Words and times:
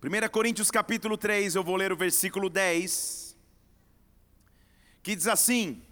1 0.00 0.28
Coríntios 0.30 0.70
capítulo 0.70 1.18
3, 1.18 1.56
eu 1.56 1.64
vou 1.64 1.74
ler 1.74 1.90
o 1.90 1.96
versículo 1.96 2.48
10, 2.48 3.36
que 5.02 5.16
diz 5.16 5.26
assim: 5.26 5.82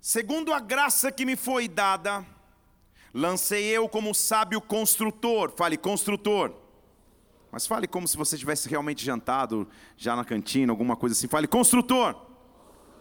Segundo 0.00 0.54
a 0.54 0.60
graça 0.60 1.12
que 1.12 1.26
me 1.26 1.36
foi 1.36 1.68
dada, 1.68 2.24
lancei 3.12 3.64
eu 3.64 3.86
como 3.86 4.14
sábio 4.14 4.62
construtor, 4.62 5.52
fale 5.54 5.76
construtor, 5.76 6.54
mas 7.52 7.66
fale 7.66 7.86
como 7.86 8.08
se 8.08 8.16
você 8.16 8.38
tivesse 8.38 8.66
realmente 8.66 9.04
jantado 9.04 9.68
já 9.94 10.16
na 10.16 10.24
cantina, 10.24 10.72
alguma 10.72 10.96
coisa 10.96 11.14
assim, 11.14 11.28
fale 11.28 11.46
construtor. 11.46 12.16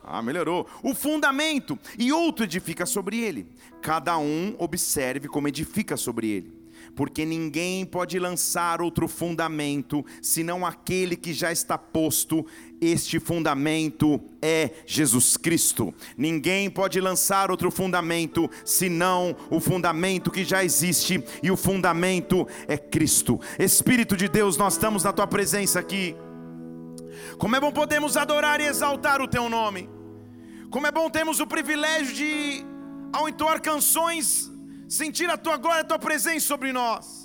Ah, 0.04 0.22
melhorou. 0.22 0.70
O 0.84 0.94
fundamento, 0.94 1.80
e 1.98 2.12
outro 2.12 2.44
edifica 2.44 2.86
sobre 2.86 3.22
ele. 3.22 3.50
Cada 3.82 4.18
um 4.18 4.54
observe 4.60 5.30
como 5.30 5.48
edifica 5.48 5.96
sobre 5.96 6.28
ele 6.28 6.63
porque 6.96 7.26
ninguém 7.26 7.86
pode 7.86 8.18
lançar 8.20 8.82
outro 8.82 9.08
fundamento 9.08 10.06
senão 10.22 10.66
aquele 10.66 11.16
que 11.16 11.34
já 11.34 11.52
está 11.52 11.78
posto. 11.78 12.46
Este 12.82 13.20
fundamento 13.20 14.20
é 14.42 14.72
Jesus 14.86 15.38
Cristo. 15.38 15.94
Ninguém 16.18 16.70
pode 16.70 17.00
lançar 17.00 17.50
outro 17.50 17.72
fundamento 17.72 18.50
senão 18.66 19.36
o 19.50 19.60
fundamento 19.60 20.30
que 20.30 20.44
já 20.44 20.64
existe, 20.64 21.24
e 21.42 21.50
o 21.50 21.56
fundamento 21.56 22.48
é 22.68 22.78
Cristo. 22.78 23.40
Espírito 23.58 24.18
de 24.18 24.28
Deus, 24.28 24.58
nós 24.58 24.74
estamos 24.74 25.04
na 25.04 25.14
tua 25.14 25.28
presença 25.28 25.80
aqui. 25.80 26.16
Como 27.38 27.56
é 27.56 27.60
bom 27.60 27.72
podemos 27.72 28.18
adorar 28.18 28.60
e 28.60 28.66
exaltar 28.66 29.22
o 29.22 29.28
teu 29.28 29.50
nome. 29.50 29.90
Como 30.70 30.88
é 30.88 30.92
bom 30.92 31.10
termos 31.10 31.40
o 31.40 31.48
privilégio 31.48 32.16
de, 32.16 32.66
ao 33.12 33.30
entoar 33.30 33.62
canções, 33.62 34.52
sentir 34.94 35.30
a 35.30 35.38
tua 35.38 35.58
glória, 35.58 35.82
a 35.82 35.86
tua 35.86 36.00
presença 36.00 36.46
sobre 36.46 36.72
nós. 36.72 37.23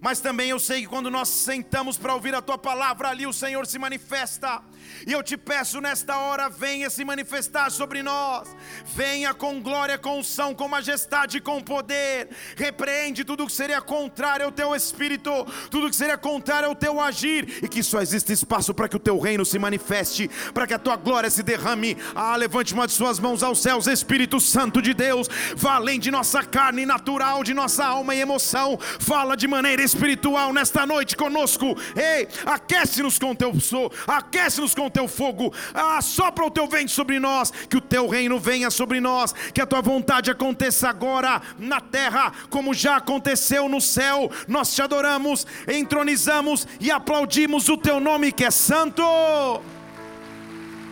Mas 0.00 0.20
também 0.20 0.50
eu 0.50 0.58
sei 0.58 0.82
que 0.82 0.86
quando 0.86 1.10
nós 1.10 1.28
sentamos 1.28 1.96
para 1.96 2.14
ouvir 2.14 2.34
a 2.34 2.42
tua 2.42 2.58
palavra, 2.58 3.08
ali 3.08 3.26
o 3.26 3.32
Senhor 3.32 3.66
se 3.66 3.78
manifesta. 3.78 4.62
E 5.06 5.12
eu 5.12 5.22
te 5.22 5.36
peço 5.36 5.80
nesta 5.80 6.16
hora, 6.18 6.48
venha 6.48 6.90
se 6.90 7.04
manifestar 7.04 7.70
sobre 7.70 8.02
nós. 8.02 8.48
Venha 8.84 9.34
com 9.34 9.60
glória, 9.60 9.98
com 9.98 10.18
unção, 10.18 10.54
com 10.54 10.68
majestade, 10.68 11.40
com 11.40 11.60
poder. 11.62 12.28
Repreende 12.56 13.24
tudo 13.24 13.46
que 13.46 13.52
seria 13.52 13.80
contrário 13.80 14.46
ao 14.46 14.52
teu 14.52 14.74
espírito, 14.74 15.30
tudo 15.70 15.90
que 15.90 15.96
seria 15.96 16.18
contrário 16.18 16.68
ao 16.68 16.74
teu 16.74 17.00
agir, 17.00 17.62
e 17.62 17.68
que 17.68 17.82
só 17.82 18.00
exista 18.00 18.32
espaço 18.32 18.74
para 18.74 18.88
que 18.88 18.96
o 18.96 19.00
teu 19.00 19.18
reino 19.18 19.44
se 19.44 19.58
manifeste, 19.58 20.30
para 20.52 20.66
que 20.66 20.74
a 20.74 20.78
tua 20.78 20.96
glória 20.96 21.30
se 21.30 21.42
derrame. 21.42 21.96
Ah, 22.14 22.36
levante 22.36 22.74
uma 22.74 22.86
de 22.86 22.92
suas 22.92 23.18
mãos 23.18 23.42
aos 23.42 23.60
céus, 23.60 23.86
Espírito 23.86 24.40
Santo 24.40 24.80
de 24.82 24.94
Deus, 24.94 25.28
além 25.66 25.98
de 25.98 26.10
nossa 26.10 26.42
carne 26.42 26.86
natural, 26.86 27.42
de 27.42 27.54
nossa 27.54 27.84
alma 27.84 28.14
e 28.14 28.20
emoção. 28.20 28.78
Fala 29.00 29.36
de 29.36 29.46
maneira 29.46 29.82
espiritual 29.86 30.52
nesta 30.52 30.84
noite 30.84 31.16
conosco. 31.16 31.76
Ei, 31.96 32.28
aquece-nos 32.44 33.18
com 33.18 33.34
teu 33.34 33.58
sou, 33.60 33.90
aquece-nos 34.06 34.74
com 34.74 34.90
teu 34.90 35.08
fogo, 35.08 35.52
ah, 35.72 36.00
sopra 36.02 36.44
o 36.44 36.50
teu 36.50 36.66
vento 36.66 36.90
sobre 36.90 37.18
nós, 37.18 37.50
que 37.50 37.76
o 37.76 37.80
teu 37.80 38.06
reino 38.06 38.38
venha 38.38 38.70
sobre 38.70 39.00
nós, 39.00 39.32
que 39.54 39.60
a 39.60 39.66
tua 39.66 39.80
vontade 39.80 40.30
aconteça 40.30 40.88
agora 40.88 41.40
na 41.58 41.80
terra, 41.80 42.32
como 42.50 42.74
já 42.74 42.96
aconteceu 42.96 43.68
no 43.68 43.80
céu. 43.80 44.30
Nós 44.46 44.74
te 44.74 44.82
adoramos, 44.82 45.46
entronizamos 45.66 46.66
e 46.80 46.90
aplaudimos 46.90 47.68
o 47.68 47.76
teu 47.76 48.00
nome 48.00 48.32
que 48.32 48.44
é 48.44 48.50
santo. 48.50 49.02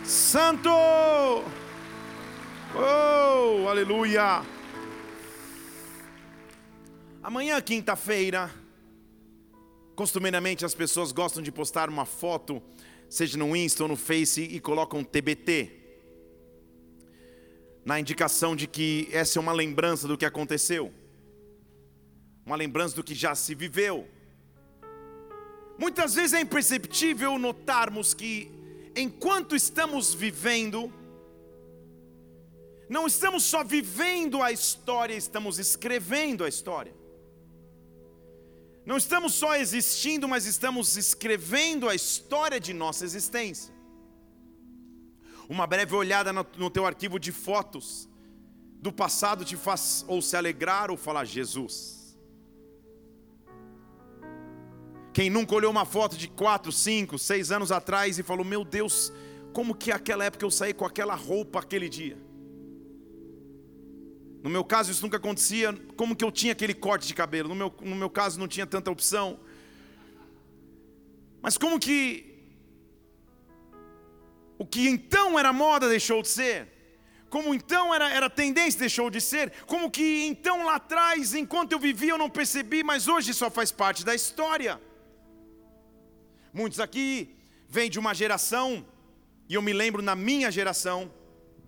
Santo! 0.03 0.69
Oh, 2.75 3.67
aleluia! 3.69 4.41
Amanhã, 7.23 7.59
quinta-feira, 7.59 8.51
costumeiramente 9.95 10.65
as 10.65 10.75
pessoas 10.75 11.11
gostam 11.11 11.41
de 11.41 11.51
postar 11.51 11.89
uma 11.89 12.05
foto 12.05 12.61
seja 13.09 13.37
no 13.37 13.55
Insta 13.55 13.83
ou 13.83 13.89
no 13.89 13.95
Face, 13.95 14.41
e 14.41 14.59
colocam 14.59 15.03
TBT. 15.03 15.83
Na 17.83 17.99
indicação 17.99 18.55
de 18.55 18.67
que 18.67 19.07
essa 19.11 19.37
é 19.37 19.41
uma 19.41 19.53
lembrança 19.53 20.07
do 20.07 20.17
que 20.17 20.25
aconteceu, 20.25 20.91
uma 22.45 22.55
lembrança 22.55 22.95
do 22.95 23.03
que 23.03 23.13
já 23.13 23.35
se 23.35 23.53
viveu. 23.53 24.07
Muitas 25.77 26.15
vezes 26.15 26.33
é 26.33 26.41
imperceptível 26.41 27.37
notarmos 27.37 28.13
que, 28.13 28.51
enquanto 28.95 29.55
estamos 29.55 30.13
vivendo, 30.13 30.91
não 32.89 33.05
estamos 33.05 33.43
só 33.43 33.63
vivendo 33.63 34.41
a 34.41 34.51
história, 34.51 35.13
estamos 35.13 35.59
escrevendo 35.59 36.43
a 36.43 36.49
história. 36.49 36.93
Não 38.85 38.97
estamos 38.97 39.33
só 39.33 39.55
existindo, 39.55 40.27
mas 40.27 40.45
estamos 40.45 40.95
escrevendo 40.95 41.89
a 41.89 41.95
história 41.95 42.59
de 42.59 42.73
nossa 42.73 43.03
existência. 43.03 43.73
Uma 45.49 45.65
breve 45.65 45.95
olhada 45.95 46.31
no 46.31 46.69
teu 46.69 46.85
arquivo 46.85 47.19
de 47.19 47.31
fotos 47.31 48.07
do 48.79 48.91
passado 48.91 49.43
te 49.43 49.57
faz 49.57 50.05
ou 50.07 50.21
se 50.21 50.37
alegrar 50.37 50.91
ou 50.91 50.97
falar 50.97 51.25
Jesus. 51.25 52.15
Quem 55.11 55.29
nunca 55.29 55.55
olhou 55.55 55.71
uma 55.71 55.85
foto 55.85 56.17
de 56.17 56.27
4, 56.27 56.71
5, 56.71 57.17
6 57.17 57.51
anos 57.51 57.71
atrás 57.71 58.19
e 58.19 58.23
falou: 58.23 58.45
Meu 58.45 58.63
Deus, 58.63 59.11
como 59.53 59.73
que 59.73 59.91
aquela 59.91 60.25
época 60.25 60.45
eu 60.45 60.51
saí 60.51 60.73
com 60.73 60.85
aquela 60.85 61.15
roupa 61.15 61.59
aquele 61.59 61.89
dia? 61.89 62.24
No 64.45 64.51
meu 64.51 64.63
caso, 64.63 64.91
isso 64.91 65.01
nunca 65.01 65.17
acontecia. 65.17 65.73
Como 65.97 66.15
que 66.15 66.23
eu 66.23 66.31
tinha 66.31 66.51
aquele 66.51 66.75
corte 66.75 67.07
de 67.07 67.15
cabelo? 67.15 67.49
No 67.49 67.55
meu, 67.55 67.73
no 67.81 67.95
meu 67.95 68.11
caso, 68.11 68.39
não 68.39 68.47
tinha 68.47 68.67
tanta 68.67 68.91
opção. 68.91 69.39
Mas 71.41 71.57
como 71.57 71.79
que 71.79 72.31
o 74.59 74.63
que 74.63 74.87
então 74.87 75.39
era 75.39 75.51
moda 75.51 75.89
deixou 75.89 76.21
de 76.21 76.27
ser? 76.27 76.67
Como 77.27 77.55
então 77.55 77.91
era, 77.91 78.07
era 78.13 78.29
tendência 78.29 78.79
deixou 78.81 79.09
de 79.09 79.19
ser? 79.19 79.51
Como 79.65 79.89
que 79.89 80.27
então 80.27 80.63
lá 80.63 80.75
atrás, 80.75 81.33
enquanto 81.33 81.71
eu 81.71 81.79
vivia, 81.79 82.11
eu 82.11 82.17
não 82.19 82.29
percebi, 82.29 82.83
mas 82.83 83.07
hoje 83.07 83.33
só 83.33 83.49
faz 83.49 83.71
parte 83.71 84.05
da 84.05 84.13
história. 84.13 84.79
Muitos 86.53 86.79
aqui 86.79 87.35
vêm 87.67 87.89
de 87.89 87.97
uma 87.97 88.13
geração, 88.13 88.85
e 89.49 89.55
eu 89.55 89.61
me 89.63 89.73
lembro 89.73 90.03
na 90.03 90.15
minha 90.15 90.51
geração, 90.51 91.11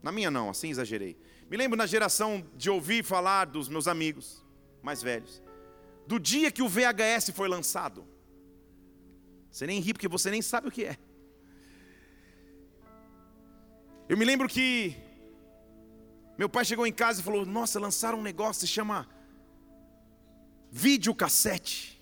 na 0.04 0.12
minha 0.12 0.30
não, 0.30 0.48
assim 0.52 0.70
exagerei 0.70 1.18
me 1.50 1.56
lembro 1.56 1.78
na 1.78 1.86
geração 1.86 2.46
de 2.56 2.70
ouvir 2.70 3.04
falar 3.04 3.46
dos 3.46 3.70
meus 3.70 3.88
amigos 3.88 4.44
mais 4.82 5.02
velhos, 5.02 5.42
do 6.06 6.20
dia 6.20 6.52
que 6.52 6.62
o 6.62 6.68
VHS 6.68 7.32
foi 7.34 7.48
lançado. 7.48 8.06
Você 9.50 9.66
nem 9.66 9.80
ri 9.80 9.94
porque 9.94 10.08
você 10.08 10.30
nem 10.30 10.42
sabe 10.42 10.68
o 10.68 10.72
que 10.72 10.84
é. 10.84 10.98
Eu 14.10 14.18
me 14.18 14.26
lembro 14.26 14.48
que 14.48 14.96
meu 16.38 16.48
pai 16.48 16.64
chegou 16.64 16.86
em 16.86 16.94
casa 16.94 17.22
e 17.22 17.24
falou: 17.24 17.46
Nossa, 17.46 17.80
lançaram 17.80 18.20
um 18.20 18.22
negócio 18.22 18.62
que 18.62 18.68
se 18.68 18.74
chama 18.74 19.08
videocassete. 20.70 22.02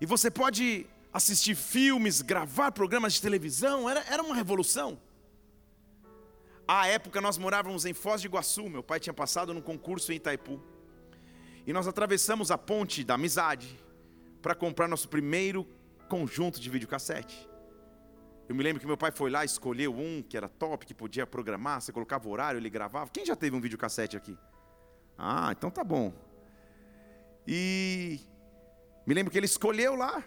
E 0.00 0.06
você 0.06 0.30
pode 0.30 0.86
assistir 1.12 1.54
filmes, 1.54 2.20
gravar 2.20 2.72
programas 2.72 3.14
de 3.14 3.22
televisão, 3.22 3.88
era, 3.88 4.00
era 4.08 4.22
uma 4.22 4.34
revolução. 4.34 5.00
À 6.68 6.88
época 6.88 7.20
nós 7.20 7.38
morávamos 7.38 7.84
em 7.84 7.94
Foz 7.94 8.20
de 8.20 8.26
Iguaçu, 8.26 8.68
meu 8.68 8.82
pai 8.82 8.98
tinha 8.98 9.14
passado 9.14 9.54
num 9.54 9.60
concurso 9.60 10.12
em 10.12 10.16
Itaipu. 10.16 10.60
E 11.64 11.72
nós 11.72 11.86
atravessamos 11.86 12.50
a 12.50 12.58
ponte 12.58 13.04
da 13.04 13.14
amizade 13.14 13.78
para 14.42 14.54
comprar 14.54 14.88
nosso 14.88 15.08
primeiro 15.08 15.66
conjunto 16.08 16.60
de 16.60 16.68
videocassete. 16.68 17.48
Eu 18.48 18.54
me 18.54 18.62
lembro 18.62 18.80
que 18.80 18.86
meu 18.86 18.96
pai 18.96 19.12
foi 19.12 19.30
lá, 19.30 19.44
escolheu 19.44 19.94
um 19.94 20.22
que 20.22 20.36
era 20.36 20.48
top, 20.48 20.86
que 20.86 20.94
podia 20.94 21.26
programar, 21.26 21.80
você 21.80 21.92
colocava 21.92 22.28
o 22.28 22.32
horário, 22.32 22.58
ele 22.58 22.70
gravava. 22.70 23.10
Quem 23.10 23.24
já 23.24 23.36
teve 23.36 23.56
um 23.56 23.60
videocassete 23.60 24.16
aqui? 24.16 24.36
Ah, 25.16 25.50
então 25.56 25.70
tá 25.70 25.84
bom. 25.84 26.12
E 27.46 28.20
me 29.06 29.14
lembro 29.14 29.30
que 29.30 29.38
ele 29.38 29.46
escolheu 29.46 29.94
lá, 29.94 30.22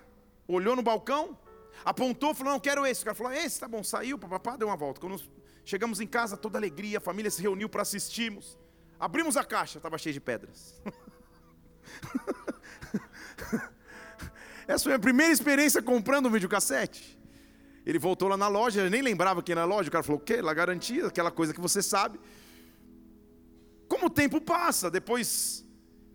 olhou 0.48 0.76
no 0.76 0.82
balcão, 0.82 1.38
apontou, 1.84 2.34
falou: 2.34 2.54
Não, 2.54 2.60
quero 2.60 2.86
esse. 2.86 3.02
O 3.02 3.06
cara 3.06 3.16
falou: 3.16 3.34
Esse, 3.34 3.60
tá 3.60 3.68
bom. 3.68 3.84
Saiu, 3.84 4.18
papapá, 4.18 4.58
deu 4.58 4.68
uma 4.68 4.78
volta. 4.78 5.00
Quando 5.00 5.22
Chegamos 5.70 6.00
em 6.00 6.08
casa, 6.08 6.36
toda 6.36 6.58
alegria, 6.58 6.98
a 6.98 7.02
família 7.02 7.30
se 7.30 7.44
reuniu 7.44 7.70
para 7.70 7.84
assistirmos. 7.84 8.58
Abrimos 9.00 9.38
a 9.38 9.44
caixa, 9.44 9.78
estava 9.78 10.00
cheia 10.00 10.12
de 10.12 10.20
pedras. 10.20 10.82
Essa 14.68 14.86
foi 14.86 14.94
a 14.94 14.96
minha 14.96 15.00
primeira 15.00 15.32
experiência 15.32 15.80
comprando 15.80 16.26
um 16.26 16.32
videocassete. 16.32 17.20
Ele 17.86 18.00
voltou 18.00 18.28
lá 18.28 18.36
na 18.36 18.48
loja, 18.48 18.82
ele 18.82 18.90
nem 18.90 19.04
lembrava 19.04 19.44
que 19.44 19.52
era 19.52 19.62
na 19.62 19.68
loja. 19.68 19.90
O 19.90 19.92
cara 19.92 20.04
falou: 20.04 20.20
o 20.20 20.24
quê? 20.24 20.42
La 20.42 20.56
garantia, 20.56 21.06
aquela 21.06 21.30
coisa 21.30 21.54
que 21.54 21.62
você 21.62 21.84
sabe. 21.84 22.20
Como 23.88 24.08
o 24.08 24.10
tempo 24.10 24.42
passa, 24.42 24.90
depois 24.90 25.64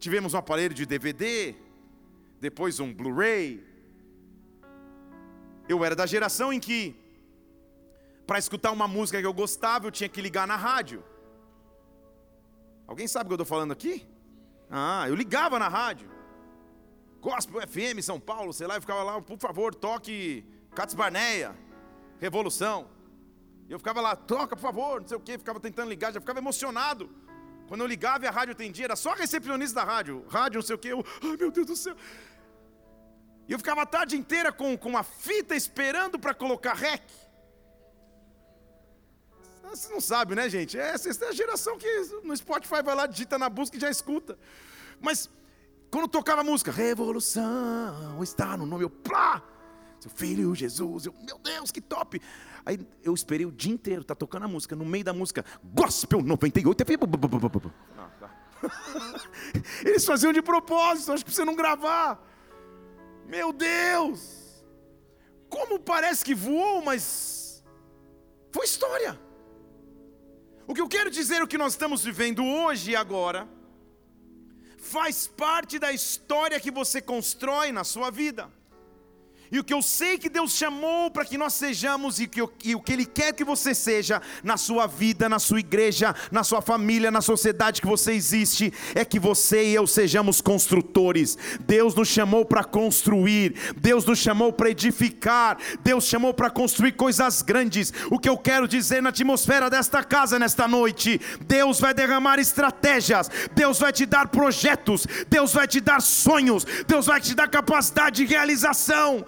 tivemos 0.01 0.35
um 0.35 0.39
aparelho 0.39 0.75
de 0.75 0.85
DVD, 0.85 1.55
depois 2.41 2.81
um 2.81 2.93
Blu-ray. 2.93 3.65
Eu 5.69 5.85
era 5.85 5.95
da 5.95 6.07
geração 6.07 6.53
em 6.53 6.59
que 6.59 7.04
para 8.27 8.39
escutar 8.39 8.71
uma 8.71 8.89
música 8.89 9.21
que 9.21 9.27
eu 9.27 9.35
gostava, 9.35 9.87
eu 9.87 9.91
tinha 9.91 10.09
que 10.09 10.21
ligar 10.21 10.47
na 10.47 10.57
rádio. 10.57 11.05
Alguém 12.87 13.07
sabe 13.07 13.25
o 13.25 13.29
que 13.29 13.33
eu 13.33 13.43
estou 13.43 13.47
falando 13.47 13.73
aqui? 13.73 14.07
Ah, 14.71 15.05
eu 15.09 15.15
ligava 15.15 15.59
na 15.59 15.69
rádio. 15.69 16.11
Gospel 17.21 17.61
FM 17.67 18.03
São 18.03 18.21
Paulo, 18.21 18.53
sei 18.53 18.67
lá, 18.67 18.77
eu 18.77 18.81
ficava 18.81 19.03
lá, 19.03 19.21
por 19.21 19.39
favor, 19.39 19.75
toque 19.75 20.45
Cats 20.75 20.95
Barneia, 20.95 21.57
Revolução. 22.19 22.91
Eu 23.69 23.79
ficava 23.79 24.01
lá, 24.01 24.15
toca, 24.15 24.55
por 24.55 24.63
favor, 24.63 25.01
não 25.01 25.09
sei 25.09 25.17
o 25.17 25.21
que, 25.21 25.39
ficava 25.39 25.59
tentando 25.59 25.89
ligar, 25.89 26.13
já 26.13 26.21
ficava 26.21 26.39
emocionado. 26.39 27.09
Quando 27.67 27.81
eu 27.81 27.87
ligava 27.87 28.25
e 28.25 28.29
a 28.29 28.31
rádio 28.31 28.53
atendia, 28.53 28.85
era 28.85 28.97
só 28.97 29.13
a 29.13 29.15
recepcionista 29.15 29.81
da 29.81 29.85
rádio, 29.85 30.25
rádio, 30.29 30.59
não 30.59 30.67
sei 30.67 30.77
o 30.77 30.79
que, 30.79 30.89
eu, 30.89 31.05
ai 31.23 31.37
meu 31.37 31.51
Deus 31.51 31.67
do 31.67 31.77
céu. 31.77 31.97
E 33.49 33.53
eu 33.53 33.59
ficava 33.59 33.83
a 33.83 33.87
tarde 33.87 34.17
inteira 34.17 34.53
com, 34.53 34.77
com 34.77 34.89
uma 34.91 35.03
fita 35.03 35.55
esperando 35.55 36.19
para 36.19 36.35
colocar 36.35 36.75
rec. 36.75 37.03
Você 39.75 39.93
não 39.93 40.01
sabe, 40.01 40.35
né, 40.35 40.49
gente? 40.49 40.79
Essa, 40.79 41.09
essa 41.09 41.25
é 41.25 41.29
a 41.29 41.33
geração 41.33 41.77
que 41.77 41.89
no 42.23 42.37
Spotify 42.37 42.83
vai 42.83 42.95
lá, 42.95 43.07
digita 43.07 43.39
na 43.39 43.49
busca 43.49 43.77
e 43.77 43.81
já 43.81 43.91
escuta. 43.91 44.39
Mas 45.01 45.29
quando 45.91 46.09
tocava 46.09 46.41
a 46.41 46.45
música, 46.45 46.71
Revolução 46.71 48.23
está 48.23 48.57
no 48.57 48.67
nome, 48.67 48.85
eu, 48.85 48.91
plá! 48.91 49.43
Seu 50.01 50.11
filho 50.11 50.55
Jesus, 50.55 51.07
eu, 51.07 51.15
meu 51.27 51.39
Deus, 51.39 51.71
que 51.71 51.81
top! 51.81 52.21
Aí 52.67 52.79
eu 53.03 53.15
esperei 53.15 53.47
o 53.47 53.53
dia 53.53 53.73
inteiro, 53.73 54.05
tá 54.05 54.15
tocando 54.15 54.45
a 54.45 54.49
música, 54.49 54.77
no 54.77 54.85
meio 54.85 55.05
da 55.05 55.13
música, 55.13 55.45
Gospel 55.63 56.23
98. 56.23 56.85
Ah, 57.97 58.11
tá. 58.21 58.31
Eles 59.85 60.05
faziam 60.05 60.33
de 60.33 60.43
propósito, 60.43 61.13
acho 61.13 61.25
que 61.25 61.33
você 61.33 61.45
não 61.45 61.55
gravar. 61.55 62.23
Meu 63.27 63.53
Deus! 63.53 64.65
Como 65.49 65.79
parece 65.79 66.25
que 66.25 66.35
voou, 66.35 66.83
mas 66.83 67.65
foi 68.53 68.65
história. 68.65 69.19
O 70.67 70.75
que 70.75 70.81
eu 70.81 70.89
quero 70.89 71.11
dizer, 71.11 71.43
o 71.43 71.47
que 71.47 71.59
nós 71.59 71.75
estamos 71.75 72.03
vivendo 72.03 72.45
hoje 72.45 72.93
e 72.93 72.97
agora, 72.97 73.47
faz 74.79 75.27
parte 75.27 75.79
da 75.79 75.93
história 75.93 76.61
que 76.61 76.71
você 76.71 77.01
constrói 77.01 77.71
na 77.73 77.85
sua 77.85 78.11
vida. 78.11 78.51
E 79.55 79.59
o 79.61 79.63
que 79.63 79.73
eu 79.73 79.81
sei 79.81 80.19
que 80.19 80.29
Deus 80.29 80.51
chamou 80.51 81.13
para 81.13 81.25
que 81.25 81.39
nós 81.39 81.55
sejamos 81.55 82.19
e, 82.19 82.27
que, 82.27 82.43
e 82.65 82.75
o 82.75 82.81
que 82.81 82.93
Ele 82.93 83.07
quer 83.07 83.33
que 83.33 83.45
você 83.45 83.73
seja 83.73 84.21
na 84.43 84.57
sua 84.57 84.89
vida, 84.89 85.29
na 85.29 85.39
sua 85.39 85.61
igreja, 85.61 86.13
na 86.33 86.43
sua 86.43 86.61
família, 86.61 87.09
na 87.09 87.21
sociedade 87.21 87.81
que 87.81 87.87
você 87.87 88.15
existe, 88.15 88.75
é 88.97 89.05
que 89.05 89.21
você 89.21 89.67
e 89.67 89.75
eu 89.77 89.87
sejamos 89.87 90.41
construtores. 90.41 91.39
Deus 91.61 91.95
nos 91.95 92.09
chamou 92.09 92.45
para 92.45 92.65
construir, 92.65 93.55
Deus 93.77 94.05
nos 94.05 94.19
chamou 94.19 94.53
para 94.53 94.71
edificar, 94.71 95.57
Deus 95.85 96.07
chamou 96.07 96.35
para 96.35 96.51
construir 96.51 96.91
coisas 96.91 97.41
grandes. 97.41 97.93
O 98.11 98.19
que 98.19 98.29
eu 98.29 98.37
quero 98.37 98.67
dizer 98.67 99.01
na 99.01 99.11
atmosfera 99.11 99.71
desta 99.71 100.03
casa 100.03 100.37
nesta 100.37 100.67
noite, 100.67 101.21
Deus 101.47 101.79
vai 101.79 101.95
derramar 101.95 102.41
estratégias, 102.41 103.31
Deus 103.55 103.79
vai 103.79 103.93
te 103.93 104.05
dar 104.05 104.27
projetos, 104.27 105.07
Deus 105.31 105.53
vai 105.53 105.69
te 105.69 105.81
dar 105.81 106.03
sonhos, 106.03 106.67
Deus 106.89 107.07
vai 107.07 107.21
te 107.21 107.37
dar 107.37 107.47
capacidade 107.47 108.17
de 108.17 108.25
realização 108.25 109.25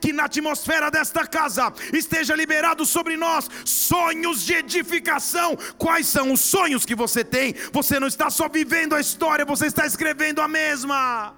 que 0.00 0.12
na 0.12 0.24
atmosfera 0.24 0.90
desta 0.90 1.26
casa 1.26 1.72
esteja 1.92 2.34
liberado 2.34 2.84
sobre 2.84 3.16
nós 3.16 3.48
sonhos 3.64 4.42
de 4.42 4.54
edificação. 4.54 5.56
Quais 5.78 6.06
são 6.06 6.32
os 6.32 6.40
sonhos 6.40 6.84
que 6.84 6.94
você 6.94 7.24
tem? 7.24 7.54
Você 7.72 7.98
não 7.98 8.08
está 8.08 8.30
só 8.30 8.48
vivendo 8.48 8.94
a 8.94 9.00
história, 9.00 9.44
você 9.44 9.66
está 9.66 9.86
escrevendo 9.86 10.40
a 10.40 10.48
mesma. 10.48 11.34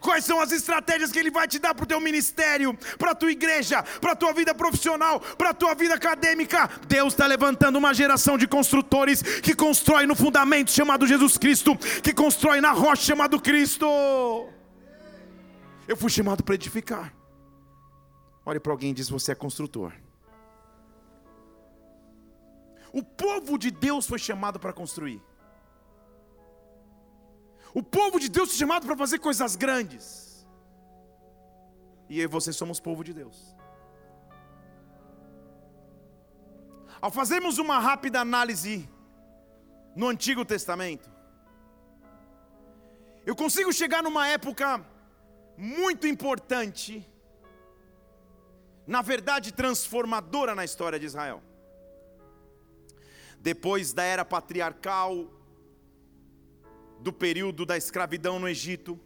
Quais 0.00 0.24
são 0.26 0.38
as 0.38 0.52
estratégias 0.52 1.10
que 1.10 1.18
Ele 1.18 1.30
vai 1.30 1.48
te 1.48 1.58
dar 1.58 1.74
para 1.74 1.84
o 1.84 1.86
teu 1.86 1.98
ministério, 1.98 2.76
para 2.98 3.12
a 3.12 3.14
tua 3.14 3.32
igreja, 3.32 3.82
para 4.02 4.12
a 4.12 4.16
tua 4.16 4.34
vida 4.34 4.54
profissional, 4.54 5.18
para 5.18 5.50
a 5.50 5.54
tua 5.54 5.74
vida 5.74 5.94
acadêmica? 5.94 6.68
Deus 6.86 7.14
está 7.14 7.26
levantando 7.26 7.78
uma 7.78 7.94
geração 7.94 8.36
de 8.36 8.46
construtores 8.46 9.22
que 9.22 9.54
constrói 9.54 10.06
no 10.06 10.14
fundamento 10.14 10.70
chamado 10.70 11.06
Jesus 11.06 11.38
Cristo, 11.38 11.74
que 12.02 12.12
constrói 12.12 12.60
na 12.60 12.72
rocha 12.72 13.02
chamado 13.02 13.40
Cristo. 13.40 14.53
Eu 15.86 15.96
fui 15.96 16.10
chamado 16.10 16.42
para 16.42 16.54
edificar. 16.54 17.14
Olhe 18.44 18.60
para 18.60 18.72
alguém 18.72 18.90
e 18.90 18.94
diz: 18.94 19.08
Você 19.08 19.32
é 19.32 19.34
construtor. 19.34 19.92
O 22.92 23.02
povo 23.02 23.58
de 23.58 23.70
Deus 23.70 24.06
foi 24.06 24.18
chamado 24.18 24.58
para 24.60 24.72
construir. 24.72 25.20
O 27.74 27.82
povo 27.82 28.20
de 28.20 28.28
Deus 28.28 28.50
foi 28.50 28.58
chamado 28.58 28.86
para 28.86 28.96
fazer 28.96 29.18
coisas 29.18 29.56
grandes. 29.56 30.46
E 32.08 32.20
eu 32.20 32.24
e 32.24 32.26
você 32.28 32.52
somos 32.52 32.78
povo 32.78 33.02
de 33.02 33.12
Deus. 33.12 33.54
Ao 37.00 37.10
fazermos 37.10 37.58
uma 37.58 37.78
rápida 37.80 38.20
análise 38.20 38.88
no 39.96 40.08
Antigo 40.08 40.44
Testamento, 40.44 41.10
eu 43.26 43.34
consigo 43.34 43.72
chegar 43.72 44.02
numa 44.02 44.28
época 44.28 44.84
muito 45.56 46.06
importante, 46.06 47.06
na 48.86 49.02
verdade 49.02 49.52
transformadora 49.52 50.54
na 50.54 50.64
história 50.64 50.98
de 50.98 51.06
Israel. 51.06 51.42
Depois 53.40 53.92
da 53.92 54.02
era 54.02 54.24
patriarcal, 54.24 55.30
do 57.00 57.12
período 57.12 57.66
da 57.66 57.76
escravidão 57.76 58.38
no 58.38 58.48
Egito, 58.48 58.98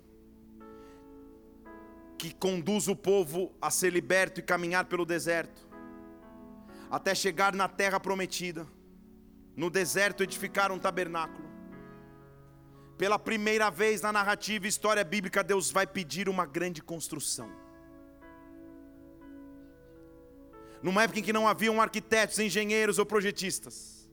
que 2.16 2.32
conduz 2.32 2.86
o 2.86 2.94
povo 2.94 3.52
a 3.60 3.70
ser 3.70 3.92
liberto 3.92 4.38
e 4.38 4.42
caminhar 4.42 4.84
pelo 4.84 5.04
deserto, 5.04 5.68
até 6.90 7.14
chegar 7.14 7.54
na 7.54 7.68
terra 7.68 7.98
prometida. 7.98 8.66
No 9.56 9.68
deserto 9.68 10.22
edificar 10.22 10.70
um 10.70 10.78
tabernáculo. 10.78 11.47
Pela 12.98 13.16
primeira 13.16 13.70
vez 13.70 14.00
na 14.00 14.12
narrativa 14.12 14.66
e 14.66 14.68
história 14.68 15.04
bíblica, 15.04 15.44
Deus 15.44 15.70
vai 15.70 15.86
pedir 15.86 16.28
uma 16.28 16.44
grande 16.44 16.82
construção. 16.82 17.48
Numa 20.82 21.04
época 21.04 21.20
em 21.20 21.22
que 21.22 21.32
não 21.32 21.46
haviam 21.46 21.80
arquitetos, 21.80 22.40
engenheiros 22.40 22.98
ou 22.98 23.06
projetistas. 23.06 24.10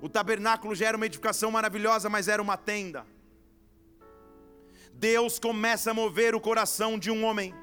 O 0.00 0.08
tabernáculo 0.08 0.74
já 0.74 0.86
era 0.88 0.96
uma 0.96 1.04
edificação 1.04 1.50
maravilhosa, 1.50 2.08
mas 2.08 2.26
era 2.26 2.40
uma 2.40 2.56
tenda. 2.56 3.06
Deus 4.94 5.38
começa 5.38 5.90
a 5.90 5.94
mover 5.94 6.34
o 6.34 6.40
coração 6.40 6.98
de 6.98 7.10
um 7.10 7.24
homem 7.24 7.54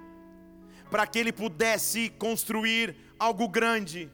para 0.92 1.08
que 1.08 1.18
ele 1.18 1.34
pudesse 1.34 2.10
construir 2.12 2.96
algo 3.18 3.48
grande 3.48 4.12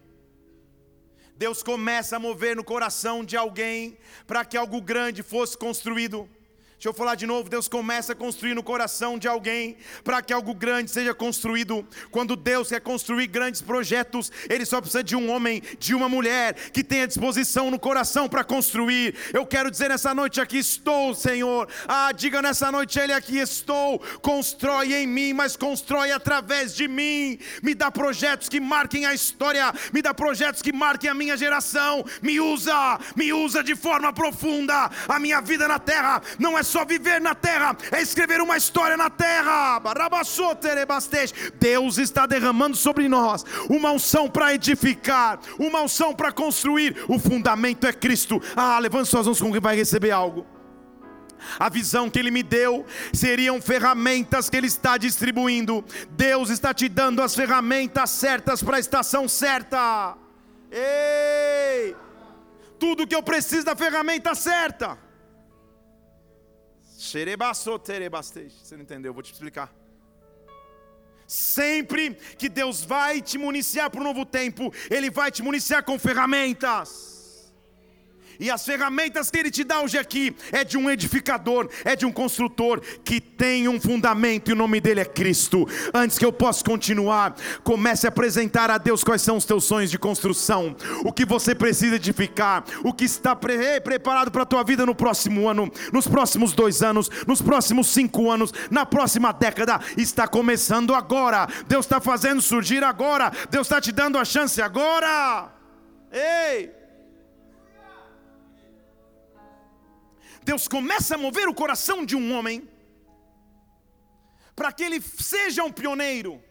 Deus 1.36 1.64
começa 1.64 2.16
a 2.16 2.20
mover 2.20 2.56
no 2.56 2.64
coração 2.64 3.24
de 3.24 3.36
alguém 3.36 3.98
para 4.28 4.46
que 4.46 4.56
algo 4.56 4.82
grande 4.82 5.24
fosse 5.24 5.58
construído. 5.58 6.30
Deixa 6.84 6.90
eu 6.90 6.94
falar 6.94 7.16
de 7.16 7.26
novo, 7.26 7.50
Deus 7.50 7.70
começa 7.70 8.12
a 8.12 8.16
construir 8.16 8.54
no 8.54 8.62
coração 8.62 9.18
de 9.18 9.26
alguém 9.26 9.78
para 10.04 10.22
que 10.22 10.34
algo 10.34 10.54
grande 10.54 10.92
seja 10.92 11.14
construído. 11.14 11.88
Quando 12.12 12.36
Deus 12.36 12.68
quer 12.68 12.82
construir 12.82 13.28
grandes 13.28 13.62
projetos, 13.62 14.30
Ele 14.50 14.66
só 14.66 14.82
precisa 14.82 15.02
de 15.02 15.16
um 15.16 15.32
homem, 15.32 15.64
de 15.80 15.96
uma 15.96 16.10
mulher 16.10 16.56
que 16.72 16.84
tenha 16.84 17.08
disposição 17.08 17.72
no 17.72 17.80
coração 17.80 18.28
para 18.28 18.44
construir. 18.44 19.16
Eu 19.32 19.46
quero 19.46 19.72
dizer 19.72 19.88
nessa 19.88 20.14
noite 20.14 20.42
aqui 20.42 20.58
estou, 20.58 21.16
Senhor. 21.16 21.70
Ah, 21.88 22.12
diga 22.12 22.42
nessa 22.42 22.70
noite 22.70 23.00
Ele 23.00 23.14
aqui 23.14 23.38
estou. 23.38 24.00
Constrói 24.22 24.94
em 24.94 25.08
mim, 25.08 25.32
mas 25.32 25.56
constrói 25.56 26.12
através 26.12 26.76
de 26.76 26.90
mim. 26.90 27.40
Me 27.62 27.74
dá 27.74 27.90
projetos 27.92 28.50
que 28.50 28.60
marquem 28.60 29.06
a 29.06 29.14
história, 29.14 29.74
me 29.94 30.02
dá 30.02 30.14
projetos 30.14 30.62
que 30.62 30.74
marquem 30.74 31.10
a 31.10 31.14
minha 31.14 31.38
geração. 31.38 32.04
Me 32.22 32.42
usa, 32.42 33.00
me 33.16 33.32
usa 33.32 33.64
de 33.64 33.74
forma 33.74 34.12
profunda. 34.12 34.92
A 35.08 35.18
minha 35.18 35.40
vida 35.40 35.66
na 35.66 35.80
terra 35.80 36.22
não 36.38 36.58
é 36.58 36.73
só 36.74 36.84
viver 36.84 37.22
na 37.22 37.36
terra, 37.36 37.78
é 37.92 38.02
escrever 38.02 38.42
uma 38.42 38.58
história 38.58 38.98
na 38.98 39.08
terra. 39.08 39.80
Deus 41.60 42.00
está 42.00 42.26
derramando 42.26 42.76
sobre 42.76 43.08
nós 43.08 43.46
uma 43.70 43.92
unção 43.92 44.28
para 44.28 44.56
edificar, 44.56 45.40
uma 45.60 45.82
unção 45.84 46.16
para 46.16 46.32
construir. 46.32 47.06
O 47.08 47.20
fundamento 47.20 47.86
é 47.86 47.94
Cristo. 47.94 48.42
Ah, 48.56 48.80
levante 48.80 49.08
suas 49.08 49.28
mãos 49.28 49.40
com 49.40 49.52
quem 49.52 49.62
vai 49.62 49.76
receber 49.76 50.10
algo. 50.10 50.48
A 51.60 51.70
visão 51.70 52.10
que 52.10 52.18
Ele 52.18 52.32
me 52.32 52.42
deu 52.42 52.86
seriam 53.14 53.62
ferramentas 53.62 54.50
que 54.50 54.58
Ele 54.58 54.68
está 54.68 54.98
distribuindo. 54.98 55.86
Deus 56.10 56.50
está 56.50 56.74
te 56.74 56.90
dando 56.90 57.22
as 57.22 57.36
ferramentas 57.36 58.10
certas 58.10 58.64
para 58.64 58.78
a 58.78 58.80
estação 58.80 59.28
certa. 59.28 60.18
Ei! 60.72 61.96
Tudo 62.80 63.06
que 63.06 63.14
eu 63.14 63.22
preciso 63.22 63.64
da 63.64 63.76
ferramenta 63.76 64.34
certa. 64.34 65.03
Você 68.64 68.76
não 68.76 68.84
entendeu? 68.84 69.14
Vou 69.14 69.22
te 69.24 69.34
explicar. 69.34 69.74
Sempre 71.28 72.16
que 72.38 72.50
Deus 72.50 72.84
vai 72.84 73.22
te 73.22 73.38
municiar 73.38 73.90
para 73.90 74.02
um 74.02 74.04
novo 74.04 74.26
tempo, 74.26 74.74
Ele 74.90 75.10
vai 75.10 75.32
te 75.32 75.42
municiar 75.42 75.84
com 75.84 75.98
ferramentas. 75.98 77.13
E 78.40 78.50
as 78.50 78.66
ferramentas 78.66 79.30
que 79.30 79.38
ele 79.38 79.52
te 79.52 79.64
dá 79.64 79.82
hoje 79.82 79.98
aqui 79.98 80.36
é 80.52 80.64
de 80.64 80.78
um 80.78 80.90
edificador, 80.90 81.70
é 81.86 81.96
de 81.96 82.06
um 82.06 82.12
construtor 82.12 82.82
que 83.04 83.20
tem 83.20 83.68
um 83.68 83.80
fundamento 83.80 84.50
e 84.50 84.54
o 84.54 84.56
nome 84.56 84.80
dele 84.80 85.02
é 85.02 85.06
Cristo. 85.06 85.68
Antes 85.94 86.18
que 86.18 86.26
eu 86.26 86.34
possa 86.34 86.64
continuar, 86.64 87.36
comece 87.64 88.06
a 88.06 88.10
apresentar 88.10 88.70
a 88.70 88.78
Deus 88.78 89.04
quais 89.04 89.22
são 89.22 89.38
os 89.38 89.46
teus 89.46 89.64
sonhos 89.64 89.92
de 89.92 90.00
construção, 90.00 90.76
o 91.04 91.12
que 91.12 91.26
você 91.26 91.54
precisa 91.54 91.96
edificar, 91.96 92.64
o 92.84 92.94
que 92.94 93.06
está 93.06 93.36
pre 93.36 93.82
preparado 93.82 94.32
para 94.32 94.44
a 94.44 94.46
tua 94.46 94.64
vida 94.64 94.86
no 94.86 94.96
próximo 94.96 95.48
ano, 95.48 95.72
nos 95.92 96.08
próximos 96.08 96.54
dois 96.54 96.82
anos, 96.82 97.10
nos 97.28 97.42
próximos 97.42 97.88
cinco 97.88 98.30
anos, 98.30 98.54
na 98.70 98.86
próxima 98.86 99.32
década. 99.32 99.80
Está 99.98 100.28
começando 100.28 100.94
agora. 100.94 101.48
Deus 101.68 101.86
está 101.86 102.00
fazendo 102.02 102.42
surgir 102.42 102.84
agora. 102.84 103.32
Deus 103.50 103.68
está 103.68 103.80
te 103.80 103.92
dando 103.92 104.18
a 104.18 104.26
chance 104.26 104.62
agora. 104.62 105.52
Ei! 106.12 106.83
Deus 110.44 110.68
começa 110.68 111.16
a 111.16 111.18
mover 111.18 111.48
o 111.48 111.54
coração 111.54 112.06
de 112.06 112.16
um 112.16 112.38
homem 112.38 112.70
para 114.56 114.72
que 114.72 114.84
ele 114.84 115.02
seja 115.02 115.64
um 115.64 115.72
pioneiro. 115.72 116.44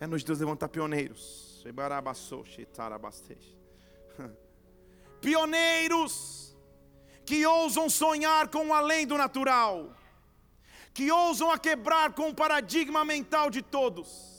É 0.00 0.06
nos 0.06 0.24
Deus 0.24 0.40
levantar 0.40 0.68
pioneiros. 0.68 1.62
Pioneiros 5.20 6.54
que 7.24 7.46
ousam 7.46 7.88
sonhar 7.88 8.48
com 8.48 8.68
o 8.68 8.74
além 8.74 9.06
do 9.06 9.16
natural, 9.16 9.96
que 10.92 11.10
ousam 11.10 11.50
a 11.50 11.58
quebrar 11.58 12.12
com 12.12 12.28
o 12.28 12.34
paradigma 12.34 13.02
mental 13.02 13.48
de 13.48 13.62
todos. 13.62 14.34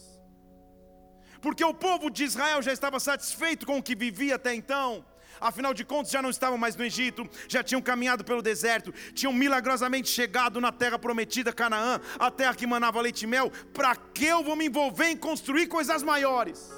Porque 1.41 1.63
o 1.63 1.73
povo 1.73 2.11
de 2.11 2.23
Israel 2.23 2.61
já 2.61 2.71
estava 2.71 2.99
satisfeito 2.99 3.65
com 3.65 3.79
o 3.79 3.83
que 3.83 3.95
vivia 3.95 4.35
até 4.35 4.53
então 4.53 5.03
Afinal 5.39 5.73
de 5.73 5.83
contas, 5.83 6.11
já 6.11 6.21
não 6.21 6.29
estavam 6.29 6.57
mais 6.57 6.75
no 6.75 6.83
Egito, 6.83 7.27
já 7.47 7.63
tinham 7.63 7.81
caminhado 7.81 8.23
pelo 8.23 8.41
deserto, 8.41 8.93
tinham 9.13 9.33
milagrosamente 9.33 10.09
chegado 10.09 10.61
na 10.61 10.71
terra 10.71 10.97
prometida, 10.97 11.53
Canaã, 11.53 11.99
a 12.19 12.31
terra 12.31 12.55
que 12.55 12.67
manava 12.67 13.01
leite 13.01 13.23
e 13.23 13.27
mel. 13.27 13.51
Para 13.73 13.95
que 13.95 14.25
eu 14.25 14.43
vou 14.43 14.55
me 14.55 14.65
envolver 14.67 15.09
em 15.09 15.17
construir 15.17 15.67
coisas 15.67 16.03
maiores? 16.03 16.69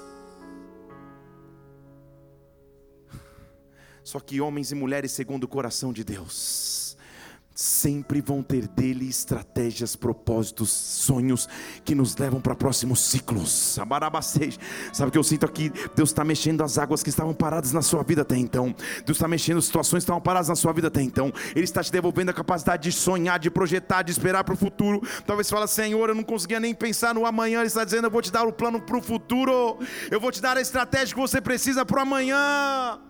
Só 4.02 4.20
que 4.20 4.40
homens 4.40 4.72
e 4.72 4.74
mulheres 4.74 5.12
segundo 5.12 5.44
o 5.44 5.48
coração 5.48 5.92
de 5.92 6.02
Deus 6.02 6.77
sempre 7.60 8.20
vão 8.20 8.40
ter 8.40 8.68
dele 8.68 9.08
estratégias, 9.08 9.96
propósitos, 9.96 10.70
sonhos 10.70 11.48
que 11.84 11.92
nos 11.92 12.16
levam 12.16 12.40
para 12.40 12.54
próximos 12.54 13.00
ciclos. 13.00 13.76
Sabe 14.92 15.08
o 15.08 15.10
que 15.10 15.18
eu 15.18 15.24
sinto 15.24 15.44
aqui? 15.44 15.72
Deus 15.96 16.10
está 16.10 16.22
mexendo 16.22 16.62
as 16.62 16.78
águas 16.78 17.02
que 17.02 17.08
estavam 17.08 17.34
paradas 17.34 17.72
na 17.72 17.82
sua 17.82 18.04
vida 18.04 18.22
até 18.22 18.36
então. 18.36 18.72
Deus 19.04 19.16
está 19.16 19.26
mexendo 19.26 19.60
situações 19.60 20.02
que 20.02 20.04
estavam 20.04 20.22
paradas 20.22 20.48
na 20.48 20.54
sua 20.54 20.72
vida 20.72 20.86
até 20.86 21.02
então. 21.02 21.32
Ele 21.52 21.64
está 21.64 21.82
te 21.82 21.90
devolvendo 21.90 22.30
a 22.30 22.32
capacidade 22.32 22.84
de 22.84 22.92
sonhar, 22.92 23.40
de 23.40 23.50
projetar, 23.50 24.02
de 24.02 24.12
esperar 24.12 24.44
para 24.44 24.54
o 24.54 24.56
futuro. 24.56 25.02
Talvez 25.26 25.48
você 25.48 25.54
fale, 25.56 25.66
Senhor, 25.66 26.08
eu 26.08 26.14
não 26.14 26.22
conseguia 26.22 26.60
nem 26.60 26.72
pensar 26.72 27.12
no 27.12 27.26
amanhã. 27.26 27.58
Ele 27.58 27.66
está 27.66 27.82
dizendo, 27.82 28.04
eu 28.04 28.10
vou 28.12 28.22
te 28.22 28.30
dar 28.30 28.46
o 28.46 28.52
plano 28.52 28.80
para 28.80 28.96
o 28.96 29.02
futuro. 29.02 29.80
Eu 30.12 30.20
vou 30.20 30.30
te 30.30 30.40
dar 30.40 30.56
a 30.56 30.60
estratégia 30.60 31.12
que 31.12 31.20
você 31.20 31.40
precisa 31.40 31.84
para 31.84 31.98
o 31.98 32.02
amanhã 32.02 33.00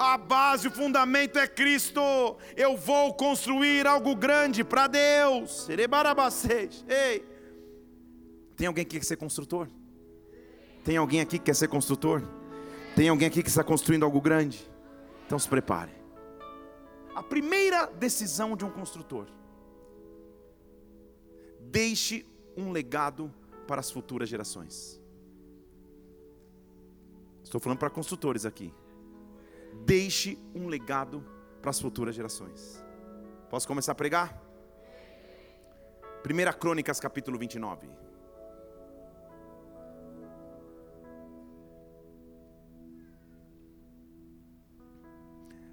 a 0.00 0.16
base, 0.16 0.66
o 0.66 0.70
fundamento 0.70 1.38
é 1.38 1.46
Cristo. 1.46 2.00
Eu 2.56 2.74
vou 2.74 3.12
construir 3.12 3.86
algo 3.86 4.16
grande 4.16 4.64
para 4.64 4.86
Deus. 4.86 5.68
Ei, 6.88 7.22
tem 8.56 8.66
alguém 8.66 8.84
que 8.84 8.98
quer 8.98 9.04
ser 9.04 9.16
construtor? 9.16 9.68
Tem 10.82 10.96
alguém 10.96 11.20
aqui 11.20 11.38
que 11.38 11.44
quer 11.44 11.54
ser 11.54 11.68
construtor? 11.68 12.22
Tem 12.96 13.10
alguém 13.10 13.28
aqui 13.28 13.42
que 13.42 13.50
está 13.50 13.62
construindo 13.62 14.04
algo 14.04 14.20
grande? 14.22 14.66
Então 15.26 15.38
se 15.38 15.46
prepare. 15.46 15.92
A 17.14 17.22
primeira 17.22 17.84
decisão 17.84 18.56
de 18.56 18.64
um 18.64 18.70
construtor: 18.70 19.26
deixe 21.60 22.24
um 22.56 22.72
legado 22.72 23.30
para 23.66 23.80
as 23.80 23.90
futuras 23.90 24.30
gerações. 24.30 24.98
Estou 27.44 27.60
falando 27.60 27.78
para 27.78 27.90
construtores 27.90 28.46
aqui 28.46 28.72
deixe 29.84 30.38
um 30.54 30.68
legado 30.68 31.24
para 31.60 31.70
as 31.70 31.80
futuras 31.80 32.14
gerações. 32.14 32.82
Posso 33.48 33.66
começar 33.66 33.92
a 33.92 33.94
pregar? 33.94 34.40
1 36.24 36.58
Crônicas 36.58 37.00
capítulo 37.00 37.38
29. 37.38 37.88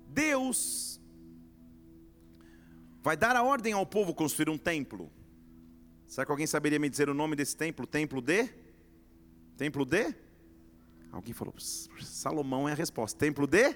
Deus 0.08 1.00
vai 3.04 3.16
dar 3.16 3.36
a 3.36 3.44
ordem 3.44 3.74
ao 3.74 3.86
povo 3.86 4.14
construir 4.14 4.50
um 4.50 4.58
templo. 4.58 5.12
Será 6.08 6.26
que 6.26 6.32
alguém 6.32 6.48
saberia 6.48 6.80
me 6.80 6.90
dizer 6.90 7.10
o 7.10 7.14
nome 7.14 7.36
desse 7.36 7.56
templo? 7.56 7.86
Templo 7.86 8.22
de? 8.22 8.50
Templo 9.56 9.86
de? 9.86 10.16
Alguém 11.12 11.34
falou, 11.34 11.54
Salomão 11.60 12.68
é 12.68 12.72
a 12.72 12.76
resposta. 12.76 13.20
Templo 13.20 13.46
de? 13.46 13.76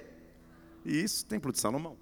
Isso, 0.84 1.24
Templo 1.26 1.52
de 1.52 1.58
Salomão. 1.58 1.96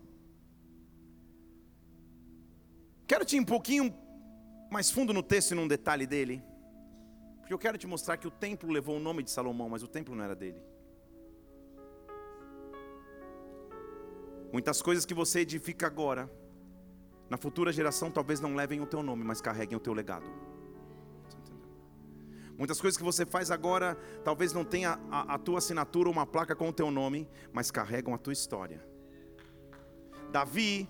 Quero 3.07 3.25
te 3.25 3.37
ir 3.37 3.41
um 3.41 3.45
pouquinho 3.45 3.95
mais 4.71 4.91
fundo 4.91 5.13
no 5.13 5.23
texto 5.23 5.51
e 5.51 5.55
num 5.55 5.67
detalhe 5.67 6.07
dele. 6.07 6.43
Porque 7.39 7.53
eu 7.53 7.59
quero 7.59 7.77
te 7.77 7.87
mostrar 7.87 8.17
que 8.17 8.29
o 8.29 8.31
templo 8.31 8.71
levou 8.71 8.97
o 8.97 9.01
nome 9.01 9.23
de 9.23 9.31
Salomão, 9.31 9.69
mas 9.69 9.83
o 9.83 9.89
templo 9.89 10.15
não 10.15 10.25
era 10.25 10.37
dele. 10.37 10.63
Muitas 14.53 14.81
coisas 14.81 15.05
que 15.05 15.15
você 15.15 15.41
edifica 15.41 15.87
agora, 15.87 16.31
na 17.29 17.37
futura 17.37 17.73
geração 17.73 18.11
talvez 18.11 18.41
não 18.41 18.55
levem 18.55 18.81
o 18.81 18.87
teu 18.87 19.03
nome, 19.03 19.23
mas 19.25 19.41
carreguem 19.41 19.77
o 19.77 19.81
teu 19.81 19.93
legado. 19.93 20.27
Muitas 22.61 22.79
coisas 22.79 22.99
que 22.99 23.03
você 23.03 23.25
faz 23.25 23.51
agora, 23.51 23.97
talvez 24.23 24.53
não 24.53 24.67
tenha 24.67 25.01
a, 25.11 25.37
a 25.37 25.39
tua 25.39 25.57
assinatura 25.57 26.11
ou 26.11 26.13
uma 26.13 26.27
placa 26.27 26.55
com 26.55 26.69
o 26.69 26.73
teu 26.75 26.91
nome, 26.91 27.27
mas 27.55 27.71
carregam 27.71 28.13
a 28.13 28.19
tua 28.19 28.35
história. 28.35 28.87
Davi, 30.31 30.87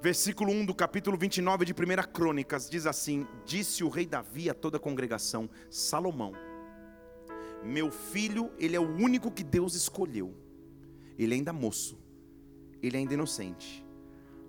versículo 0.00 0.52
1 0.52 0.64
do 0.64 0.72
capítulo 0.72 1.18
29 1.18 1.64
de 1.64 1.72
1 1.72 1.76
Crônicas, 2.12 2.70
diz 2.70 2.86
assim: 2.86 3.26
Disse 3.44 3.82
o 3.82 3.88
rei 3.88 4.06
Davi 4.06 4.48
a 4.48 4.54
toda 4.54 4.76
a 4.76 4.80
congregação: 4.80 5.50
Salomão, 5.68 6.34
meu 7.64 7.90
filho, 7.90 8.52
ele 8.56 8.76
é 8.76 8.80
o 8.80 8.88
único 8.88 9.28
que 9.28 9.42
Deus 9.42 9.74
escolheu. 9.74 10.32
Ele 11.18 11.34
é 11.34 11.36
ainda 11.36 11.52
moço, 11.52 11.98
ele 12.80 12.96
é 12.96 13.00
ainda 13.00 13.14
inocente. 13.14 13.84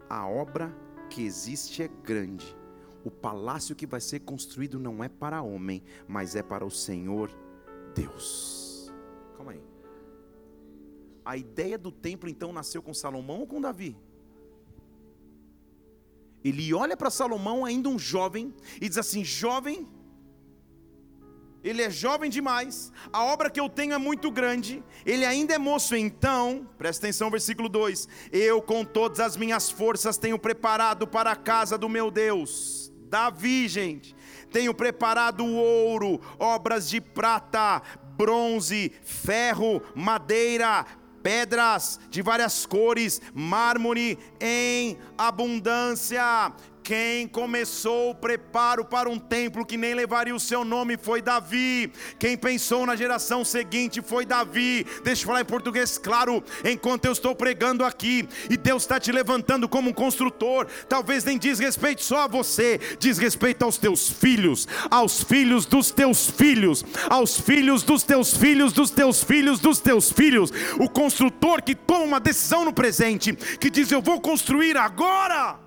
A 0.07 0.27
obra 0.27 0.71
que 1.09 1.23
existe 1.23 1.81
é 1.81 1.87
grande 1.87 2.55
o 3.03 3.11
palácio 3.11 3.75
que 3.75 3.85
vai 3.85 3.99
ser 3.99 4.21
construído 4.21 4.79
não 4.79 5.03
é 5.03 5.09
para 5.09 5.41
homem, 5.41 5.83
mas 6.07 6.35
é 6.35 6.41
para 6.41 6.65
o 6.65 6.71
Senhor 6.71 7.29
Deus. 7.93 8.91
Calma 9.35 9.51
aí. 9.51 9.63
A 11.25 11.37
ideia 11.37 11.77
do 11.77 11.91
templo 11.91 12.29
então 12.29 12.53
nasceu 12.53 12.81
com 12.81 12.93
Salomão 12.93 13.41
ou 13.41 13.47
com 13.47 13.59
Davi? 13.59 13.97
Ele 16.43 16.73
olha 16.73 16.97
para 16.97 17.09
Salomão, 17.09 17.63
ainda 17.63 17.87
um 17.87 17.97
jovem, 17.97 18.53
e 18.81 18.89
diz 18.89 18.97
assim: 18.97 19.23
Jovem, 19.23 19.87
ele 21.63 21.81
é 21.81 21.89
jovem 21.89 22.29
demais, 22.29 22.91
a 23.11 23.23
obra 23.23 23.49
que 23.49 23.59
eu 23.59 23.69
tenho 23.69 23.93
é 23.93 23.97
muito 23.97 24.29
grande, 24.29 24.83
ele 25.05 25.23
ainda 25.23 25.53
é 25.53 25.57
moço, 25.57 25.95
então, 25.95 26.67
presta 26.77 27.05
atenção, 27.05 27.31
versículo 27.31 27.69
2: 27.69 28.09
Eu 28.29 28.61
com 28.61 28.83
todas 28.83 29.21
as 29.21 29.37
minhas 29.37 29.69
forças 29.69 30.17
tenho 30.17 30.37
preparado 30.37 31.07
para 31.07 31.31
a 31.31 31.35
casa 31.35 31.77
do 31.77 31.87
meu 31.87 32.11
Deus 32.11 32.82
Davi, 33.13 33.67
gente. 33.67 34.15
Tenho 34.51 34.73
preparado 34.73 35.45
ouro, 35.45 36.19
obras 36.39 36.89
de 36.89 36.99
prata, 36.99 37.79
bronze, 38.17 38.91
ferro, 39.03 39.83
madeira, 39.93 40.83
pedras 41.21 41.99
de 42.09 42.23
várias 42.23 42.65
cores, 42.65 43.21
mármore 43.31 44.17
em 44.41 44.97
abundância. 45.15 46.53
Quem 46.83 47.29
começou 47.29 48.09
o 48.09 48.15
preparo 48.15 48.83
para 48.83 49.09
um 49.09 49.17
templo 49.17 49.65
que 49.65 49.77
nem 49.77 49.93
levaria 49.93 50.35
o 50.35 50.39
seu 50.39 50.65
nome 50.65 50.97
foi 50.97 51.21
Davi. 51.21 51.89
Quem 52.19 52.35
pensou 52.35 52.85
na 52.85 52.93
geração 52.93 53.45
seguinte 53.45 54.01
foi 54.01 54.25
Davi. 54.25 54.85
Deixa 55.01 55.21
eu 55.21 55.27
falar 55.27 55.39
em 55.39 55.45
português 55.45 55.97
claro, 55.97 56.43
enquanto 56.65 57.05
eu 57.05 57.13
estou 57.13 57.33
pregando 57.33 57.85
aqui, 57.85 58.27
e 58.49 58.57
Deus 58.57 58.83
está 58.83 58.99
te 58.99 59.13
levantando 59.13 59.69
como 59.69 59.91
um 59.91 59.93
construtor, 59.93 60.67
talvez 60.89 61.23
nem 61.23 61.37
diz 61.37 61.57
respeito 61.57 62.03
só 62.03 62.23
a 62.23 62.27
você, 62.27 62.77
diz 62.99 63.17
respeito 63.17 63.63
aos 63.63 63.77
teus 63.77 64.09
filhos, 64.09 64.67
aos 64.91 65.23
filhos 65.23 65.65
dos 65.65 65.89
teus 65.89 66.29
filhos, 66.29 66.83
aos 67.09 67.39
filhos 67.39 67.83
dos 67.83 68.03
teus 68.03 68.35
filhos, 68.35 68.73
dos 68.73 68.91
teus 68.91 69.23
filhos, 69.23 69.61
dos 69.61 69.79
teus 69.79 70.11
filhos. 70.11 70.51
O 70.77 70.89
construtor 70.89 71.63
que 71.63 71.75
toma 71.75 72.03
uma 72.03 72.19
decisão 72.19 72.65
no 72.65 72.73
presente, 72.73 73.33
que 73.33 73.69
diz: 73.69 73.89
Eu 73.89 74.01
vou 74.01 74.19
construir 74.19 74.75
agora 74.75 75.62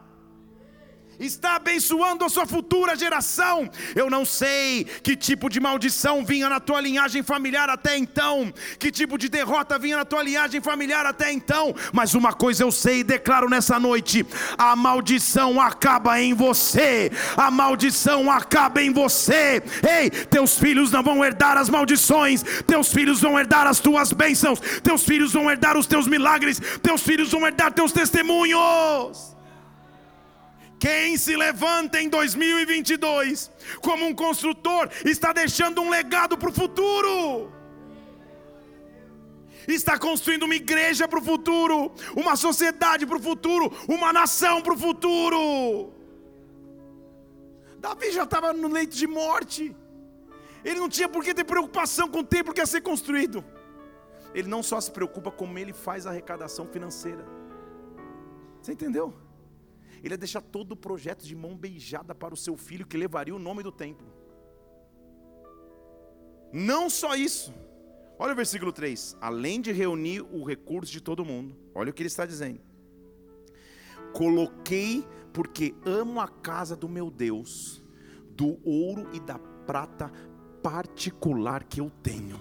está 1.18 1.56
abençoando 1.56 2.24
a 2.24 2.28
sua 2.28 2.46
futura 2.46 2.96
geração. 2.96 3.68
Eu 3.94 4.10
não 4.10 4.24
sei 4.24 4.84
que 4.84 5.16
tipo 5.16 5.48
de 5.48 5.60
maldição 5.60 6.24
vinha 6.24 6.48
na 6.48 6.60
tua 6.60 6.80
linhagem 6.80 7.22
familiar 7.22 7.68
até 7.68 7.96
então, 7.96 8.52
que 8.78 8.90
tipo 8.90 9.16
de 9.18 9.28
derrota 9.28 9.78
vinha 9.78 9.96
na 9.96 10.04
tua 10.04 10.22
linhagem 10.22 10.60
familiar 10.60 11.06
até 11.06 11.32
então, 11.32 11.74
mas 11.92 12.14
uma 12.14 12.32
coisa 12.32 12.62
eu 12.62 12.72
sei 12.72 13.00
e 13.00 13.04
declaro 13.04 13.48
nessa 13.48 13.78
noite: 13.78 14.26
a 14.56 14.74
maldição 14.76 15.60
acaba 15.60 16.20
em 16.20 16.34
você, 16.34 17.10
a 17.36 17.50
maldição 17.50 18.30
acaba 18.30 18.82
em 18.82 18.92
você. 18.92 19.62
Ei, 19.88 20.10
teus 20.10 20.58
filhos 20.58 20.90
não 20.90 21.02
vão 21.02 21.24
herdar 21.24 21.56
as 21.56 21.68
maldições, 21.68 22.42
teus 22.66 22.92
filhos 22.92 23.20
vão 23.20 23.38
herdar 23.38 23.66
as 23.66 23.80
tuas 23.80 24.12
bênçãos, 24.12 24.60
teus 24.82 25.04
filhos 25.04 25.32
vão 25.32 25.50
herdar 25.50 25.76
os 25.76 25.86
teus 25.86 26.06
milagres, 26.06 26.60
teus 26.82 27.02
filhos 27.02 27.30
vão 27.30 27.46
herdar 27.46 27.72
teus 27.72 27.92
testemunhos. 27.92 29.35
Quem 30.86 31.16
se 31.16 31.34
levanta 31.34 32.00
em 32.00 32.08
2022 32.08 33.50
como 33.82 34.06
um 34.06 34.14
construtor 34.14 34.88
está 35.04 35.32
deixando 35.32 35.82
um 35.82 35.90
legado 35.90 36.38
para 36.38 36.48
o 36.48 36.52
futuro. 36.52 37.50
Está 39.66 39.98
construindo 39.98 40.44
uma 40.44 40.54
igreja 40.54 41.08
para 41.08 41.18
o 41.18 41.22
futuro, 41.30 41.92
uma 42.14 42.36
sociedade 42.36 43.04
para 43.04 43.16
o 43.16 43.20
futuro, 43.20 43.72
uma 43.88 44.12
nação 44.12 44.62
para 44.62 44.74
o 44.74 44.78
futuro. 44.78 45.92
Davi 47.80 48.12
já 48.12 48.22
estava 48.22 48.52
no 48.52 48.68
leito 48.68 48.94
de 48.94 49.08
morte. 49.08 49.74
Ele 50.64 50.78
não 50.78 50.88
tinha 50.88 51.08
por 51.08 51.24
que 51.24 51.34
ter 51.34 51.42
preocupação 51.42 52.08
com 52.08 52.20
o 52.20 52.24
templo 52.24 52.54
que 52.54 52.60
ia 52.60 52.66
ser 52.66 52.80
construído. 52.80 53.44
Ele 54.32 54.46
não 54.46 54.62
só 54.62 54.80
se 54.80 54.92
preocupa 54.92 55.32
como 55.32 55.58
ele 55.58 55.72
faz 55.72 56.06
a 56.06 56.10
arrecadação 56.10 56.64
financeira. 56.68 57.26
Você 58.62 58.70
entendeu? 58.70 59.25
Ele 60.02 60.14
ia 60.14 60.18
deixar 60.18 60.40
todo 60.40 60.72
o 60.72 60.76
projeto 60.76 61.24
de 61.24 61.34
mão 61.34 61.56
beijada 61.56 62.14
para 62.14 62.34
o 62.34 62.36
seu 62.36 62.56
filho 62.56 62.86
que 62.86 62.96
levaria 62.96 63.34
o 63.34 63.38
nome 63.38 63.62
do 63.62 63.72
templo. 63.72 64.06
Não 66.52 66.88
só 66.88 67.14
isso. 67.14 67.52
Olha 68.18 68.32
o 68.32 68.36
versículo 68.36 68.72
3. 68.72 69.16
Além 69.20 69.60
de 69.60 69.72
reunir 69.72 70.22
o 70.22 70.44
recurso 70.44 70.90
de 70.92 71.00
todo 71.00 71.24
mundo, 71.24 71.56
olha 71.74 71.90
o 71.90 71.92
que 71.92 72.02
ele 72.02 72.08
está 72.08 72.24
dizendo. 72.24 72.60
Coloquei, 74.12 75.06
porque 75.32 75.74
amo 75.84 76.20
a 76.20 76.28
casa 76.28 76.74
do 76.74 76.88
meu 76.88 77.10
Deus, 77.10 77.82
do 78.30 78.58
ouro 78.64 79.10
e 79.12 79.20
da 79.20 79.38
prata 79.38 80.10
particular 80.62 81.64
que 81.64 81.80
eu 81.80 81.90
tenho. 82.02 82.40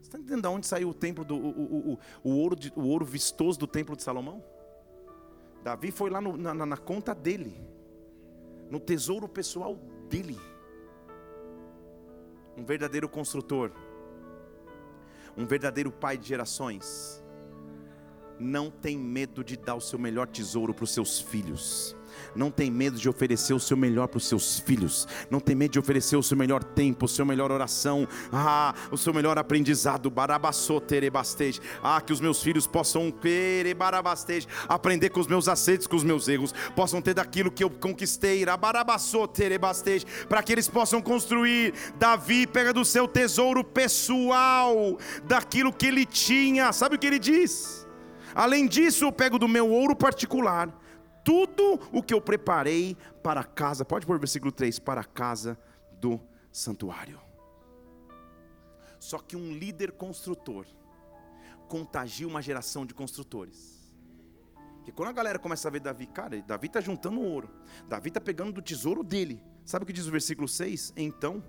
Você 0.00 0.08
está 0.08 0.18
entendendo 0.18 0.42
de 0.42 0.48
onde 0.48 0.66
saiu 0.66 0.90
o 0.90 0.94
templo 0.94 1.24
do 1.24 1.34
o, 1.34 1.48
o, 1.48 1.92
o, 1.92 1.98
o 2.22 2.36
ouro, 2.36 2.54
de, 2.54 2.72
o 2.76 2.82
ouro 2.82 3.04
vistoso 3.04 3.58
do 3.58 3.66
templo 3.66 3.96
de 3.96 4.02
Salomão? 4.02 4.44
Davi 5.62 5.90
foi 5.90 6.10
lá 6.10 6.20
no, 6.20 6.36
na, 6.36 6.54
na 6.54 6.76
conta 6.76 7.14
dele, 7.14 7.56
no 8.70 8.80
tesouro 8.80 9.28
pessoal 9.28 9.76
dele. 10.08 10.38
Um 12.56 12.64
verdadeiro 12.64 13.08
construtor, 13.08 13.70
um 15.36 15.46
verdadeiro 15.46 15.90
pai 15.90 16.18
de 16.18 16.28
gerações, 16.28 17.22
não 18.38 18.70
tem 18.70 18.98
medo 18.98 19.44
de 19.44 19.56
dar 19.56 19.74
o 19.74 19.80
seu 19.80 19.98
melhor 19.98 20.26
tesouro 20.26 20.74
para 20.74 20.84
os 20.84 20.92
seus 20.92 21.20
filhos 21.20 21.96
não 22.34 22.50
tem 22.50 22.70
medo 22.70 22.98
de 22.98 23.08
oferecer 23.08 23.54
o 23.54 23.60
seu 23.60 23.76
melhor 23.76 24.08
para 24.08 24.18
os 24.18 24.26
seus 24.26 24.58
filhos, 24.58 25.06
não 25.30 25.40
tem 25.40 25.54
medo 25.54 25.72
de 25.72 25.78
oferecer 25.78 26.16
o 26.16 26.22
seu 26.22 26.36
melhor 26.36 26.62
tempo, 26.62 27.06
o 27.06 27.08
seu 27.08 27.24
melhor 27.24 27.50
oração, 27.50 28.06
ah, 28.32 28.74
o 28.90 28.96
seu 28.96 29.12
melhor 29.12 29.38
aprendizado, 29.38 30.10
barabassotterebastej, 30.10 31.60
ah, 31.82 32.00
que 32.00 32.12
os 32.12 32.20
meus 32.20 32.42
filhos 32.42 32.66
possam 32.66 33.12
barabasteja, 33.76 34.48
aprender 34.68 35.10
com 35.10 35.20
os 35.20 35.26
meus 35.26 35.48
acertos, 35.48 35.86
com 35.86 35.96
os 35.96 36.04
meus 36.04 36.28
erros, 36.28 36.52
possam 36.74 37.00
ter 37.00 37.14
daquilo 37.14 37.50
que 37.50 37.62
eu 37.62 37.70
conquistei, 37.70 38.44
barabassotterebastej, 38.44 40.04
para 40.28 40.42
que 40.42 40.52
eles 40.52 40.68
possam 40.68 41.00
construir. 41.00 41.74
Davi 41.96 42.46
pega 42.46 42.72
do 42.72 42.84
seu 42.84 43.06
tesouro 43.06 43.62
pessoal, 43.62 44.98
daquilo 45.24 45.72
que 45.72 45.86
ele 45.86 46.04
tinha, 46.04 46.72
sabe 46.72 46.96
o 46.96 46.98
que 46.98 47.06
ele 47.06 47.18
diz? 47.18 47.86
Além 48.34 48.66
disso, 48.66 49.04
eu 49.04 49.12
pego 49.12 49.38
do 49.38 49.46
meu 49.46 49.68
ouro 49.68 49.94
particular 49.94 50.81
tudo 51.24 51.78
o 51.92 52.02
que 52.02 52.12
eu 52.12 52.20
preparei 52.20 52.96
para 53.22 53.40
a 53.40 53.44
casa, 53.44 53.84
pode 53.84 54.06
pôr 54.06 54.16
o 54.16 54.18
versículo 54.18 54.50
3, 54.50 54.78
para 54.78 55.00
a 55.00 55.04
casa 55.04 55.58
do 56.00 56.20
santuário. 56.50 57.20
Só 58.98 59.18
que 59.18 59.36
um 59.36 59.52
líder 59.52 59.92
construtor 59.92 60.66
contagia 61.68 62.26
uma 62.26 62.42
geração 62.42 62.84
de 62.84 62.94
construtores. 62.94 63.82
Porque 64.76 64.92
quando 64.92 65.10
a 65.10 65.12
galera 65.12 65.38
começa 65.38 65.68
a 65.68 65.70
ver 65.70 65.80
Davi, 65.80 66.06
cara, 66.06 66.40
Davi 66.42 66.66
está 66.66 66.80
juntando 66.80 67.20
ouro, 67.20 67.48
Davi 67.88 68.08
está 68.08 68.20
pegando 68.20 68.52
do 68.52 68.60
tesouro 68.60 69.04
dele. 69.04 69.42
Sabe 69.64 69.84
o 69.84 69.86
que 69.86 69.92
diz 69.92 70.06
o 70.06 70.10
versículo 70.10 70.48
6? 70.48 70.92
Então 70.96 71.42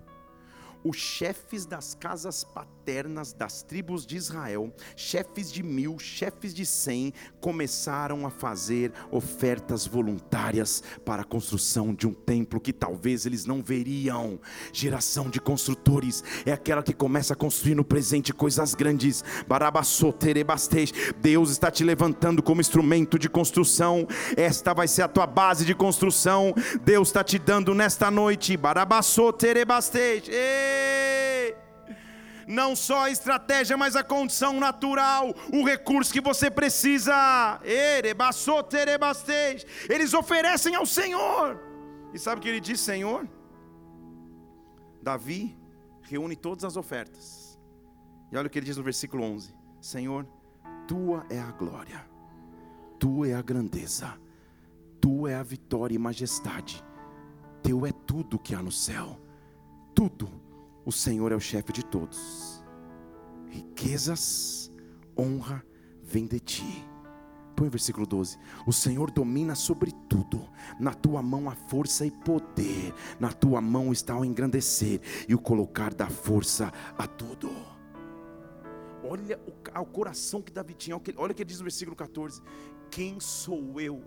os 0.83 0.97
chefes 0.97 1.65
das 1.65 1.95
casas 1.95 2.43
paternas 2.43 3.31
das 3.31 3.63
tribos 3.63 4.05
de 4.05 4.17
Israel, 4.17 4.73
chefes 4.95 5.51
de 5.51 5.63
mil, 5.63 5.97
chefes 5.97 6.53
de 6.53 6.65
cem, 6.65 7.13
começaram 7.39 8.25
a 8.25 8.29
fazer 8.29 8.91
ofertas 9.09 9.87
voluntárias 9.87 10.83
para 11.05 11.21
a 11.21 11.25
construção 11.25 11.93
de 11.93 12.05
um 12.05 12.13
templo 12.13 12.59
que 12.59 12.73
talvez 12.73 13.25
eles 13.25 13.45
não 13.45 13.63
veriam. 13.63 14.39
Geração 14.73 15.29
de 15.29 15.39
construtores 15.39 16.23
é 16.45 16.51
aquela 16.51 16.83
que 16.83 16.93
começa 16.93 17.33
a 17.33 17.37
construir 17.37 17.75
no 17.75 17.85
presente 17.85 18.33
coisas 18.33 18.75
grandes. 18.75 19.23
Deus 21.21 21.49
está 21.49 21.71
te 21.71 21.83
levantando 21.83 22.43
como 22.43 22.61
instrumento 22.61 23.17
de 23.17 23.29
construção. 23.29 24.05
Esta 24.35 24.73
vai 24.73 24.87
ser 24.87 25.03
a 25.03 25.07
tua 25.07 25.25
base 25.25 25.65
de 25.65 25.73
construção. 25.73 26.53
Deus 26.83 27.07
está 27.07 27.23
te 27.23 27.39
dando 27.39 27.73
nesta 27.73 28.11
noite. 28.11 28.57
Barabassoterebastej. 28.57 30.23
Ei! 30.29 30.72
Não 32.47 32.75
só 32.75 33.03
a 33.05 33.09
estratégia, 33.09 33.77
mas 33.77 33.95
a 33.95 34.03
condição 34.03 34.59
natural, 34.59 35.33
o 35.51 35.63
recurso 35.63 36.13
que 36.13 36.21
você 36.21 36.51
precisa. 36.51 37.59
Eles 39.89 40.13
oferecem 40.13 40.75
ao 40.75 40.85
Senhor. 40.85 41.59
E 42.13 42.19
sabe 42.19 42.39
o 42.39 42.41
que 42.41 42.49
ele 42.49 42.59
diz, 42.59 42.79
Senhor? 42.79 43.27
Davi 45.01 45.57
reúne 46.01 46.35
todas 46.35 46.63
as 46.63 46.77
ofertas. 46.77 47.59
E 48.31 48.37
olha 48.37 48.47
o 48.47 48.49
que 48.49 48.59
ele 48.59 48.65
diz 48.65 48.77
no 48.77 48.83
versículo 48.83 49.23
11: 49.23 49.53
Senhor, 49.81 50.27
tua 50.87 51.25
é 51.29 51.39
a 51.39 51.51
glória, 51.51 52.05
tua 52.99 53.29
é 53.29 53.33
a 53.33 53.41
grandeza, 53.41 54.13
tua 54.99 55.31
é 55.31 55.35
a 55.35 55.43
vitória 55.43 55.95
e 55.95 55.99
majestade, 55.99 56.83
teu 57.61 57.85
é 57.85 57.91
tudo 57.91 58.39
que 58.39 58.55
há 58.55 58.61
no 58.61 58.71
céu, 58.71 59.19
tudo 59.93 60.42
o 60.85 60.91
Senhor 60.91 61.31
é 61.31 61.35
o 61.35 61.39
chefe 61.39 61.71
de 61.71 61.83
todos. 61.85 62.63
Riquezas, 63.47 64.71
honra 65.17 65.63
vem 66.01 66.25
de 66.25 66.39
ti. 66.39 66.85
Põe 67.55 67.67
o 67.67 67.71
versículo 67.71 68.05
12. 68.05 68.37
O 68.65 68.73
Senhor 68.73 69.11
domina 69.11 69.55
sobre 69.55 69.91
tudo. 70.09 70.49
Na 70.79 70.93
tua 70.93 71.21
mão 71.21 71.49
há 71.49 71.55
força 71.55 72.05
e 72.05 72.11
poder. 72.11 72.93
Na 73.19 73.31
tua 73.31 73.61
mão 73.61 73.91
está 73.91 74.17
o 74.17 74.25
engrandecer 74.25 74.99
e 75.27 75.35
o 75.35 75.39
colocar 75.39 75.93
da 75.93 76.09
força 76.09 76.71
a 76.97 77.05
tudo. 77.05 77.49
Olha 79.03 79.39
o, 79.45 79.81
o 79.81 79.85
coração 79.85 80.41
que 80.41 80.51
Davi 80.51 80.73
tinha. 80.73 80.99
Olha 81.17 81.31
o 81.31 81.35
que 81.35 81.45
diz 81.45 81.59
no 81.59 81.63
versículo 81.63 81.95
14: 81.95 82.41
Quem 82.89 83.19
sou 83.19 83.79
eu 83.79 84.03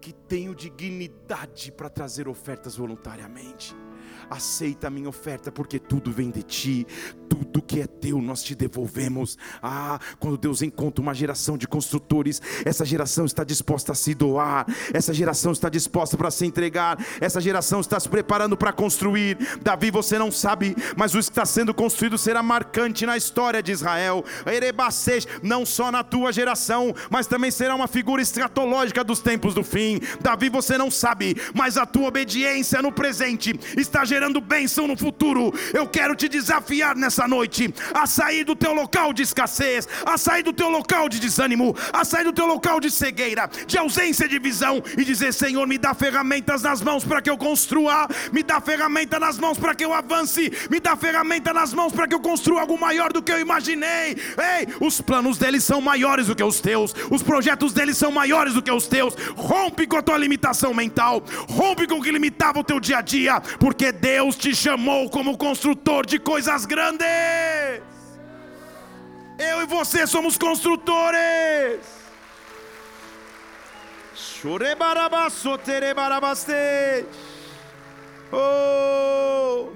que 0.00 0.12
tenho 0.12 0.54
dignidade 0.54 1.70
para 1.70 1.90
trazer 1.90 2.28
ofertas 2.28 2.76
voluntariamente? 2.76 3.76
Aceita 4.32 4.88
a 4.88 4.90
minha 4.90 5.08
oferta, 5.08 5.52
porque 5.52 5.78
tudo 5.78 6.10
vem 6.10 6.30
de 6.30 6.42
ti, 6.42 6.86
tudo 7.28 7.62
que 7.62 7.80
é 7.80 7.86
teu 7.86 8.20
nós 8.20 8.42
te 8.42 8.54
devolvemos. 8.54 9.38
Ah, 9.62 9.98
quando 10.18 10.36
Deus 10.36 10.62
encontra 10.62 11.02
uma 11.02 11.14
geração 11.14 11.56
de 11.56 11.66
construtores, 11.66 12.40
essa 12.64 12.84
geração 12.84 13.24
está 13.24 13.44
disposta 13.44 13.92
a 13.92 13.94
se 13.94 14.14
doar, 14.14 14.66
essa 14.92 15.14
geração 15.14 15.52
está 15.52 15.68
disposta 15.68 16.16
para 16.16 16.30
se 16.30 16.44
entregar, 16.46 16.98
essa 17.20 17.40
geração 17.40 17.80
está 17.80 17.98
se 17.98 18.08
preparando 18.08 18.56
para 18.56 18.72
construir. 18.72 19.38
Davi, 19.62 19.90
você 19.90 20.18
não 20.18 20.30
sabe, 20.30 20.74
mas 20.96 21.14
o 21.14 21.18
que 21.18 21.24
está 21.24 21.46
sendo 21.46 21.72
construído 21.72 22.18
será 22.18 22.42
marcante 22.42 23.06
na 23.06 23.16
história 23.16 23.62
de 23.62 23.72
Israel. 23.72 24.24
Erebacês, 24.46 25.26
não 25.42 25.64
só 25.64 25.90
na 25.90 26.02
tua 26.02 26.32
geração, 26.32 26.94
mas 27.10 27.26
também 27.26 27.50
será 27.50 27.74
uma 27.74 27.88
figura 27.88 28.22
escatológica 28.22 29.04
dos 29.04 29.20
tempos 29.20 29.54
do 29.54 29.62
fim. 29.62 30.00
Davi, 30.20 30.48
você 30.48 30.76
não 30.76 30.90
sabe, 30.90 31.36
mas 31.54 31.76
a 31.76 31.86
tua 31.86 32.08
obediência 32.08 32.82
no 32.82 32.92
presente 32.92 33.58
está 33.76 34.04
gerando 34.04 34.21
bênção 34.40 34.86
no 34.86 34.96
futuro. 34.96 35.52
Eu 35.72 35.86
quero 35.86 36.14
te 36.14 36.28
desafiar 36.28 36.96
nessa 36.96 37.26
noite 37.28 37.42
noite 37.42 37.74
a 37.92 38.06
sair 38.06 38.44
do 38.44 38.54
teu 38.54 38.72
local 38.72 39.12
de 39.12 39.22
escassez, 39.22 39.88
a 40.06 40.16
sair 40.16 40.42
do 40.42 40.52
teu 40.52 40.68
local 40.68 41.08
de 41.08 41.18
desânimo, 41.18 41.74
a 41.92 42.04
sair 42.04 42.24
do 42.24 42.32
teu 42.32 42.46
local 42.46 42.80
de 42.80 42.90
cegueira, 42.90 43.48
de 43.66 43.76
ausência 43.78 44.28
de 44.28 44.38
visão 44.38 44.82
e 44.96 45.04
dizer: 45.04 45.32
Senhor, 45.32 45.66
me 45.66 45.78
dá 45.78 45.94
ferramentas 45.94 46.62
nas 46.62 46.80
mãos 46.80 47.04
para 47.04 47.20
que 47.20 47.30
eu 47.30 47.36
construa, 47.36 48.08
me 48.32 48.42
dá 48.42 48.60
ferramenta 48.60 49.18
nas 49.18 49.38
mãos 49.38 49.58
para 49.58 49.74
que 49.74 49.84
eu 49.84 49.92
avance, 49.92 50.52
me 50.70 50.80
dá 50.80 50.96
ferramenta 50.96 51.52
nas 51.52 51.72
mãos 51.72 51.92
para 51.92 52.06
que 52.06 52.14
eu 52.14 52.20
construa 52.20 52.62
algo 52.62 52.78
maior 52.78 53.12
do 53.12 53.22
que 53.22 53.32
eu 53.32 53.40
imaginei. 53.40 54.16
Ei, 54.58 54.68
os 54.80 55.00
planos 55.00 55.38
deles 55.38 55.64
são 55.64 55.80
maiores 55.80 56.26
do 56.26 56.34
que 56.34 56.42
os 56.42 56.60
teus, 56.60 56.94
os 57.10 57.22
projetos 57.22 57.72
deles 57.72 57.96
são 57.96 58.12
maiores 58.12 58.54
do 58.54 58.62
que 58.62 58.70
os 58.70 58.86
teus. 58.86 59.14
Rompe 59.36 59.86
com 59.86 59.96
a 59.96 60.02
tua 60.02 60.16
limitação 60.16 60.72
mental, 60.72 61.22
rompe 61.48 61.86
com 61.86 61.96
o 61.96 62.02
que 62.02 62.10
limitava 62.10 62.60
o 62.60 62.64
teu 62.64 62.78
dia 62.78 62.98
a 62.98 63.02
dia, 63.02 63.40
porque 63.58 63.90
Deus 63.90 64.11
te 64.36 64.54
chamou 64.54 65.08
como 65.08 65.36
construtor 65.36 66.06
de 66.06 66.18
coisas 66.18 66.66
grandes. 66.66 67.06
Eu 69.38 69.62
e 69.62 69.66
você 69.66 70.06
somos 70.06 70.38
construtores. 70.38 71.80
Oh! 78.32 79.72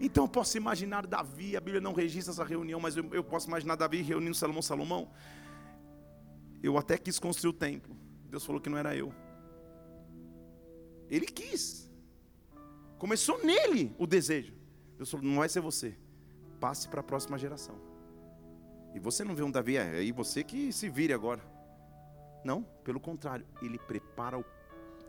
Então 0.00 0.24
eu 0.24 0.28
posso 0.28 0.56
imaginar 0.56 1.06
Davi, 1.06 1.56
a 1.56 1.60
Bíblia 1.60 1.80
não 1.80 1.92
registra 1.92 2.32
essa 2.32 2.44
reunião, 2.44 2.80
mas 2.80 2.96
eu, 2.96 3.06
eu 3.12 3.22
posso 3.22 3.48
imaginar 3.48 3.76
Davi 3.76 4.00
reunindo 4.00 4.34
Salomão, 4.34 4.62
Salomão. 4.62 5.10
Eu 6.62 6.78
até 6.78 6.96
quis 6.96 7.18
construir 7.18 7.50
o 7.50 7.52
templo. 7.52 7.96
Deus 8.28 8.44
falou 8.44 8.60
que 8.60 8.70
não 8.70 8.78
era 8.78 8.96
eu. 8.96 9.12
Ele 11.10 11.26
quis. 11.26 11.89
Começou 13.00 13.42
nele 13.42 13.96
o 13.98 14.06
desejo. 14.06 14.52
Deus 14.98 15.10
falou: 15.10 15.24
não 15.24 15.38
vai 15.38 15.48
ser 15.48 15.60
você. 15.60 15.96
Passe 16.60 16.86
para 16.86 17.00
a 17.00 17.02
próxima 17.02 17.38
geração. 17.38 17.74
E 18.94 19.00
você 19.00 19.24
não 19.24 19.34
vê 19.34 19.42
um 19.42 19.50
Davi, 19.50 19.76
é 19.78 19.82
aí 19.82 20.12
você 20.12 20.44
que 20.44 20.70
se 20.70 20.90
vire 20.90 21.14
agora. 21.14 21.42
Não, 22.44 22.62
pelo 22.84 23.00
contrário, 23.00 23.46
ele 23.62 23.78
prepara 23.78 24.38
o, 24.38 24.44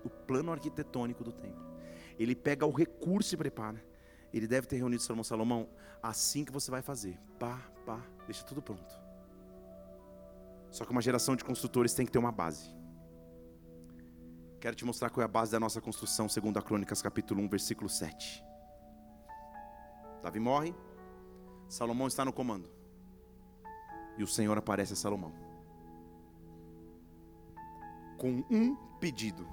o 0.06 0.10
plano 0.10 0.54
arquitetônico 0.54 1.22
do 1.22 1.34
templo. 1.34 1.66
Ele 2.18 2.34
pega 2.34 2.66
o 2.66 2.72
recurso 2.72 3.36
e 3.36 3.38
prepara. 3.38 3.84
Ele 4.34 4.48
deve 4.48 4.68
ter 4.68 4.78
reunido 4.78 5.04
Salomão, 5.04 5.24
Salomão, 5.26 5.70
assim 6.02 6.46
que 6.46 6.52
você 6.52 6.72
vai 6.72 6.82
fazer. 6.82 7.20
Pá, 7.38 7.60
pá, 7.86 8.02
deixa 8.26 8.46
tudo 8.46 8.62
pronto. 8.62 8.98
Só 10.70 10.86
que 10.86 10.92
uma 10.92 11.02
geração 11.02 11.36
de 11.36 11.44
construtores 11.44 11.94
tem 11.94 12.06
que 12.06 12.12
ter 12.12 12.20
uma 12.20 12.32
base. 12.32 12.74
Quero 14.62 14.76
te 14.76 14.86
mostrar 14.86 15.10
qual 15.10 15.24
é 15.24 15.26
a 15.26 15.28
base 15.28 15.52
da 15.52 15.60
nossa 15.60 15.82
construção, 15.82 16.30
segundo 16.30 16.60
a 16.60 16.62
Crônicas, 16.62 17.02
capítulo 17.02 17.42
1, 17.42 17.50
versículo 17.50 17.90
7. 17.90 18.46
Davi 20.22 20.40
morre, 20.40 20.76
Salomão 21.68 22.08
está 22.08 22.24
no 22.24 22.32
comando. 22.32 22.70
E 24.20 24.24
o 24.24 24.28
Senhor 24.28 24.56
aparece 24.56 24.94
a 24.94 24.96
Salomão. 24.96 25.34
Com 28.20 28.46
um 28.52 28.76
pedido. 29.00 29.48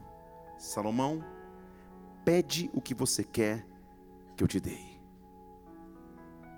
Salomão, 0.58 1.24
pede 2.22 2.70
o 2.74 2.80
que 2.82 2.92
você 2.92 3.24
quer 3.24 3.66
que 4.36 4.44
eu 4.44 4.48
te 4.48 4.60
dei. 4.60 5.00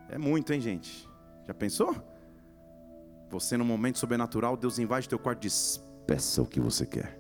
É 0.08 0.18
muito, 0.18 0.52
hein, 0.52 0.60
gente? 0.60 1.08
Já 1.46 1.54
pensou? 1.54 1.94
Você, 3.28 3.56
num 3.56 3.64
momento 3.64 4.00
sobrenatural, 4.00 4.56
Deus 4.56 4.80
invade 4.80 5.08
teu 5.08 5.20
quarto 5.20 5.38
e 5.38 5.42
diz: 5.42 5.80
Peça 6.04 6.42
o 6.42 6.46
que 6.46 6.58
você 6.58 6.84
quer. 6.84 7.19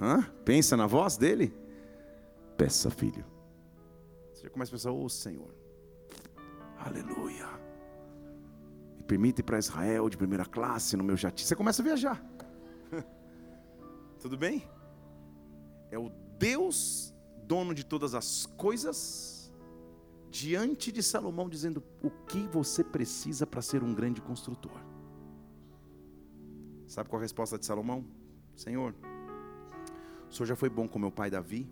Hã? 0.00 0.22
Pensa 0.44 0.76
na 0.76 0.86
voz 0.86 1.16
dele? 1.16 1.54
Peça, 2.56 2.90
filho. 2.90 3.24
Você 4.32 4.48
começa 4.48 4.70
a 4.70 4.74
pensar: 4.74 4.90
Ô 4.92 5.04
oh, 5.04 5.08
Senhor, 5.08 5.54
aleluia. 6.78 7.48
Me 8.96 9.02
permite 9.04 9.40
ir 9.40 9.42
para 9.42 9.58
Israel 9.58 10.08
de 10.08 10.16
primeira 10.16 10.44
classe 10.44 10.96
no 10.96 11.04
meu 11.04 11.16
jatinho. 11.16 11.46
Você 11.46 11.56
começa 11.56 11.82
a 11.82 11.84
viajar. 11.84 12.24
Tudo 14.20 14.36
bem? 14.36 14.68
É 15.90 15.98
o 15.98 16.10
Deus 16.38 17.14
dono 17.46 17.74
de 17.74 17.84
todas 17.84 18.14
as 18.14 18.46
coisas, 18.46 19.52
diante 20.30 20.90
de 20.90 21.02
Salomão, 21.02 21.48
dizendo 21.48 21.82
o 22.02 22.10
que 22.10 22.46
você 22.48 22.82
precisa 22.82 23.46
para 23.46 23.62
ser 23.62 23.82
um 23.82 23.94
grande 23.94 24.20
construtor. 24.20 24.80
Sabe 26.86 27.08
qual 27.08 27.20
a 27.20 27.22
resposta 27.22 27.58
de 27.58 27.64
Salomão? 27.64 28.04
Senhor, 28.56 28.94
o 30.34 30.36
Senhor 30.36 30.48
já 30.48 30.56
foi 30.56 30.68
bom 30.68 30.88
com 30.88 30.98
meu 30.98 31.12
pai 31.12 31.30
Davi, 31.30 31.70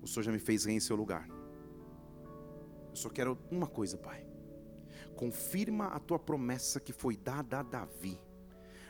o 0.00 0.06
Senhor 0.06 0.22
já 0.22 0.30
me 0.30 0.38
fez 0.38 0.66
rei 0.66 0.76
em 0.76 0.80
seu 0.80 0.94
lugar. 0.94 1.28
Eu 2.90 2.94
só 2.94 3.08
quero 3.08 3.36
uma 3.50 3.66
coisa, 3.66 3.98
Pai. 3.98 4.24
Confirma 5.16 5.86
a 5.88 5.98
tua 5.98 6.16
promessa 6.16 6.78
que 6.78 6.92
foi 6.92 7.16
dada 7.16 7.58
a 7.58 7.62
Davi, 7.64 8.20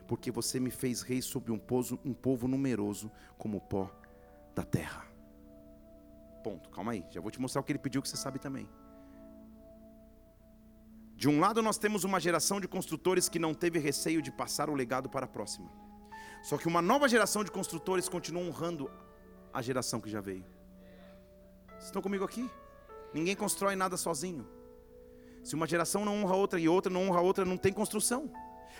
porque 0.06 0.30
você 0.30 0.60
me 0.60 0.70
fez 0.70 1.00
rei 1.00 1.22
sobre 1.22 1.50
um, 1.50 1.58
povo, 1.58 1.98
um 2.04 2.12
povo 2.12 2.46
numeroso 2.46 3.10
como 3.38 3.56
o 3.56 3.60
pó 3.62 3.90
da 4.54 4.62
terra. 4.62 5.06
Ponto. 6.44 6.68
Calma 6.68 6.92
aí, 6.92 7.06
já 7.10 7.22
vou 7.22 7.30
te 7.30 7.40
mostrar 7.40 7.62
o 7.62 7.64
que 7.64 7.72
ele 7.72 7.78
pediu 7.78 8.02
que 8.02 8.10
você 8.10 8.16
sabe 8.18 8.38
também. 8.38 8.68
De 11.16 11.30
um 11.30 11.40
lado, 11.40 11.62
nós 11.62 11.78
temos 11.78 12.04
uma 12.04 12.20
geração 12.20 12.60
de 12.60 12.68
construtores 12.68 13.26
que 13.26 13.38
não 13.38 13.54
teve 13.54 13.78
receio 13.78 14.20
de 14.20 14.30
passar 14.30 14.68
o 14.68 14.74
legado 14.74 15.08
para 15.08 15.24
a 15.24 15.28
próxima. 15.28 15.87
Só 16.42 16.56
que 16.56 16.68
uma 16.68 16.80
nova 16.80 17.08
geração 17.08 17.44
de 17.44 17.50
construtores 17.50 18.08
continua 18.08 18.42
honrando 18.42 18.90
a 19.52 19.60
geração 19.60 20.00
que 20.00 20.10
já 20.10 20.20
veio. 20.20 20.44
Vocês 21.70 21.86
estão 21.86 22.02
comigo 22.02 22.24
aqui? 22.24 22.48
Ninguém 23.12 23.34
constrói 23.34 23.76
nada 23.76 23.96
sozinho. 23.96 24.46
Se 25.42 25.54
uma 25.54 25.66
geração 25.66 26.04
não 26.04 26.22
honra 26.22 26.36
outra 26.36 26.60
e 26.60 26.68
outra 26.68 26.92
não 26.92 27.08
honra 27.08 27.20
outra, 27.20 27.44
não 27.44 27.56
tem 27.56 27.72
construção. 27.72 28.30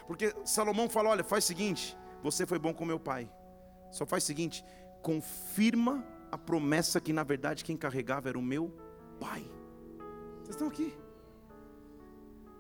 Porque 0.07 0.35
Salomão 0.45 0.89
fala: 0.89 1.11
olha, 1.11 1.25
faz 1.25 1.45
o 1.45 1.47
seguinte, 1.47 1.97
você 2.23 2.47
foi 2.47 2.59
bom 2.59 2.75
com 2.75 2.85
meu 2.85 3.01
pai. 3.01 3.31
Só 3.91 4.05
faz 4.05 4.25
o 4.25 4.27
seguinte, 4.27 4.65
confirma 5.03 6.05
a 6.31 6.37
promessa 6.37 7.01
que 7.01 7.13
na 7.13 7.23
verdade 7.23 7.65
quem 7.65 7.77
carregava 7.77 8.29
era 8.29 8.39
o 8.39 8.43
meu 8.43 8.75
pai. 9.19 9.43
Vocês 10.43 10.51
estão 10.51 10.69
aqui? 10.69 10.95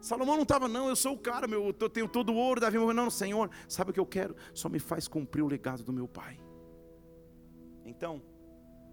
Salomão 0.08 0.36
não 0.36 0.42
estava, 0.44 0.66
não, 0.66 0.88
eu 0.88 0.96
sou 0.96 1.12
o 1.12 1.18
cara, 1.18 1.46
meu, 1.46 1.66
eu 1.66 1.90
tenho 1.90 2.08
todo 2.08 2.32
o 2.32 2.34
ouro, 2.34 2.62
Davi 2.62 2.78
morreu, 2.78 2.94
não, 2.94 3.10
Senhor, 3.10 3.50
sabe 3.68 3.90
o 3.90 3.92
que 3.92 4.00
eu 4.00 4.06
quero? 4.06 4.34
Só 4.54 4.66
me 4.66 4.78
faz 4.78 5.06
cumprir 5.06 5.42
o 5.42 5.46
legado 5.46 5.84
do 5.84 5.92
meu 5.92 6.08
pai. 6.08 6.40
Então, 7.84 8.22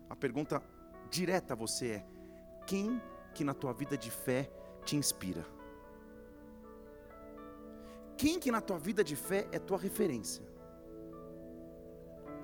a 0.10 0.16
pergunta 0.16 0.62
direta 1.10 1.54
a 1.54 1.56
você 1.56 1.88
é: 1.88 2.06
quem 2.68 3.02
que 3.34 3.46
na 3.46 3.54
tua 3.54 3.72
vida 3.72 3.98
de 3.98 4.12
fé 4.12 4.52
te 4.84 4.98
inspira? 4.98 5.46
Quem 8.18 8.38
que 8.38 8.52
na 8.52 8.60
tua 8.60 8.78
vida 8.78 9.02
de 9.02 9.16
fé 9.16 9.48
é 9.54 9.58
tua 9.58 9.78
referência? 9.78 10.46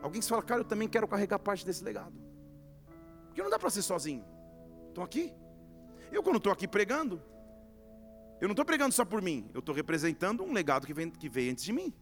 Alguém 0.02 0.22
que 0.22 0.28
fala, 0.30 0.44
cara, 0.44 0.62
eu 0.62 0.66
também 0.66 0.88
quero 0.88 1.10
carregar 1.10 1.40
parte 1.40 1.66
desse 1.66 1.84
legado. 1.84 2.18
Porque 3.26 3.44
não 3.44 3.50
dá 3.50 3.60
para 3.60 3.70
ser 3.70 3.82
sozinho. 3.82 4.24
Estou 4.88 5.04
aqui. 5.04 5.34
Eu, 6.10 6.24
quando 6.24 6.38
estou 6.38 6.54
aqui 6.54 6.70
pregando, 6.70 7.22
eu 8.42 8.48
não 8.48 8.54
estou 8.54 8.66
pregando 8.66 8.92
só 8.92 9.06
por 9.06 9.22
mim, 9.22 9.48
eu 9.54 9.60
estou 9.60 9.74
representando 9.74 10.44
um 10.44 10.52
legado 10.52 10.88
que, 10.88 10.94
vem, 10.94 11.12
que 11.12 11.30
veio 11.30 11.52
antes 11.52 11.64
de 11.64 11.72
mim. 11.72 11.94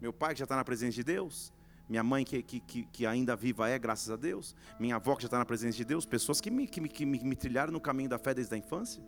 Meu 0.00 0.12
pai 0.12 0.34
que 0.34 0.40
já 0.40 0.44
está 0.44 0.56
na 0.56 0.64
presença 0.64 0.92
de 0.96 1.04
Deus, 1.04 1.52
minha 1.88 2.02
mãe 2.02 2.24
que, 2.24 2.42
que, 2.42 2.60
que, 2.84 3.06
ainda 3.06 3.36
viva 3.36 3.68
é, 3.68 3.78
graças 3.78 4.10
a 4.10 4.16
Deus, 4.16 4.56
minha 4.78 4.96
avó 4.96 5.14
que 5.14 5.22
já 5.22 5.28
está 5.28 5.38
na 5.38 5.44
presença 5.44 5.76
de 5.76 5.84
Deus, 5.84 6.04
pessoas 6.04 6.40
que 6.40 6.50
me, 6.50 6.66
que, 6.66 6.80
me, 6.80 6.88
que 6.88 7.06
me 7.06 7.36
trilharam 7.36 7.72
no 7.72 7.80
caminho 7.80 8.08
da 8.08 8.18
fé 8.18 8.34
desde 8.34 8.52
a 8.54 8.58
infância. 8.58 9.02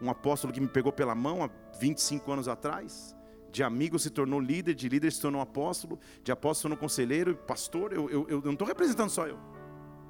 Um 0.00 0.10
apóstolo 0.10 0.52
que 0.54 0.60
me 0.60 0.68
pegou 0.68 0.90
pela 0.90 1.14
mão 1.14 1.44
há 1.44 1.50
25 1.78 2.32
anos 2.32 2.48
atrás, 2.48 3.14
de 3.52 3.62
amigo 3.62 3.98
se 3.98 4.08
tornou 4.08 4.40
líder, 4.40 4.74
de 4.74 4.88
líder 4.88 5.12
se 5.12 5.20
tornou 5.20 5.42
apóstolo, 5.42 6.00
de 6.24 6.32
apóstolo 6.32 6.54
se 6.54 6.62
tornou 6.62 6.78
conselheiro, 6.78 7.36
pastor. 7.36 7.92
Eu, 7.92 8.08
eu, 8.08 8.26
eu 8.28 8.42
não 8.42 8.52
estou 8.52 8.66
representando 8.66 9.10
só 9.10 9.26
eu. 9.26 9.38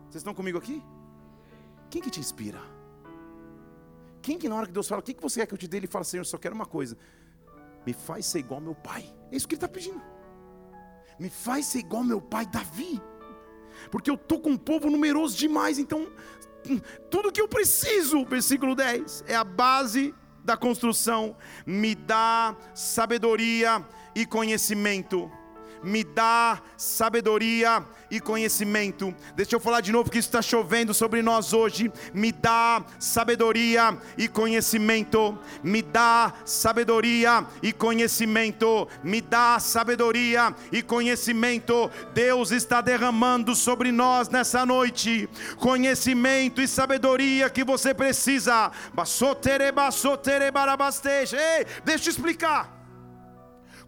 Vocês 0.05 0.17
estão 0.17 0.35
comigo 0.35 0.57
aqui? 0.57 0.83
Quem 1.91 2.01
que 2.01 2.11
te 2.11 2.21
inspira? 2.21 2.76
Quem 4.27 4.37
que 4.37 4.49
na 4.49 4.57
hora 4.57 4.67
que 4.67 4.73
Deus 4.73 4.89
fala, 4.89 4.99
o 4.99 5.05
que, 5.05 5.15
que 5.15 5.23
você 5.23 5.39
quer 5.39 5.47
que 5.47 5.55
eu 5.55 5.59
te 5.59 5.69
dê? 5.69 5.77
Ele 5.77 5.87
fala, 5.87 6.05
Senhor, 6.05 6.27
só 6.27 6.37
quero 6.37 6.53
uma 6.53 6.67
coisa. 6.67 6.99
Me 7.87 7.93
faz 7.93 8.27
ser 8.27 8.41
igual 8.41 8.59
ao 8.59 8.65
meu 8.65 8.75
pai. 8.75 9.05
É 9.31 9.37
isso 9.37 9.47
que 9.47 9.55
ele 9.55 9.59
está 9.59 9.69
pedindo. 9.69 10.03
Me 11.17 11.31
faz 11.31 11.67
ser 11.67 11.79
igual 11.79 12.03
ao 12.03 12.09
meu 12.09 12.21
pai 12.21 12.45
Davi. 12.45 13.01
Porque 13.89 14.11
eu 14.11 14.17
estou 14.17 14.41
com 14.41 14.51
um 14.51 14.57
povo 14.59 14.91
numeroso 14.91 15.37
demais. 15.37 15.79
Então, 15.79 16.11
hum, 16.69 16.81
tudo 17.09 17.31
que 17.31 17.41
eu 17.41 17.47
preciso, 17.47 18.25
versículo 18.25 18.75
10, 18.75 19.23
é 19.29 19.37
a 19.37 19.45
base 19.45 20.13
da 20.45 20.57
construção. 20.57 21.37
Me 21.65 21.95
dá 21.95 22.57
sabedoria 22.75 23.87
e 24.13 24.27
conhecimento 24.27 25.31
me 25.83 26.05
dá 26.05 26.61
sabedoria 26.77 27.85
e 28.11 28.21
conhecimento. 28.21 29.15
Deixa 29.35 29.57
eu 29.57 29.61
falar 29.61 29.81
de 29.81 29.93
novo 29.93 30.11
que 30.11 30.19
está 30.19 30.41
chovendo 30.41 30.95
sobre 30.95 31.23
nós 31.23 31.53
hoje. 31.53 31.93
Me 32.15 32.33
dá 32.33 32.85
sabedoria 32.99 33.97
e 34.17 34.29
conhecimento. 34.29 35.39
Me 35.63 35.83
dá 35.83 36.33
sabedoria 36.45 37.45
e 37.63 37.73
conhecimento. 37.73 38.89
Me 39.03 39.21
dá 39.21 39.59
sabedoria 39.59 40.55
e 40.71 40.83
conhecimento. 40.83 41.91
Deus 42.15 42.51
está 42.51 42.81
derramando 42.81 43.55
sobre 43.55 43.91
nós 43.91 44.29
nessa 44.29 44.65
noite 44.65 45.29
conhecimento 45.59 46.61
e 46.61 46.69
sabedoria 46.69 47.51
que 47.51 47.65
você 47.65 47.93
precisa. 47.95 48.71
Ei, 51.37 51.67
deixa 51.85 52.09
eu 52.09 52.13
explicar. 52.13 52.76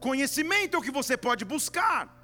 Conhecimento 0.00 0.76
é 0.76 0.78
o 0.78 0.82
que 0.82 0.90
você 0.90 1.16
pode 1.16 1.44
buscar. 1.44 2.14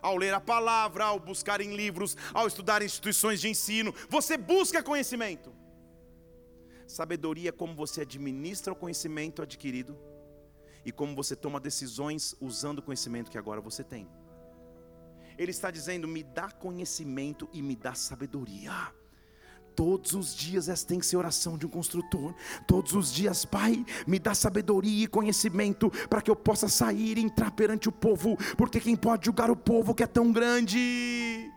Ao 0.00 0.16
ler 0.16 0.34
a 0.34 0.40
palavra, 0.40 1.04
ao 1.04 1.18
buscar 1.18 1.60
em 1.60 1.74
livros, 1.74 2.16
ao 2.32 2.46
estudar 2.46 2.82
instituições 2.82 3.40
de 3.40 3.48
ensino, 3.48 3.94
você 4.08 4.36
busca 4.36 4.82
conhecimento. 4.82 5.52
Sabedoria 6.86 7.48
é 7.48 7.52
como 7.52 7.74
você 7.74 8.02
administra 8.02 8.72
o 8.72 8.76
conhecimento 8.76 9.42
adquirido 9.42 9.98
e 10.84 10.92
como 10.92 11.16
você 11.16 11.34
toma 11.34 11.58
decisões 11.58 12.34
usando 12.40 12.78
o 12.78 12.82
conhecimento 12.82 13.30
que 13.30 13.38
agora 13.38 13.60
você 13.60 13.82
tem. 13.82 14.08
Ele 15.36 15.50
está 15.50 15.70
dizendo: 15.70 16.06
me 16.06 16.22
dá 16.22 16.50
conhecimento 16.50 17.48
e 17.52 17.60
me 17.60 17.74
dá 17.74 17.94
sabedoria. 17.94 18.72
Todos 19.76 20.14
os 20.14 20.34
dias 20.34 20.70
essa 20.70 20.86
tem 20.86 20.98
que 20.98 21.04
ser 21.04 21.18
oração 21.18 21.58
de 21.58 21.66
um 21.66 21.68
construtor. 21.68 22.34
Todos 22.66 22.94
os 22.94 23.12
dias, 23.12 23.44
Pai, 23.44 23.84
me 24.06 24.18
dá 24.18 24.34
sabedoria 24.34 25.04
e 25.04 25.06
conhecimento 25.06 25.90
para 26.08 26.22
que 26.22 26.30
eu 26.30 26.34
possa 26.34 26.66
sair 26.66 27.18
e 27.18 27.22
entrar 27.22 27.50
perante 27.50 27.86
o 27.86 27.92
povo, 27.92 28.38
porque 28.56 28.80
quem 28.80 28.96
pode 28.96 29.26
julgar 29.26 29.50
o 29.50 29.56
povo 29.56 29.94
que 29.94 30.02
é 30.02 30.06
tão 30.06 30.32
grande? 30.32 31.52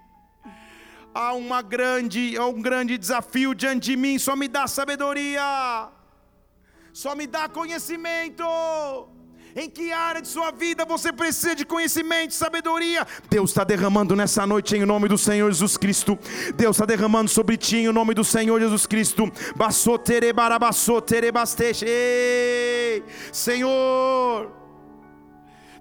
Há 1.14 1.34
uma 1.34 1.62
grande, 1.62 2.38
há 2.38 2.46
um 2.46 2.62
grande 2.62 2.98
desafio 2.98 3.56
diante 3.56 3.92
de 3.92 3.96
mim, 3.96 4.20
só 4.20 4.36
me 4.36 4.50
dá 4.50 4.68
sabedoria. 4.68 5.90
Só 6.92 7.16
me 7.16 7.26
dá 7.26 7.48
conhecimento. 7.48 8.44
Em 9.56 9.70
que 9.70 9.92
área 9.92 10.22
de 10.22 10.28
sua 10.28 10.52
vida 10.52 10.86
você 10.86 11.12
precisa 11.12 11.56
de 11.56 11.66
conhecimento, 11.66 12.34
sabedoria? 12.34 13.06
Deus 13.30 13.52
está 13.52 13.64
derramando 13.64 14.16
nessa 14.16 14.46
noite 14.46 14.76
em 14.76 14.86
nome 14.86 15.08
do 15.08 15.18
Senhor 15.18 15.52
Jesus 15.52 15.78
Cristo. 15.78 16.18
Deus 16.56 16.76
está 16.76 16.86
derramando 16.86 17.30
sobre 17.30 17.58
ti 17.58 17.78
em 17.78 17.92
nome 17.92 18.14
do 18.14 18.24
Senhor 18.24 18.60
Jesus 18.60 18.86
Cristo. 18.86 19.32
Senhor 23.32 24.59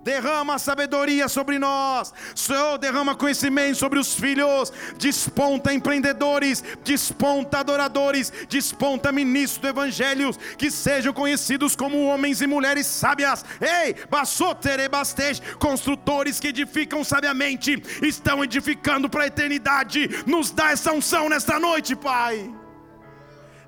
derrama 0.08 0.58
sabedoria 0.58 1.28
sobre 1.28 1.58
nós, 1.58 2.14
Senhor, 2.34 2.78
derrama 2.78 3.14
conhecimento 3.14 3.76
sobre 3.76 3.98
os 3.98 4.14
filhos, 4.14 4.72
desponta 4.96 5.74
empreendedores, 5.74 6.64
desponta 6.82 7.58
adoradores, 7.58 8.32
desponta 8.48 9.12
ministros 9.12 9.60
do 9.60 9.68
Evangelho, 9.68 10.30
que 10.56 10.70
sejam 10.70 11.12
conhecidos 11.12 11.76
como 11.76 12.06
homens 12.06 12.40
e 12.40 12.46
mulheres 12.46 12.86
sábias, 12.86 13.44
ei, 13.60 13.94
bassoterebastej, 14.08 15.42
construtores 15.58 16.40
que 16.40 16.48
edificam 16.48 17.04
sabiamente, 17.04 17.82
estão 18.02 18.42
edificando 18.42 19.10
para 19.10 19.24
a 19.24 19.26
eternidade, 19.26 20.08
nos 20.26 20.50
dá 20.50 20.70
essa 20.70 20.90
unção 20.90 21.28
nesta 21.28 21.60
noite, 21.60 21.94
Pai, 21.94 22.50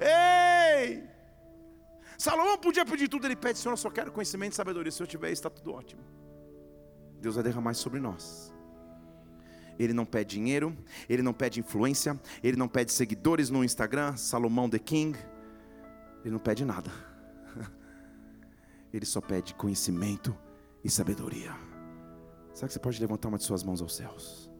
ei, 0.00 1.04
Salomão 2.16 2.56
podia 2.56 2.86
pedir 2.86 3.08
tudo, 3.08 3.26
ele 3.26 3.36
pede, 3.36 3.58
Senhor, 3.58 3.74
eu 3.74 3.76
só 3.76 3.90
quero 3.90 4.10
conhecimento 4.10 4.52
e 4.52 4.56
sabedoria. 4.56 4.92
Se 4.92 5.02
eu 5.02 5.06
tiver, 5.06 5.30
está 5.32 5.48
tudo 5.48 5.72
ótimo. 5.72 6.19
Deus 7.20 7.34
vai 7.34 7.44
derramar 7.44 7.74
sobre 7.74 8.00
nós. 8.00 8.52
Ele 9.78 9.92
não 9.92 10.04
pede 10.04 10.36
dinheiro, 10.36 10.76
ele 11.08 11.22
não 11.22 11.32
pede 11.32 11.60
influência, 11.60 12.20
ele 12.42 12.56
não 12.56 12.68
pede 12.68 12.92
seguidores 12.92 13.48
no 13.48 13.64
Instagram, 13.64 14.16
Salomão 14.16 14.68
the 14.68 14.78
King. 14.78 15.18
Ele 16.22 16.32
não 16.32 16.38
pede 16.38 16.64
nada. 16.66 16.90
Ele 18.92 19.06
só 19.06 19.22
pede 19.22 19.54
conhecimento 19.54 20.36
e 20.84 20.90
sabedoria. 20.90 21.56
Será 22.52 22.68
que 22.68 22.74
você 22.74 22.78
pode 22.78 23.00
levantar 23.00 23.28
uma 23.28 23.38
de 23.38 23.44
suas 23.44 23.62
mãos 23.62 23.80
aos 23.80 23.96
céus? 23.96 24.50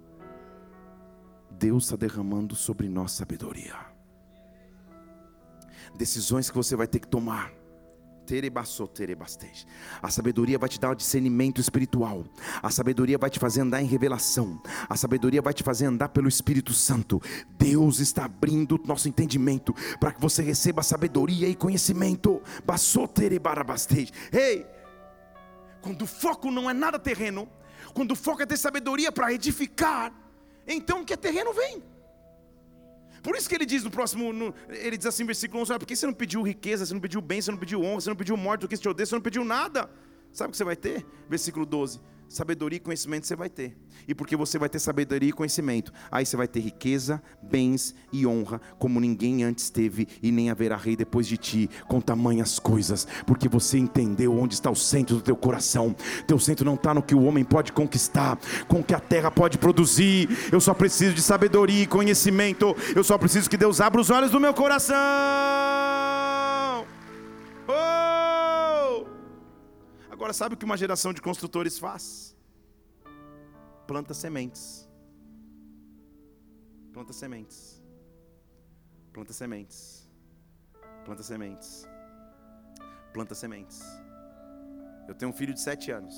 Deus 1.50 1.84
está 1.84 1.96
derramando 1.96 2.54
sobre 2.54 2.88
nós 2.88 3.12
sabedoria. 3.12 3.76
Decisões 5.98 6.48
que 6.48 6.56
você 6.56 6.74
vai 6.74 6.86
ter 6.86 6.98
que 6.98 7.08
tomar 7.08 7.52
a 10.02 10.10
sabedoria 10.10 10.58
vai 10.58 10.68
te 10.68 10.78
dar 10.78 10.90
o 10.90 10.94
discernimento 10.94 11.60
espiritual. 11.60 12.24
A 12.62 12.70
sabedoria 12.70 13.18
vai 13.18 13.30
te 13.30 13.38
fazer 13.38 13.60
andar 13.60 13.82
em 13.82 13.86
revelação. 13.86 14.60
A 14.88 14.96
sabedoria 14.96 15.42
vai 15.42 15.52
te 15.52 15.62
fazer 15.62 15.86
andar 15.86 16.10
pelo 16.10 16.28
Espírito 16.28 16.72
Santo. 16.72 17.20
Deus 17.58 17.98
está 17.98 18.24
abrindo 18.24 18.76
o 18.76 18.86
nosso 18.86 19.08
entendimento 19.08 19.74
para 19.98 20.12
que 20.12 20.20
você 20.20 20.42
receba 20.42 20.82
sabedoria 20.82 21.48
e 21.48 21.54
conhecimento. 21.54 22.40
Ei! 24.32 24.66
Quando 25.82 26.02
o 26.02 26.06
foco 26.06 26.50
não 26.50 26.68
é 26.68 26.74
nada 26.74 26.98
terreno, 26.98 27.48
quando 27.94 28.12
o 28.12 28.16
foco 28.16 28.42
é 28.42 28.46
ter 28.46 28.56
sabedoria 28.56 29.10
para 29.10 29.32
edificar, 29.32 30.12
então 30.66 31.00
o 31.00 31.04
que 31.04 31.14
é 31.14 31.16
terreno 31.16 31.52
vem. 31.52 31.89
Por 33.22 33.36
isso 33.36 33.48
que 33.48 33.54
ele 33.54 33.66
diz 33.66 33.84
no 33.84 33.90
próximo, 33.90 34.32
no, 34.32 34.54
ele 34.68 34.96
diz 34.96 35.06
assim, 35.06 35.24
versículo 35.24 35.62
11: 35.62 35.78
Por 35.78 35.86
que 35.86 35.96
você 35.96 36.06
não 36.06 36.12
pediu 36.12 36.42
riqueza, 36.42 36.86
você 36.86 36.94
não 36.94 37.00
pediu 37.00 37.20
bem, 37.20 37.40
você 37.40 37.50
não 37.50 37.58
pediu 37.58 37.82
honra, 37.82 38.00
você 38.00 38.08
não 38.08 38.16
pediu 38.16 38.36
morte 38.36 38.62
do 38.62 38.68
que 38.68 38.76
te 38.76 38.88
odeia, 38.88 39.06
você 39.06 39.14
não 39.14 39.22
pediu 39.22 39.44
nada? 39.44 39.90
Sabe 40.32 40.48
o 40.48 40.50
que 40.52 40.56
você 40.56 40.64
vai 40.64 40.76
ter? 40.76 41.04
Versículo 41.28 41.66
12: 41.66 42.00
Sabedoria 42.30 42.76
e 42.76 42.80
conhecimento 42.80 43.26
você 43.26 43.34
vai 43.34 43.50
ter. 43.50 43.76
E 44.06 44.14
porque 44.14 44.36
você 44.36 44.56
vai 44.56 44.68
ter 44.68 44.78
sabedoria 44.78 45.30
e 45.30 45.32
conhecimento, 45.32 45.92
aí 46.12 46.24
você 46.24 46.36
vai 46.36 46.46
ter 46.46 46.60
riqueza, 46.60 47.20
bens 47.42 47.92
e 48.12 48.24
honra, 48.24 48.60
como 48.78 49.00
ninguém 49.00 49.42
antes 49.42 49.68
teve, 49.68 50.06
e 50.22 50.30
nem 50.30 50.48
haverá 50.48 50.76
rei 50.76 50.94
depois 50.94 51.26
de 51.26 51.36
ti, 51.36 51.68
com 51.88 52.00
tamanhas 52.00 52.60
coisas, 52.60 53.04
porque 53.26 53.48
você 53.48 53.78
entendeu 53.78 54.32
onde 54.32 54.54
está 54.54 54.70
o 54.70 54.76
centro 54.76 55.16
do 55.16 55.22
teu 55.22 55.34
coração. 55.34 55.92
Teu 56.24 56.38
centro 56.38 56.64
não 56.64 56.74
está 56.74 56.94
no 56.94 57.02
que 57.02 57.16
o 57.16 57.24
homem 57.24 57.42
pode 57.42 57.72
conquistar, 57.72 58.38
com 58.68 58.78
o 58.78 58.84
que 58.84 58.94
a 58.94 59.00
terra 59.00 59.32
pode 59.32 59.58
produzir. 59.58 60.28
Eu 60.52 60.60
só 60.60 60.72
preciso 60.72 61.14
de 61.14 61.22
sabedoria 61.22 61.82
e 61.82 61.86
conhecimento. 61.86 62.76
Eu 62.94 63.02
só 63.02 63.18
preciso 63.18 63.50
que 63.50 63.56
Deus 63.56 63.80
abra 63.80 64.00
os 64.00 64.08
olhos 64.08 64.30
do 64.30 64.38
meu 64.38 64.54
coração. 64.54 64.94
Agora, 70.20 70.34
sabe 70.34 70.54
o 70.54 70.58
que 70.58 70.66
uma 70.66 70.76
geração 70.76 71.14
de 71.14 71.22
construtores 71.22 71.78
faz? 71.78 72.36
Planta 73.86 74.12
sementes. 74.12 74.86
Planta 76.92 77.14
sementes. 77.14 77.82
Planta 79.14 79.32
sementes. 79.32 80.06
Planta 81.06 81.22
sementes. 81.22 81.88
Planta 83.14 83.34
sementes. 83.34 83.82
Eu 85.08 85.14
tenho 85.14 85.30
um 85.30 85.34
filho 85.34 85.54
de 85.54 85.60
sete 85.62 85.90
anos. 85.90 86.14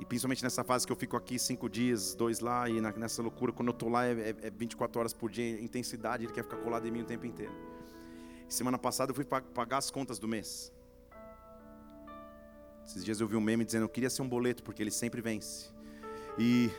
E 0.00 0.04
principalmente 0.04 0.42
nessa 0.42 0.64
fase 0.64 0.84
que 0.84 0.92
eu 0.92 0.96
fico 0.96 1.16
aqui 1.16 1.38
cinco 1.38 1.68
dias, 1.68 2.16
dois 2.16 2.40
lá, 2.40 2.68
e 2.68 2.80
nessa 2.80 3.22
loucura, 3.22 3.52
quando 3.52 3.68
eu 3.68 3.74
estou 3.74 3.88
lá 3.88 4.06
é, 4.06 4.34
é 4.42 4.50
24 4.50 4.98
horas 4.98 5.12
por 5.12 5.30
dia, 5.30 5.62
intensidade, 5.62 6.24
ele 6.24 6.32
quer 6.32 6.42
ficar 6.42 6.56
colado 6.56 6.84
em 6.88 6.90
mim 6.90 7.02
o 7.02 7.06
tempo 7.06 7.24
inteiro. 7.24 7.54
Semana 8.48 8.76
passada 8.76 9.12
eu 9.12 9.14
fui 9.14 9.24
pagar 9.24 9.78
as 9.78 9.88
contas 9.88 10.18
do 10.18 10.26
mês. 10.26 10.76
Esses 12.88 13.04
dias 13.04 13.20
eu 13.20 13.28
vi 13.28 13.36
um 13.36 13.40
meme 13.40 13.66
dizendo: 13.66 13.82
Eu 13.82 13.88
queria 13.88 14.08
ser 14.08 14.22
um 14.22 14.28
boleto, 14.28 14.62
porque 14.62 14.82
ele 14.82 14.90
sempre 14.90 15.20
vence. 15.20 15.70
E 16.38 16.70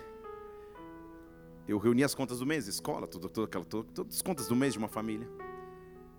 eu 1.67 1.77
reuni 1.77 2.03
as 2.03 2.15
contas 2.15 2.39
do 2.39 2.47
mês, 2.47 2.67
escola, 2.67 3.05
tudo, 3.05 3.29
tudo, 3.29 3.43
aquela, 3.45 3.63
tudo, 3.63 3.91
todas 3.93 4.15
as 4.15 4.21
contas 4.23 4.47
do 4.47 4.55
mês 4.55 4.73
de 4.73 4.79
uma 4.79 4.87
família. 4.87 5.29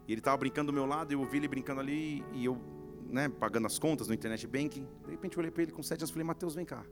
E 0.07 0.13
ele 0.13 0.21
estava 0.21 0.37
brincando 0.37 0.71
do 0.71 0.73
meu 0.73 0.87
lado, 0.87 1.11
eu 1.11 1.19
ouvi 1.19 1.39
ele 1.39 1.49
brincando 1.49 1.81
ali, 1.81 2.25
e 2.33 2.45
eu, 2.45 2.57
né, 3.09 3.29
pagando 3.29 3.67
as 3.67 3.81
contas 3.81 4.07
no 4.07 4.15
internet 4.15 4.47
banking. 4.47 4.87
De 5.07 5.11
repente 5.11 5.37
eu 5.37 5.41
olhei 5.41 5.51
para 5.51 5.65
ele 5.65 5.73
com 5.73 5.83
sete 5.83 6.03
anos 6.03 6.11
e 6.11 6.13
falei: 6.13 6.25
Mateus, 6.25 6.55
vem 6.55 6.65
cá, 6.65 6.87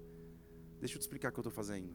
deixa 0.80 0.96
eu 0.96 0.98
te 0.98 1.02
explicar 1.02 1.28
o 1.28 1.32
que 1.32 1.38
eu 1.38 1.42
estou 1.42 1.52
fazendo. 1.52 1.94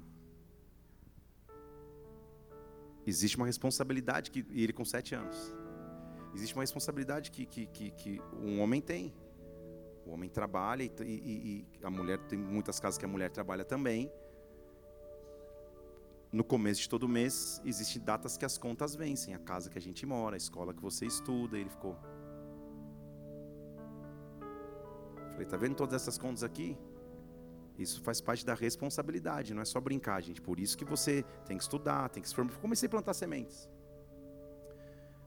Existe 3.05 3.35
uma 3.35 3.45
responsabilidade 3.45 4.31
que, 4.31 4.45
e 4.49 4.63
ele 4.63 4.71
com 4.71 4.85
sete 4.85 5.13
anos. 5.13 5.53
Existe 6.33 6.55
uma 6.55 6.63
responsabilidade 6.63 7.29
que, 7.29 7.45
que, 7.45 7.65
que, 7.65 7.91
que 7.91 8.21
um 8.41 8.61
homem 8.61 8.79
tem. 8.79 9.13
O 10.05 10.11
homem 10.11 10.29
trabalha 10.29 10.83
e, 10.83 10.91
e, 11.01 11.67
e, 11.81 11.85
a 11.85 11.89
mulher 11.89 12.17
tem 12.27 12.37
muitas 12.37 12.79
casas 12.79 12.97
que 12.97 13.05
a 13.05 13.07
mulher 13.07 13.29
trabalha 13.29 13.63
também. 13.63 14.11
No 16.31 16.43
começo 16.43 16.81
de 16.81 16.89
todo 16.89 17.07
mês 17.07 17.61
existem 17.63 18.01
datas 18.01 18.35
que 18.35 18.43
as 18.43 18.57
contas 18.57 18.95
vencem, 18.95 19.33
a 19.33 19.39
casa 19.39 19.69
que 19.69 19.77
a 19.77 19.81
gente 19.81 20.05
mora, 20.05 20.35
a 20.35 20.37
escola 20.37 20.73
que 20.73 20.81
você 20.81 21.05
estuda. 21.05 21.57
ele 21.57 21.69
ficou. 21.69 21.95
Falei, 25.31 25.45
tá 25.45 25.57
vendo 25.57 25.75
todas 25.75 25.93
essas 25.93 26.17
contas 26.17 26.43
aqui? 26.43 26.77
Isso 27.77 28.01
faz 28.01 28.21
parte 28.21 28.45
da 28.45 28.53
responsabilidade, 28.53 29.53
não 29.53 29.61
é 29.61 29.65
só 29.65 29.79
brincar, 29.79 30.21
gente. 30.21 30.41
Por 30.41 30.59
isso 30.59 30.77
que 30.77 30.85
você 30.85 31.23
tem 31.45 31.57
que 31.57 31.63
estudar, 31.63 32.09
tem 32.09 32.21
que 32.21 32.29
se 32.29 32.35
formar. 32.35 32.53
Comecei 32.59 32.87
a 32.87 32.89
plantar 32.89 33.13
sementes. 33.13 33.69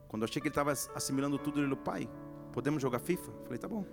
Quando 0.07 0.21
eu 0.21 0.27
achei 0.27 0.41
que 0.41 0.47
ele 0.47 0.51
estava 0.51 0.71
assimilando 0.71 1.37
tudo, 1.37 1.59
ele 1.59 1.67
falou, 1.67 1.83
pai, 1.83 2.09
podemos 2.53 2.81
jogar 2.81 2.99
FIFA? 2.99 3.31
Falei, 3.43 3.57
tá 3.57 3.67
bom. 3.67 3.85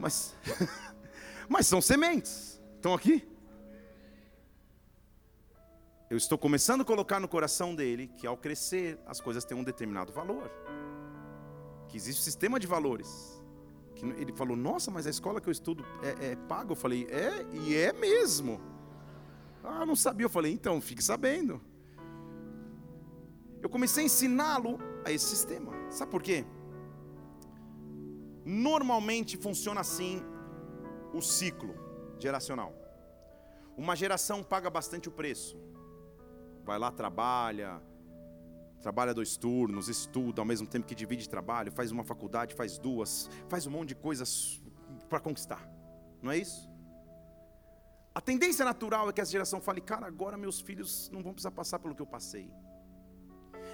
Mas, 0.00 0.34
Mas 1.48 1.66
são 1.66 1.80
sementes. 1.80 2.60
Estão 2.76 2.94
aqui? 2.94 3.28
Eu 6.08 6.16
estou 6.16 6.38
começando 6.38 6.80
a 6.80 6.84
colocar 6.84 7.20
no 7.20 7.28
coração 7.28 7.74
dele 7.74 8.08
que 8.16 8.26
ao 8.26 8.36
crescer 8.36 8.98
as 9.06 9.20
coisas 9.20 9.44
têm 9.44 9.56
um 9.56 9.62
determinado 9.62 10.12
valor. 10.12 10.50
Que 11.88 11.96
existe 11.96 12.20
um 12.20 12.24
sistema 12.24 12.58
de 12.58 12.66
valores. 12.66 13.42
Que 13.94 14.06
ele 14.06 14.32
falou: 14.32 14.56
Nossa, 14.56 14.90
mas 14.90 15.06
a 15.06 15.10
escola 15.10 15.40
que 15.40 15.48
eu 15.48 15.52
estudo 15.52 15.84
é, 16.02 16.32
é 16.32 16.36
paga? 16.36 16.72
Eu 16.72 16.76
falei: 16.76 17.06
É, 17.10 17.44
e 17.52 17.76
é 17.76 17.92
mesmo. 17.92 18.60
Ah, 19.62 19.84
não 19.84 19.94
sabia. 19.94 20.24
Eu 20.24 20.30
falei: 20.30 20.52
Então, 20.52 20.80
fique 20.80 21.04
sabendo. 21.04 21.60
Eu 23.60 23.68
comecei 23.68 24.04
a 24.04 24.06
ensiná-lo 24.06 24.78
a 25.04 25.12
esse 25.12 25.26
sistema. 25.26 25.72
Sabe 25.90 26.10
por 26.10 26.22
quê? 26.22 26.46
Normalmente 28.44 29.36
funciona 29.36 29.80
assim 29.80 30.22
o 31.12 31.20
ciclo 31.20 31.74
geracional. 32.18 32.74
Uma 33.76 33.96
geração 33.96 34.42
paga 34.42 34.68
bastante 34.70 35.08
o 35.08 35.12
preço. 35.12 35.58
Vai 36.64 36.78
lá, 36.78 36.90
trabalha, 36.92 37.80
trabalha 38.80 39.14
dois 39.14 39.36
turnos, 39.36 39.88
estuda 39.88 40.40
ao 40.40 40.44
mesmo 40.44 40.66
tempo 40.66 40.86
que 40.86 40.94
divide 40.94 41.28
trabalho, 41.28 41.72
faz 41.72 41.90
uma 41.90 42.04
faculdade, 42.04 42.54
faz 42.54 42.78
duas, 42.78 43.28
faz 43.48 43.66
um 43.66 43.70
monte 43.70 43.88
de 43.88 43.94
coisas 43.94 44.62
para 45.08 45.20
conquistar. 45.20 45.68
Não 46.22 46.30
é 46.30 46.38
isso? 46.38 46.68
A 48.14 48.20
tendência 48.20 48.64
natural 48.64 49.08
é 49.08 49.12
que 49.12 49.20
essa 49.20 49.30
geração 49.30 49.60
fale, 49.60 49.80
cara, 49.80 50.06
agora 50.06 50.36
meus 50.36 50.60
filhos 50.60 51.08
não 51.12 51.22
vão 51.22 51.32
precisar 51.32 51.52
passar 51.52 51.78
pelo 51.78 51.94
que 51.94 52.02
eu 52.02 52.06
passei. 52.06 52.50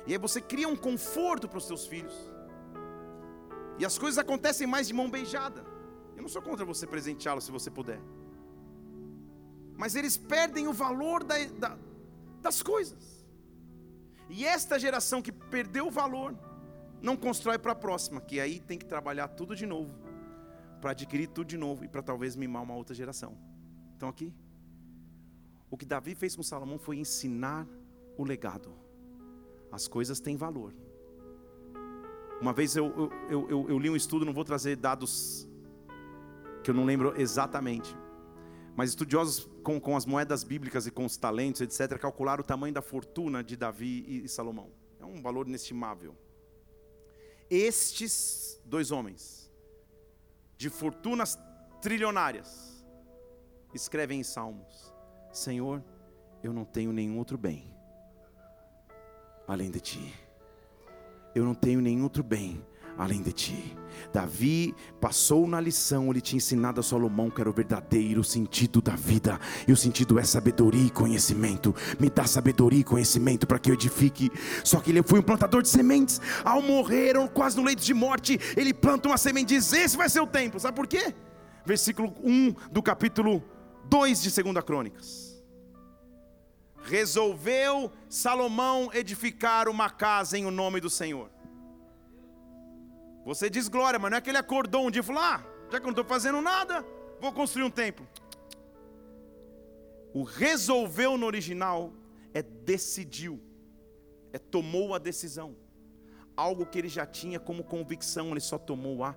E 0.07 0.13
aí 0.13 0.19
você 0.19 0.41
cria 0.41 0.69
um 0.69 0.77
conforto 0.77 1.49
para 1.49 1.59
os 1.59 1.67
seus 1.67 1.87
filhos. 1.87 2.15
E 3.79 3.85
as 3.85 3.99
coisas 3.99 4.19
acontecem 4.19 4.67
mais 4.67 4.89
de 4.89 4.95
mão 4.95 5.11
beijada. 5.11 5.65
Eu 6.17 6.23
não 6.23 6.29
sou 6.29 6.41
contra 6.41 6.65
você 6.65 6.87
presenteá-los 6.87 7.45
se 7.45 7.53
você 7.53 7.71
puder. 7.71 8.01
Mas 9.77 9.95
eles 9.95 10.17
perdem 10.17 10.67
o 10.67 10.73
valor 10.73 11.23
da, 11.23 11.37
da, 11.59 11.79
das 12.41 12.63
coisas. 12.63 13.27
E 14.29 14.45
esta 14.45 14.79
geração 14.79 15.21
que 15.21 15.31
perdeu 15.31 15.87
o 15.87 15.91
valor, 15.91 16.37
não 17.03 17.17
constrói 17.17 17.59
para 17.59 17.73
a 17.73 17.77
próxima, 17.77 18.21
que 18.21 18.41
aí 18.41 18.59
tem 18.59 18.79
que 18.79 18.87
trabalhar 18.87 19.29
tudo 19.29 19.55
de 19.55 19.67
novo, 19.67 19.95
para 20.81 20.93
adquirir 20.93 21.29
tudo 21.29 21.47
de 21.47 21.59
novo 21.59 21.85
e 21.85 21.89
para 21.89 22.03
talvez 22.03 22.35
mimar 22.35 22.63
uma 22.63 22.75
outra 22.75 22.95
geração. 22.95 23.37
Estão 23.93 24.09
aqui? 24.09 24.33
O 25.71 25.77
que 25.77 25.85
Davi 25.85 26.15
fez 26.15 26.35
com 26.35 26.43
Salomão 26.43 26.79
foi 26.79 26.97
ensinar 26.97 27.67
o 28.17 28.25
legado. 28.25 28.73
As 29.71 29.87
coisas 29.87 30.21
têm 30.21 30.37
valor. 30.37 30.75
Uma 32.41 32.53
vez 32.53 32.77
eu, 32.77 33.11
eu, 33.31 33.49
eu, 33.49 33.69
eu, 33.71 33.79
li 33.79 33.89
um 33.89 33.97
estudo, 33.97 34.25
não 34.25 34.33
vou 34.33 34.45
trazer 34.45 34.77
dados 34.77 35.49
que 36.63 36.71
eu 36.71 36.75
não 36.75 36.85
lembro 36.85 37.19
exatamente, 37.21 37.97
mas 38.77 38.91
estudiosos 38.91 39.49
com, 39.63 39.81
com 39.81 39.97
as 39.97 40.05
moedas 40.05 40.45
bíblicas 40.45 40.87
e 40.87 40.91
com 40.91 41.05
os 41.05 41.17
talentos, 41.17 41.61
etc., 41.61 41.99
calcularam 41.99 42.43
o 42.43 42.47
tamanho 42.47 42.75
da 42.75 42.83
fortuna 42.83 43.43
de 43.43 43.57
Davi 43.57 44.05
e, 44.07 44.25
e 44.25 44.29
Salomão. 44.29 44.71
É 45.01 45.05
um 45.05 45.23
valor 45.23 45.49
inestimável. 45.49 46.15
Estes 47.49 48.61
dois 48.65 48.91
homens, 48.91 49.51
de 50.59 50.69
fortunas 50.69 51.39
trilionárias, 51.81 52.85
escrevem 53.73 54.21
em 54.21 54.25
Salmos: 54.25 54.93
Senhor, 55.33 55.83
eu 56.43 56.53
não 56.53 56.65
tenho 56.65 56.93
nenhum 56.93 57.19
outro 57.19 57.39
bem 57.39 57.77
além 59.47 59.71
de 59.71 59.81
ti 59.81 60.26
eu 61.37 61.45
não 61.45 61.55
tenho 61.55 61.81
nenhum 61.81 62.03
outro 62.03 62.23
bem 62.23 62.65
além 62.99 63.21
de 63.21 63.31
ti. 63.31 63.77
Davi 64.13 64.75
passou 65.01 65.47
na 65.47 65.61
lição, 65.61 66.11
ele 66.11 66.21
tinha 66.21 66.39
ensinado 66.39 66.81
a 66.81 66.83
Salomão 66.83 67.29
que 67.29 67.41
era 67.41 67.51
o 67.51 67.53
verdadeiro 67.53 68.25
sentido 68.25 68.81
da 68.81 68.97
vida, 68.97 69.39
e 69.69 69.73
o 69.73 69.77
sentido 69.77 70.19
é 70.19 70.23
sabedoria 70.23 70.87
e 70.87 70.91
conhecimento. 70.91 71.75
Me 72.01 72.09
dá 72.09 72.25
sabedoria 72.25 72.81
e 72.81 72.85
conhecimento 72.85 73.47
para 73.47 73.59
que 73.59 73.71
eu 73.71 73.75
edifique. 73.75 74.31
Só 74.65 74.81
que 74.81 74.91
ele 74.91 75.03
foi 75.03 75.19
um 75.19 75.23
plantador 75.23 75.61
de 75.61 75.69
sementes, 75.69 76.21
ao 76.43 76.63
morrer, 76.63 77.15
quase 77.35 77.57
no 77.57 77.65
leito 77.65 77.83
de 77.83 77.93
morte, 77.93 78.39
ele 78.57 78.73
planta 78.73 79.09
uma 79.09 79.19
semente 79.19 79.55
e 79.55 79.59
diz: 79.59 79.73
Esse 79.73 79.97
vai 79.97 80.09
ser 80.09 80.21
o 80.21 80.27
tempo, 80.27 80.59
sabe 80.59 80.75
por 80.75 80.87
quê? 80.87 81.15
Versículo 81.65 82.15
1 82.23 82.55
do 82.71 82.83
capítulo 82.83 83.43
2 83.91 84.23
de 84.23 84.43
2 84.43 84.65
Crônicas 84.65 85.26
resolveu 86.87 87.91
Salomão 88.09 88.91
edificar 88.95 89.69
uma 89.69 89.91
casa 89.91 90.39
em 90.39 90.47
o 90.47 90.51
nome 90.51 90.81
do 90.81 90.89
Senhor. 90.89 91.31
Você 93.25 93.51
diz 93.51 93.67
glória, 93.69 93.99
mas 93.99 94.11
não 94.11 94.19
é 94.19 94.21
que 94.21 94.31
ele 94.31 94.39
acordou 94.39 94.87
um 94.87 94.91
dia 94.91 95.01
e 95.01 95.05
falou: 95.05 95.21
Ah, 95.21 95.45
já 95.71 95.81
que 95.81 95.85
eu 95.85 95.91
não 95.91 95.91
estou 95.91 96.05
fazendo 96.05 96.41
nada, 96.41 96.87
vou 97.21 97.33
construir 97.33 97.65
um 97.65 97.71
templo. 97.71 98.07
O 100.15 100.23
resolveu 100.23 101.19
no 101.19 101.27
original 101.27 101.93
é 102.33 102.41
decidiu, 102.41 103.43
é 104.33 104.39
tomou 104.39 104.95
a 104.95 104.99
decisão. 104.99 105.57
Algo 106.37 106.67
que 106.67 106.79
ele 106.79 106.89
já 106.89 107.05
tinha 107.05 107.41
como 107.41 107.65
convicção, 107.65 108.31
ele 108.31 108.41
só 108.41 108.59
tomou 108.59 109.03
a 109.03 109.17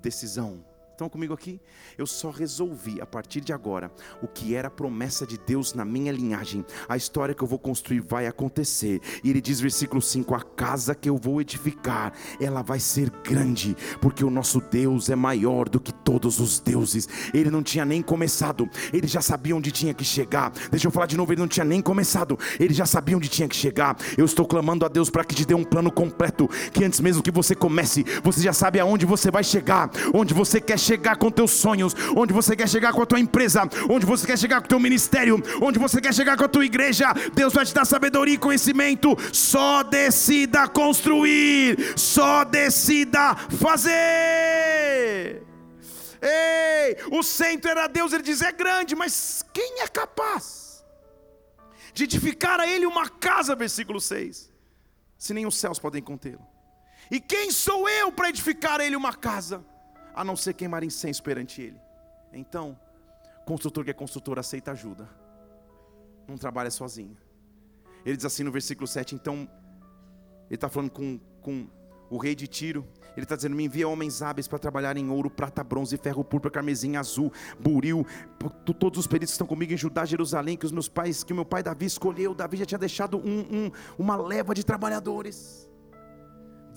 decisão. 0.00 0.64
Estão 0.98 1.08
comigo 1.08 1.32
aqui? 1.32 1.60
Eu 1.96 2.08
só 2.08 2.28
resolvi 2.28 3.00
a 3.00 3.06
partir 3.06 3.40
de 3.40 3.52
agora 3.52 3.88
o 4.20 4.26
que 4.26 4.56
era 4.56 4.66
a 4.66 4.70
promessa 4.70 5.24
de 5.24 5.38
Deus 5.38 5.72
na 5.72 5.84
minha 5.84 6.10
linhagem. 6.10 6.66
A 6.88 6.96
história 6.96 7.36
que 7.36 7.40
eu 7.40 7.46
vou 7.46 7.56
construir 7.56 8.00
vai 8.00 8.26
acontecer. 8.26 9.00
E 9.22 9.30
ele 9.30 9.40
diz, 9.40 9.60
versículo 9.60 10.02
5: 10.02 10.34
A 10.34 10.40
casa 10.40 10.96
que 10.96 11.08
eu 11.08 11.16
vou 11.16 11.40
edificar, 11.40 12.12
ela 12.40 12.62
vai 12.62 12.80
ser 12.80 13.10
grande, 13.22 13.76
porque 14.00 14.24
o 14.24 14.30
nosso 14.30 14.60
Deus 14.60 15.08
é 15.08 15.14
maior 15.14 15.68
do 15.68 15.78
que 15.78 15.92
todos 15.92 16.40
os 16.40 16.58
deuses. 16.58 17.08
Ele 17.32 17.48
não 17.48 17.62
tinha 17.62 17.84
nem 17.84 18.02
começado, 18.02 18.68
ele 18.92 19.06
já 19.06 19.20
sabia 19.20 19.54
onde 19.54 19.70
tinha 19.70 19.94
que 19.94 20.04
chegar. 20.04 20.50
Deixa 20.68 20.88
eu 20.88 20.90
falar 20.90 21.06
de 21.06 21.16
novo: 21.16 21.32
ele 21.32 21.40
não 21.40 21.46
tinha 21.46 21.64
nem 21.64 21.80
começado, 21.80 22.36
ele 22.58 22.74
já 22.74 22.86
sabia 22.86 23.16
onde 23.16 23.28
tinha 23.28 23.46
que 23.46 23.54
chegar. 23.54 23.96
Eu 24.16 24.24
estou 24.24 24.44
clamando 24.44 24.84
a 24.84 24.88
Deus 24.88 25.10
para 25.10 25.22
que 25.22 25.36
te 25.36 25.46
dê 25.46 25.54
um 25.54 25.62
plano 25.62 25.92
completo, 25.92 26.48
que 26.72 26.82
antes 26.82 26.98
mesmo 26.98 27.22
que 27.22 27.30
você 27.30 27.54
comece, 27.54 28.04
você 28.24 28.40
já 28.40 28.52
sabe 28.52 28.80
aonde 28.80 29.06
você 29.06 29.30
vai 29.30 29.44
chegar, 29.44 29.88
onde 30.12 30.34
você 30.34 30.60
quer 30.60 30.76
chegar 30.76 30.87
chegar 30.88 31.16
com 31.16 31.30
teus 31.30 31.50
sonhos, 31.50 31.94
onde 32.16 32.32
você 32.32 32.56
quer 32.56 32.68
chegar 32.68 32.92
com 32.92 33.02
a 33.02 33.06
tua 33.06 33.20
empresa, 33.20 33.62
onde 33.90 34.06
você 34.06 34.26
quer 34.26 34.38
chegar 34.38 34.60
com 34.60 34.66
o 34.66 34.68
teu 34.68 34.80
ministério, 34.80 35.42
onde 35.60 35.78
você 35.78 36.00
quer 36.00 36.14
chegar 36.14 36.36
com 36.36 36.44
a 36.44 36.48
tua 36.48 36.64
igreja. 36.64 37.12
Deus 37.34 37.52
vai 37.52 37.66
te 37.66 37.74
dar 37.74 37.84
sabedoria 37.84 38.34
e 38.34 38.38
conhecimento. 38.38 39.14
Só 39.32 39.82
decida 39.82 40.66
construir, 40.68 41.94
só 41.96 42.44
decida 42.44 43.34
fazer. 43.34 45.42
Ei, 46.20 46.96
o 47.12 47.22
centro 47.22 47.70
era 47.70 47.86
Deus, 47.86 48.12
ele 48.12 48.22
diz: 48.22 48.40
é 48.40 48.50
grande, 48.50 48.96
mas 48.96 49.44
quem 49.52 49.82
é 49.82 49.88
capaz 49.88 50.84
de 51.92 52.04
edificar 52.04 52.60
a 52.60 52.66
ele 52.66 52.86
uma 52.86 53.08
casa? 53.08 53.54
Versículo 53.54 54.00
6. 54.00 54.50
Se 55.18 55.34
nem 55.34 55.46
os 55.46 55.56
céus 55.56 55.78
podem 55.78 56.02
contê-lo. 56.02 56.46
E 57.10 57.20
quem 57.20 57.50
sou 57.50 57.88
eu 57.88 58.12
para 58.12 58.28
edificar 58.28 58.80
a 58.80 58.84
ele 58.84 58.96
uma 58.96 59.14
casa? 59.14 59.64
A 60.14 60.24
não 60.24 60.36
ser 60.36 60.54
queimar 60.54 60.82
incenso 60.82 61.22
perante 61.22 61.62
Ele. 61.62 61.80
Então, 62.32 62.78
construtor 63.44 63.84
que 63.84 63.90
é 63.90 63.94
construtor 63.94 64.38
aceita 64.38 64.72
ajuda, 64.72 65.08
não 66.26 66.36
trabalha 66.36 66.70
sozinho. 66.70 67.16
Ele 68.04 68.16
diz 68.16 68.24
assim 68.24 68.42
no 68.42 68.52
versículo 68.52 68.86
7, 68.86 69.14
então, 69.14 69.48
ele 70.46 70.54
está 70.54 70.68
falando 70.68 70.90
com, 70.90 71.18
com 71.40 71.68
o 72.10 72.16
rei 72.16 72.34
de 72.34 72.46
Tiro, 72.46 72.86
ele 73.16 73.24
está 73.24 73.36
dizendo: 73.36 73.56
Me 73.56 73.64
envia 73.64 73.88
homens 73.88 74.22
hábeis 74.22 74.46
para 74.46 74.58
trabalhar 74.58 74.96
em 74.96 75.10
ouro, 75.10 75.28
prata, 75.28 75.62
bronze, 75.64 75.96
ferro, 75.96 76.24
púrpura, 76.24 76.52
carmesim, 76.52 76.96
azul, 76.96 77.32
buril, 77.58 78.06
todos 78.78 79.00
os 79.00 79.06
peritos 79.06 79.34
estão 79.34 79.46
comigo 79.46 79.72
em 79.72 79.76
Judá, 79.76 80.04
Jerusalém, 80.04 80.56
que 80.56 80.64
os 80.64 80.72
meus 80.72 80.88
pais, 80.88 81.24
que 81.24 81.34
meu 81.34 81.44
pai 81.44 81.62
Davi 81.62 81.86
escolheu. 81.86 82.34
Davi 82.34 82.56
já 82.56 82.64
tinha 82.64 82.78
deixado 82.78 83.18
um, 83.18 83.40
um, 83.40 83.70
uma 83.98 84.16
leva 84.16 84.54
de 84.54 84.64
trabalhadores. 84.64 85.67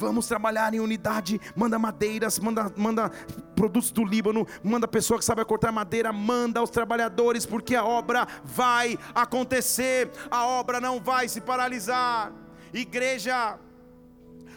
Vamos 0.02 0.26
trabalhar 0.26 0.74
em 0.74 0.80
unidade. 0.80 1.40
Manda 1.56 1.78
madeiras, 1.78 2.40
manda, 2.40 2.74
manda 2.76 3.10
produtos 3.56 3.92
do 3.92 4.04
Líbano, 4.04 4.48
manda 4.64 4.88
pessoa 4.88 5.20
que 5.20 5.24
sabe 5.24 5.46
cortar 5.46 5.72
madeira, 5.72 6.12
manda 6.12 6.60
os 6.60 6.72
trabalhadores, 6.72 7.46
porque 7.46 7.76
a 7.76 7.86
obra 7.86 8.28
vai 8.44 8.98
acontecer, 9.14 10.10
a 10.32 10.48
obra 10.48 10.82
não 10.82 11.00
vai 11.00 11.30
se 11.30 11.40
paralisar. 11.40 12.34
Igreja, 12.74 13.60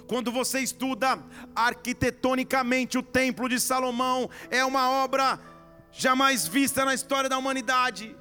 quando 0.07 0.33
você 0.33 0.61
estuda 0.61 1.19
arquitetonicamente 1.55 2.97
o 2.97 3.03
Templo 3.03 3.47
de 3.47 3.61
Salomão, 3.61 4.31
é 4.51 4.65
uma 4.65 4.89
obra 4.89 5.39
jamais 5.93 6.49
vista 6.49 6.87
na 6.87 6.95
história 6.95 7.29
da 7.29 7.37
humanidade. 7.37 8.17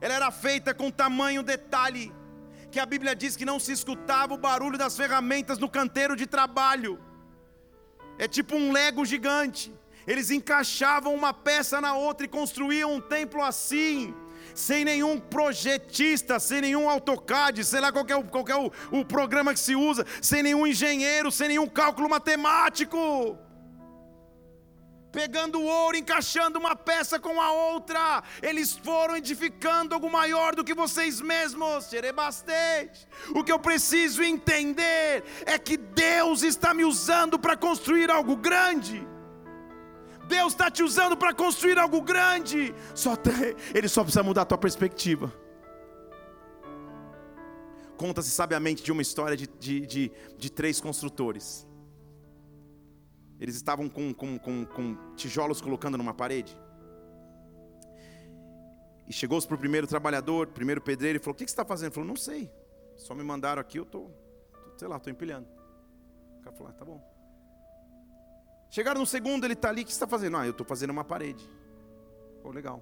Ela 0.00 0.14
era 0.14 0.30
feita 0.32 0.74
com 0.74 0.90
tamanho 0.90 1.44
detalhe 1.44 2.12
que 2.72 2.80
a 2.80 2.86
Bíblia 2.86 3.14
diz 3.14 3.36
que 3.36 3.44
não 3.44 3.60
se 3.60 3.70
escutava 3.70 4.32
o 4.32 4.38
barulho 4.38 4.78
das 4.78 4.96
ferramentas 4.96 5.58
no 5.58 5.68
canteiro 5.68 6.16
de 6.16 6.26
trabalho. 6.26 6.98
É 8.18 8.26
tipo 8.26 8.56
um 8.56 8.72
lego 8.72 9.04
gigante. 9.04 9.72
Eles 10.06 10.30
encaixavam 10.30 11.14
uma 11.14 11.34
peça 11.34 11.80
na 11.80 11.94
outra 11.94 12.24
e 12.24 12.28
construíam 12.28 12.94
um 12.94 13.00
templo 13.00 13.42
assim, 13.42 14.14
sem 14.54 14.84
nenhum 14.84 15.20
projetista, 15.20 16.40
sem 16.40 16.62
nenhum 16.62 16.88
AutoCAD, 16.88 17.62
sei 17.62 17.80
lá 17.80 17.92
qual 17.92 18.06
é, 18.08 18.16
o, 18.16 18.24
qual 18.24 18.44
é 18.48 18.56
o, 18.56 18.72
o 18.90 19.04
programa 19.04 19.52
que 19.52 19.60
se 19.60 19.76
usa, 19.76 20.04
sem 20.20 20.42
nenhum 20.42 20.66
engenheiro, 20.66 21.30
sem 21.30 21.48
nenhum 21.48 21.68
cálculo 21.68 22.08
matemático. 22.08 23.38
Pegando 25.12 25.60
o 25.60 25.64
ouro, 25.64 25.96
encaixando 25.96 26.58
uma 26.58 26.74
peça 26.74 27.20
com 27.20 27.40
a 27.40 27.52
outra. 27.52 28.22
Eles 28.40 28.72
foram 28.76 29.16
edificando 29.16 29.94
algo 29.94 30.10
maior 30.10 30.54
do 30.54 30.64
que 30.64 30.74
vocês 30.74 31.20
mesmos. 31.20 31.90
O 33.34 33.44
que 33.44 33.52
eu 33.52 33.58
preciso 33.58 34.22
entender 34.22 35.22
é 35.44 35.58
que 35.58 35.76
Deus 35.76 36.42
está 36.42 36.72
me 36.72 36.84
usando 36.84 37.38
para 37.38 37.56
construir 37.56 38.10
algo 38.10 38.34
grande. 38.36 39.06
Deus 40.26 40.54
está 40.54 40.70
te 40.70 40.82
usando 40.82 41.16
para 41.16 41.34
construir 41.34 41.78
algo 41.78 42.00
grande. 42.00 42.74
Só 42.94 43.14
ele 43.74 43.88
só 43.88 44.02
precisa 44.02 44.22
mudar 44.22 44.42
a 44.42 44.46
tua 44.46 44.58
perspectiva. 44.58 45.32
Conta-se 47.98 48.30
sabiamente 48.30 48.82
de 48.82 48.90
uma 48.90 49.02
história 49.02 49.36
de, 49.36 49.46
de, 49.46 49.86
de, 49.86 50.12
de 50.36 50.50
três 50.50 50.80
construtores 50.80 51.70
eles 53.42 53.56
estavam 53.56 53.88
com, 53.88 54.14
com, 54.14 54.38
com, 54.38 54.64
com 54.64 55.14
tijolos 55.16 55.60
colocando 55.60 55.98
numa 55.98 56.14
parede. 56.14 56.56
E 59.04 59.12
chegou-se 59.12 59.48
para 59.48 59.56
o 59.56 59.58
primeiro 59.58 59.84
trabalhador, 59.84 60.46
primeiro 60.46 60.80
pedreiro, 60.80 61.18
e 61.18 61.20
falou: 61.20 61.34
O 61.34 61.36
que, 61.36 61.42
você 61.42 61.50
está 61.50 61.64
fazendo? 61.64 61.86
Ele 61.88 61.94
falou: 61.94 62.08
Não 62.08 62.14
sei. 62.14 62.48
Só 62.96 63.16
me 63.16 63.24
mandaram 63.24 63.60
aqui, 63.60 63.80
eu 63.80 63.82
estou, 63.82 64.16
sei 64.76 64.86
lá, 64.86 64.96
estou 64.96 65.12
empilhando. 65.12 65.48
O 66.38 66.44
cara 66.44 66.54
falou: 66.54 66.70
ah, 66.70 66.72
Tá 66.72 66.84
bom. 66.84 67.02
Chegaram 68.70 69.00
no 69.00 69.06
segundo, 69.06 69.42
ele 69.44 69.54
está 69.54 69.70
ali, 69.70 69.82
o 69.82 69.84
que 69.86 69.90
você 69.90 69.96
está 69.96 70.06
fazendo? 70.06 70.36
Ah, 70.36 70.46
eu 70.46 70.52
estou 70.52 70.64
fazendo 70.64 70.90
uma 70.90 71.02
parede. 71.02 71.50
Oh, 72.44 72.50
legal. 72.52 72.80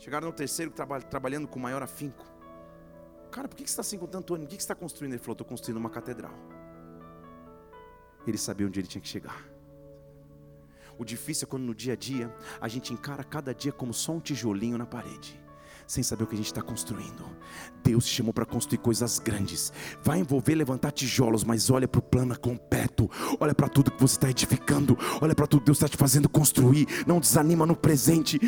Chegaram 0.00 0.26
no 0.26 0.32
terceiro, 0.32 0.72
trabalhando 1.08 1.46
com 1.46 1.60
maior 1.60 1.84
afinco. 1.84 2.26
Cara, 3.30 3.46
por 3.46 3.54
que 3.54 3.62
você 3.62 3.70
está 3.70 3.82
assim 3.82 3.96
com 3.96 4.08
tanto 4.08 4.34
ânimo? 4.34 4.46
O 4.46 4.50
que 4.50 4.56
você 4.56 4.62
está 4.62 4.74
construindo? 4.74 5.12
Ele 5.12 5.22
falou: 5.22 5.34
Estou 5.34 5.46
construindo 5.46 5.76
uma 5.76 5.88
catedral. 5.88 6.34
Ele 8.26 8.36
sabia 8.36 8.66
onde 8.66 8.80
ele 8.80 8.88
tinha 8.88 9.00
que 9.00 9.08
chegar. 9.08 9.53
O 10.98 11.04
difícil 11.04 11.46
é 11.46 11.48
quando 11.48 11.64
no 11.64 11.74
dia 11.74 11.94
a 11.94 11.96
dia 11.96 12.34
a 12.60 12.68
gente 12.68 12.92
encara 12.92 13.24
cada 13.24 13.54
dia 13.54 13.72
como 13.72 13.92
só 13.92 14.12
um 14.12 14.20
tijolinho 14.20 14.78
na 14.78 14.86
parede 14.86 15.43
sem 15.86 16.02
saber 16.02 16.24
o 16.24 16.26
que 16.26 16.34
a 16.34 16.38
gente 16.38 16.46
está 16.46 16.62
construindo. 16.62 17.24
Deus 17.82 18.06
te 18.06 18.14
chamou 18.14 18.32
para 18.32 18.46
construir 18.46 18.78
coisas 18.78 19.18
grandes. 19.18 19.72
Vai 20.02 20.18
envolver 20.18 20.54
levantar 20.54 20.90
tijolos, 20.90 21.44
mas 21.44 21.68
olha 21.70 21.86
para 21.86 21.98
o 21.98 22.02
plano 22.02 22.38
completo. 22.38 23.10
Olha 23.38 23.54
para 23.54 23.68
tudo 23.68 23.90
que 23.90 24.00
você 24.00 24.14
está 24.14 24.30
edificando. 24.30 24.96
Olha 25.20 25.34
para 25.34 25.46
tudo 25.46 25.60
que 25.60 25.66
Deus 25.66 25.76
está 25.76 25.88
te 25.88 25.96
fazendo 25.96 26.28
construir. 26.28 26.86
Não 27.06 27.20
desanima 27.20 27.66
no 27.66 27.76
presente. 27.76 28.40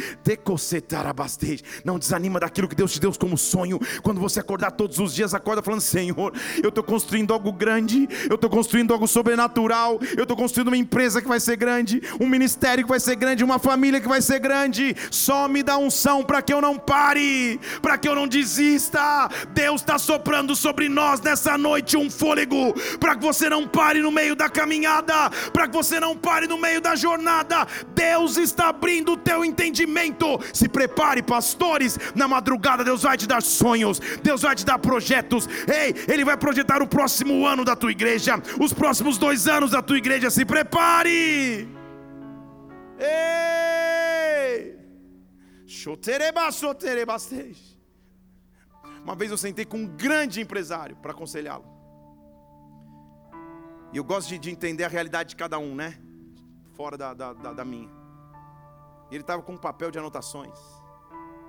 Não 1.85 1.99
desanima 1.99 2.41
daquilo 2.41 2.69
que 2.69 2.75
Deus 2.75 2.93
te 2.93 3.01
deu 3.01 3.13
como 3.13 3.37
sonho. 3.37 3.79
Quando 4.03 4.21
você 4.21 4.41
acordar 4.41 4.71
todos 4.71 4.99
os 4.99 5.15
dias, 5.15 5.35
acorda 5.35 5.63
falando: 5.63 5.83
Senhor, 5.83 6.33
eu 6.63 6.71
estou 6.71 6.83
construindo 6.83 7.35
algo 7.35 7.53
grande. 7.53 8.09
Eu 8.29 8.37
estou 8.37 8.49
construindo 8.49 8.95
algo 8.95 9.07
sobrenatural. 9.07 10.01
Eu 10.17 10.23
estou 10.23 10.37
construindo 10.37 10.69
uma 10.69 10.77
empresa 10.77 11.21
que 11.21 11.29
vai 11.29 11.41
ser 11.41 11.57
grande. 11.57 12.01
Um 12.19 12.27
ministério 12.27 12.85
que 12.85 12.91
vai 12.91 13.01
ser 13.01 13.17
grande. 13.17 13.45
Uma 13.45 13.59
família 13.59 14.01
que 14.01 14.09
vai 14.09 14.23
ser 14.23 14.39
grande. 14.39 14.97
Só 15.11 15.47
me 15.47 15.63
dá 15.63 15.77
unção 15.77 16.25
para 16.25 16.41
que 16.41 16.55
eu 16.55 16.63
não 16.63 16.79
pare 16.79 17.26
para 17.81 17.99
que 17.99 18.09
eu 18.09 18.15
não 18.15 18.27
desista. 18.27 19.29
Deus 19.51 19.81
está 19.81 19.99
soprando 19.99 20.55
sobre 20.55 20.89
nós 20.89 21.21
nessa 21.21 21.57
noite 21.57 21.97
um 21.97 22.11
fôlego, 22.11 22.75
para 22.99 23.17
que 23.17 23.23
você 23.23 23.49
não 23.49 23.67
pare 23.67 24.01
no 24.01 24.11
meio 24.11 24.35
da 24.35 24.49
caminhada, 24.49 25.31
para 25.53 25.69
que 25.69 25.75
você 25.75 26.01
não 26.01 26.17
pare 26.17 26.47
no 26.47 26.59
meio 26.59 26.81
da 26.81 26.95
jornada. 26.95 27.67
Deus 27.95 28.37
está 28.37 28.69
abrindo 28.69 29.13
o 29.13 29.17
teu 29.17 29.45
entendimento. 29.45 30.39
Se 30.53 30.69
prepare, 30.69 31.23
pastores, 31.23 31.99
na 32.15 32.29
madrugada 32.29 32.85
Deus 32.85 33.03
vai 33.03 33.17
te 33.17 33.27
dar 33.27 33.43
sonhos, 33.43 34.01
Deus 34.23 34.43
vai 34.43 34.55
te 34.55 34.65
dar 34.65 34.79
projetos. 34.79 35.49
Ei, 35.67 35.95
Ele 36.09 36.25
vai 36.25 36.37
projetar 36.37 36.83
o 36.83 36.87
próximo 36.87 37.47
ano 37.47 37.65
da 37.65 37.77
tua 37.77 37.91
igreja, 37.91 38.41
os 38.61 38.73
próximos 38.73 39.19
dois 39.19 39.47
anos 39.47 39.71
da 39.71 39.83
tua 39.83 39.99
igreja. 39.99 40.31
Se 40.31 40.45
prepare. 40.45 41.69
Ei! 42.99 44.16
Uma 49.03 49.15
vez 49.15 49.31
eu 49.31 49.37
sentei 49.37 49.65
com 49.65 49.79
um 49.79 49.87
grande 49.87 50.41
empresário 50.41 50.97
para 50.97 51.13
aconselhá-lo. 51.13 51.65
E 53.93 53.97
eu 53.97 54.05
gosto 54.05 54.29
de, 54.29 54.39
de, 54.39 54.51
entender 54.51 54.85
a 54.85 54.89
realidade 54.89 55.31
de 55.31 55.37
cada 55.37 55.59
um, 55.59 55.75
né? 55.75 55.99
Fora 56.75 56.97
da, 56.97 57.15
da, 57.15 57.33
da, 57.33 57.53
da 57.53 57.65
minha. 57.65 57.89
E 59.11 59.15
ele 59.15 59.23
estava 59.23 59.43
com 59.43 59.53
um 59.53 59.57
papel 59.57 59.91
de 59.91 59.99
anotações. 59.99 60.59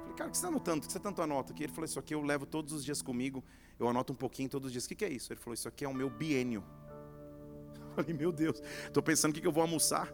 Falei, 0.02 0.14
cara, 0.16 0.30
o 0.30 0.32
que 0.32 0.38
você 0.38 0.46
está 0.46 0.48
anotando? 0.48 0.84
O 0.84 0.88
que 0.88 0.94
você 0.94 1.00
tanto 1.00 1.22
anota 1.22 1.52
aqui? 1.52 1.64
Ele 1.64 1.72
falou, 1.74 1.86
isso 1.86 2.00
aqui 2.00 2.14
eu 2.14 2.22
levo 2.22 2.46
todos 2.46 2.74
os 2.74 2.86
dias 2.86 3.02
comigo. 3.02 3.44
Eu 3.80 3.90
anoto 3.90 4.14
um 4.14 4.16
pouquinho 4.16 4.50
todos 4.50 4.68
os 4.68 4.72
dias. 4.72 4.86
O 4.86 4.90
que, 4.90 4.96
que 4.96 5.06
é 5.06 5.10
isso? 5.10 5.34
Ele 5.34 5.40
falou, 5.40 5.56
isso 5.56 5.68
aqui 5.68 5.84
é 5.84 5.88
o 5.88 5.94
meu 5.94 6.10
biênio. 6.10 6.64
Eu 7.98 8.04
falei, 8.04 8.14
meu 8.14 8.32
Deus, 8.32 8.62
estou 8.86 9.02
pensando 9.02 9.32
o 9.32 9.34
que, 9.34 9.42
que 9.42 9.48
eu 9.48 9.52
vou 9.52 9.64
almoçar. 9.64 10.08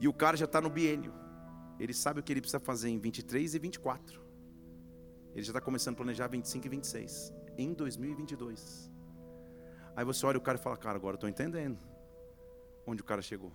E 0.00 0.08
o 0.08 0.12
cara 0.12 0.36
já 0.36 0.46
está 0.46 0.60
no 0.60 0.68
biênio. 0.68 1.14
Ele 1.78 1.92
sabe 1.92 2.20
o 2.20 2.22
que 2.22 2.32
ele 2.32 2.40
precisa 2.40 2.60
fazer 2.60 2.88
em 2.88 2.98
23 2.98 3.54
e 3.54 3.58
24. 3.58 4.20
Ele 5.34 5.42
já 5.42 5.50
está 5.50 5.60
começando 5.60 5.94
a 5.94 5.96
planejar 5.96 6.28
25 6.28 6.66
e 6.66 6.68
26. 6.68 7.32
Em 7.58 7.72
2022. 7.72 8.90
Aí 9.96 10.04
você 10.04 10.24
olha 10.26 10.38
o 10.38 10.40
cara 10.40 10.58
e 10.58 10.60
fala, 10.60 10.76
cara, 10.76 10.96
agora 10.96 11.16
estou 11.16 11.28
entendendo. 11.28 11.78
Onde 12.86 13.02
o 13.02 13.04
cara 13.04 13.22
chegou. 13.22 13.52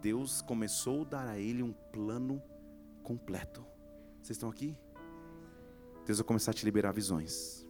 Deus 0.00 0.42
começou 0.42 1.02
a 1.02 1.04
dar 1.04 1.28
a 1.28 1.38
ele 1.38 1.62
um 1.62 1.72
plano 1.72 2.42
completo. 3.02 3.64
Vocês 4.22 4.36
estão 4.36 4.48
aqui? 4.48 4.76
Deus 6.04 6.18
vai 6.18 6.26
começar 6.26 6.50
a 6.50 6.54
te 6.54 6.64
liberar 6.64 6.92
visões. 6.92 7.66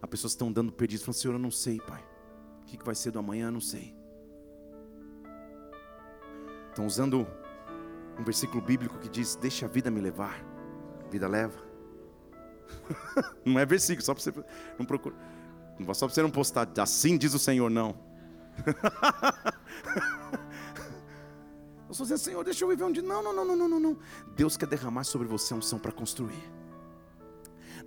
As 0.00 0.08
pessoas 0.08 0.32
estão 0.32 0.52
dando 0.52 0.72
pedidos, 0.72 1.04
falando, 1.04 1.18
Senhor, 1.18 1.34
eu 1.34 1.38
não 1.38 1.50
sei, 1.50 1.78
Pai. 1.78 2.02
O 2.62 2.64
que 2.64 2.82
vai 2.84 2.94
ser 2.94 3.10
do 3.10 3.18
amanhã, 3.18 3.48
eu 3.48 3.52
não 3.52 3.60
sei. 3.60 3.94
Estão 6.70 6.86
usando 6.86 7.26
um 8.18 8.24
versículo 8.24 8.62
bíblico 8.62 8.98
que 8.98 9.08
diz: 9.08 9.36
Deixa 9.36 9.66
a 9.66 9.68
vida 9.68 9.90
me 9.90 10.00
levar. 10.00 10.44
A 11.04 11.08
vida 11.08 11.28
leva. 11.28 11.58
não 13.44 13.58
é 13.58 13.66
versículo, 13.66 14.04
só 14.04 14.14
para 14.14 14.22
você 14.22 14.32
não 14.78 14.86
procura. 14.86 15.14
Só 15.92 16.06
para 16.06 16.14
você 16.14 16.22
não 16.22 16.30
postar, 16.30 16.68
assim 16.78 17.18
diz 17.18 17.34
o 17.34 17.38
Senhor, 17.38 17.70
não. 17.70 17.98
eu 21.86 21.90
estou 21.90 22.04
dizendo, 22.04 22.18
Senhor, 22.18 22.44
deixa 22.44 22.64
eu 22.64 22.68
viver 22.68 22.84
um 22.84 22.92
dia. 22.92 23.02
Não, 23.02 23.22
não, 23.22 23.34
não, 23.34 23.56
não, 23.56 23.68
não, 23.68 23.80
não. 23.80 23.98
Deus 24.36 24.56
quer 24.56 24.66
derramar 24.66 25.04
sobre 25.04 25.26
você 25.26 25.52
a 25.52 25.56
unção 25.56 25.78
para 25.78 25.92
construir. 25.92 26.52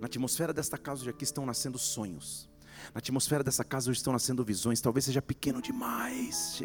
Na 0.00 0.06
atmosfera 0.06 0.52
desta 0.52 0.78
casa 0.78 1.00
hoje 1.00 1.10
aqui 1.10 1.24
estão 1.24 1.46
nascendo 1.46 1.78
sonhos. 1.78 2.48
Na 2.94 2.98
atmosfera 2.98 3.42
dessa 3.42 3.64
casa 3.64 3.90
hoje 3.90 3.98
estão 3.98 4.12
nascendo 4.12 4.44
visões. 4.44 4.80
Talvez 4.80 5.06
seja 5.06 5.22
pequeno 5.22 5.60
demais. 5.62 6.62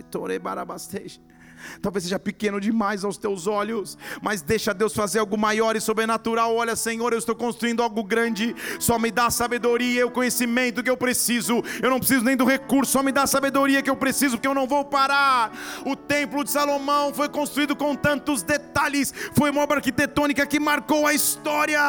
Talvez 1.82 2.04
seja 2.04 2.20
pequeno 2.20 2.60
demais 2.60 3.04
aos 3.04 3.18
teus 3.18 3.48
olhos, 3.48 3.98
mas 4.22 4.42
deixa 4.42 4.74
Deus 4.74 4.94
fazer 4.94 5.20
algo 5.20 5.38
maior 5.38 5.76
e 5.76 5.82
sobrenatural. 5.82 6.56
Olha, 6.56 6.76
Senhor, 6.76 7.14
eu 7.14 7.20
estou 7.20 7.36
construindo 7.36 7.84
algo 7.84 8.04
grande. 8.04 8.56
Só 8.80 8.98
me 9.00 9.12
dá 9.12 9.28
a 9.28 9.32
sabedoria 9.32 10.02
e 10.02 10.04
o 10.04 10.12
conhecimento 10.12 10.84
que 10.84 10.90
eu 10.90 10.98
preciso. 10.98 11.64
Eu 11.82 11.90
não 11.90 12.00
preciso 12.00 12.24
nem 12.24 12.36
do 12.36 12.46
recurso, 12.46 12.92
só 12.92 13.04
me 13.04 13.12
dá 13.12 13.24
a 13.24 13.28
sabedoria 13.28 13.82
que 13.82 13.90
eu 13.90 13.96
preciso, 13.96 14.38
porque 14.38 14.48
eu 14.48 14.54
não 14.54 14.68
vou 14.68 14.86
parar. 14.86 15.52
O 15.86 15.96
templo 15.96 16.44
de 16.44 16.52
Salomão 16.52 17.14
foi 17.14 17.30
construído 17.30 17.76
com 17.76 17.96
tantos 17.96 18.44
detalhes, 18.44 19.14
foi 19.34 19.50
uma 19.50 19.62
obra 19.62 19.78
arquitetônica 19.78 20.46
que 20.46 20.60
marcou 20.60 21.08
a 21.08 21.14
história. 21.14 21.80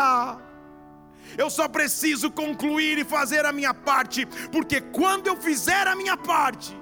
Eu 1.37 1.51
só 1.51 1.69
preciso 1.69 2.31
concluir 2.31 2.99
e 2.99 3.05
fazer 3.05 3.45
a 3.45 3.53
minha 3.53 3.75
parte, 3.75 4.27
porque 4.53 4.81
quando 4.81 5.27
eu 5.27 5.37
fizer 5.37 5.87
a 5.87 5.97
minha 5.97 6.17
parte, 6.17 6.77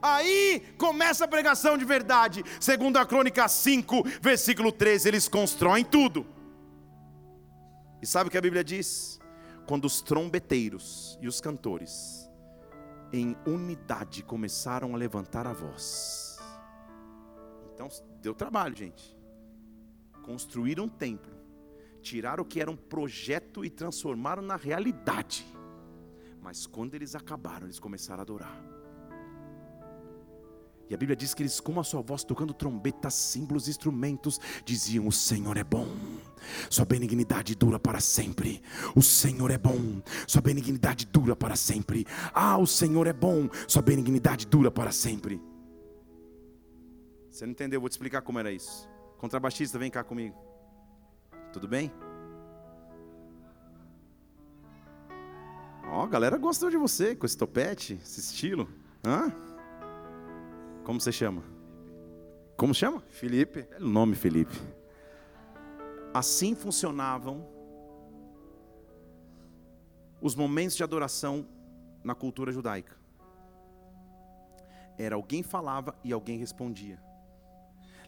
Aí 0.00 0.60
começa 0.76 1.24
a 1.24 1.28
pregação 1.28 1.76
de 1.76 1.84
verdade. 1.84 2.44
Segundo 2.60 2.96
a 2.96 3.06
Crônica 3.06 3.46
5, 3.48 4.02
versículo 4.20 4.70
13, 4.72 5.08
eles 5.08 5.28
constroem 5.28 5.84
tudo. 5.84 6.26
E 8.02 8.06
sabe 8.06 8.28
o 8.28 8.30
que 8.30 8.38
a 8.38 8.42
Bíblia 8.42 8.64
diz? 8.64 9.20
Quando 9.66 9.84
os 9.84 10.00
trombeteiros 10.00 11.18
e 11.20 11.28
os 11.28 11.40
cantores 11.40 12.28
em 13.12 13.36
unidade 13.46 14.22
começaram 14.22 14.94
a 14.94 14.96
levantar 14.96 15.46
a 15.46 15.52
voz. 15.52 16.38
Então 17.74 17.88
deu 18.20 18.34
trabalho, 18.34 18.76
gente. 18.76 19.16
Construíram 20.22 20.84
um 20.84 20.88
templo, 20.88 21.32
tiraram 22.02 22.42
o 22.42 22.46
que 22.46 22.60
era 22.60 22.70
um 22.70 22.76
projeto 22.76 23.64
e 23.64 23.70
transformaram 23.70 24.42
na 24.42 24.56
realidade. 24.56 25.46
Mas 26.42 26.66
quando 26.66 26.94
eles 26.94 27.14
acabaram, 27.14 27.66
eles 27.66 27.78
começaram 27.78 28.20
a 28.20 28.22
adorar. 28.22 28.80
E 30.90 30.94
a 30.94 30.96
Bíblia 30.96 31.14
diz 31.14 31.32
que 31.32 31.42
eles, 31.42 31.60
com 31.60 31.78
a 31.78 31.84
sua 31.84 32.02
voz, 32.02 32.24
tocando 32.24 32.52
trombetas, 32.52 33.14
símbolos, 33.14 33.68
instrumentos, 33.68 34.40
diziam: 34.64 35.06
O 35.06 35.12
Senhor 35.12 35.56
é 35.56 35.62
bom, 35.62 35.86
Sua 36.68 36.84
benignidade 36.84 37.54
dura 37.54 37.78
para 37.78 38.00
sempre. 38.00 38.60
O 38.96 39.00
Senhor 39.00 39.52
é 39.52 39.58
bom, 39.58 40.02
Sua 40.26 40.42
benignidade 40.42 41.06
dura 41.06 41.36
para 41.36 41.54
sempre. 41.54 42.04
Ah, 42.34 42.58
o 42.58 42.66
Senhor 42.66 43.06
é 43.06 43.12
bom, 43.12 43.48
Sua 43.68 43.82
benignidade 43.82 44.48
dura 44.48 44.68
para 44.68 44.90
sempre. 44.90 45.40
Você 47.30 47.46
não 47.46 47.52
entendeu? 47.52 47.76
Eu 47.76 47.82
vou 47.82 47.88
te 47.88 47.92
explicar 47.92 48.22
como 48.22 48.40
era 48.40 48.50
isso. 48.50 48.88
Contrabaixista, 49.16 49.78
vem 49.78 49.92
cá 49.92 50.02
comigo. 50.02 50.36
Tudo 51.52 51.68
bem? 51.68 51.92
Ó, 55.90 56.04
a 56.04 56.06
galera 56.06 56.38
gostou 56.38 56.70
de 56.70 56.76
você 56.76 57.16
com 57.16 57.26
esse 57.26 57.36
topete, 57.36 57.98
esse 58.00 58.20
estilo. 58.20 58.68
Hã? 59.04 59.32
Como 60.84 61.00
você 61.00 61.10
chama? 61.10 61.42
Como 62.56 62.72
chama? 62.72 63.02
Felipe. 63.08 63.66
É 63.72 63.78
o 63.78 63.88
nome 63.88 64.14
Felipe. 64.14 64.56
Assim 66.14 66.54
funcionavam 66.54 67.44
os 70.20 70.36
momentos 70.36 70.76
de 70.76 70.84
adoração 70.84 71.44
na 72.04 72.14
cultura 72.14 72.52
judaica. 72.52 72.96
Era 74.96 75.16
alguém 75.16 75.42
falava 75.42 75.94
e 76.04 76.12
alguém 76.12 76.38
respondia. 76.38 77.02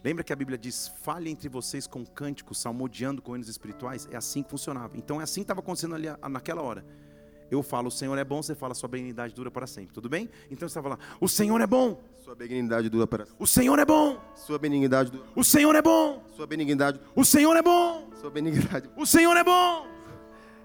Lembra 0.01 0.23
que 0.23 0.31
a 0.31 0.35
Bíblia 0.37 0.57
diz: 0.57 0.87
fale 1.01 1.29
entre 1.29 1.49
vocês 1.49 1.85
com 1.85 2.05
cânticos, 2.05 2.59
salmodiando 2.59 3.21
com 3.21 3.35
hinos 3.35 3.49
espirituais? 3.49 4.07
É 4.09 4.15
assim 4.15 4.41
que 4.41 4.49
funcionava. 4.49 4.97
Então 4.97 5.19
é 5.19 5.23
assim 5.25 5.41
que 5.41 5.45
estava 5.45 5.59
acontecendo 5.59 5.95
ali 5.95 6.07
naquela 6.29 6.61
hora. 6.61 6.85
Eu 7.49 7.61
falo, 7.61 7.87
o 7.87 7.91
Senhor 7.91 8.17
é 8.17 8.23
bom, 8.23 8.41
você 8.41 8.55
fala, 8.55 8.73
sua 8.73 8.89
benignidade 8.89 9.33
dura 9.33 9.51
para 9.51 9.67
sempre. 9.67 9.93
Tudo 9.93 10.09
bem? 10.09 10.29
Então 10.49 10.67
você 10.67 10.71
estava 10.71 10.89
lá, 10.89 10.99
o 11.19 11.27
Senhor 11.27 11.59
é 11.61 11.67
bom. 11.67 12.01
Sua 12.19 12.35
benignidade 12.35 12.89
dura 12.89 13.05
para 13.05 13.25
sempre. 13.25 13.43
O 13.43 13.47
Senhor 13.47 13.77
é 13.79 13.85
bom. 13.85 14.19
Sua 14.35 14.57
benignidade 14.57 15.11
dura. 15.11 15.23
O 15.35 15.43
Senhor 15.43 15.75
é 15.75 15.81
bom. 15.81 16.23
Sua 16.35 16.45
benignidade. 16.47 16.99
O 17.15 17.23
Senhor 17.23 17.55
é 17.55 17.61
bom. 17.61 18.09
Sua 18.19 18.29
benignidade. 18.29 18.89
O 18.95 19.05
Senhor 19.05 19.35
é 19.35 19.43
bom. 19.43 19.87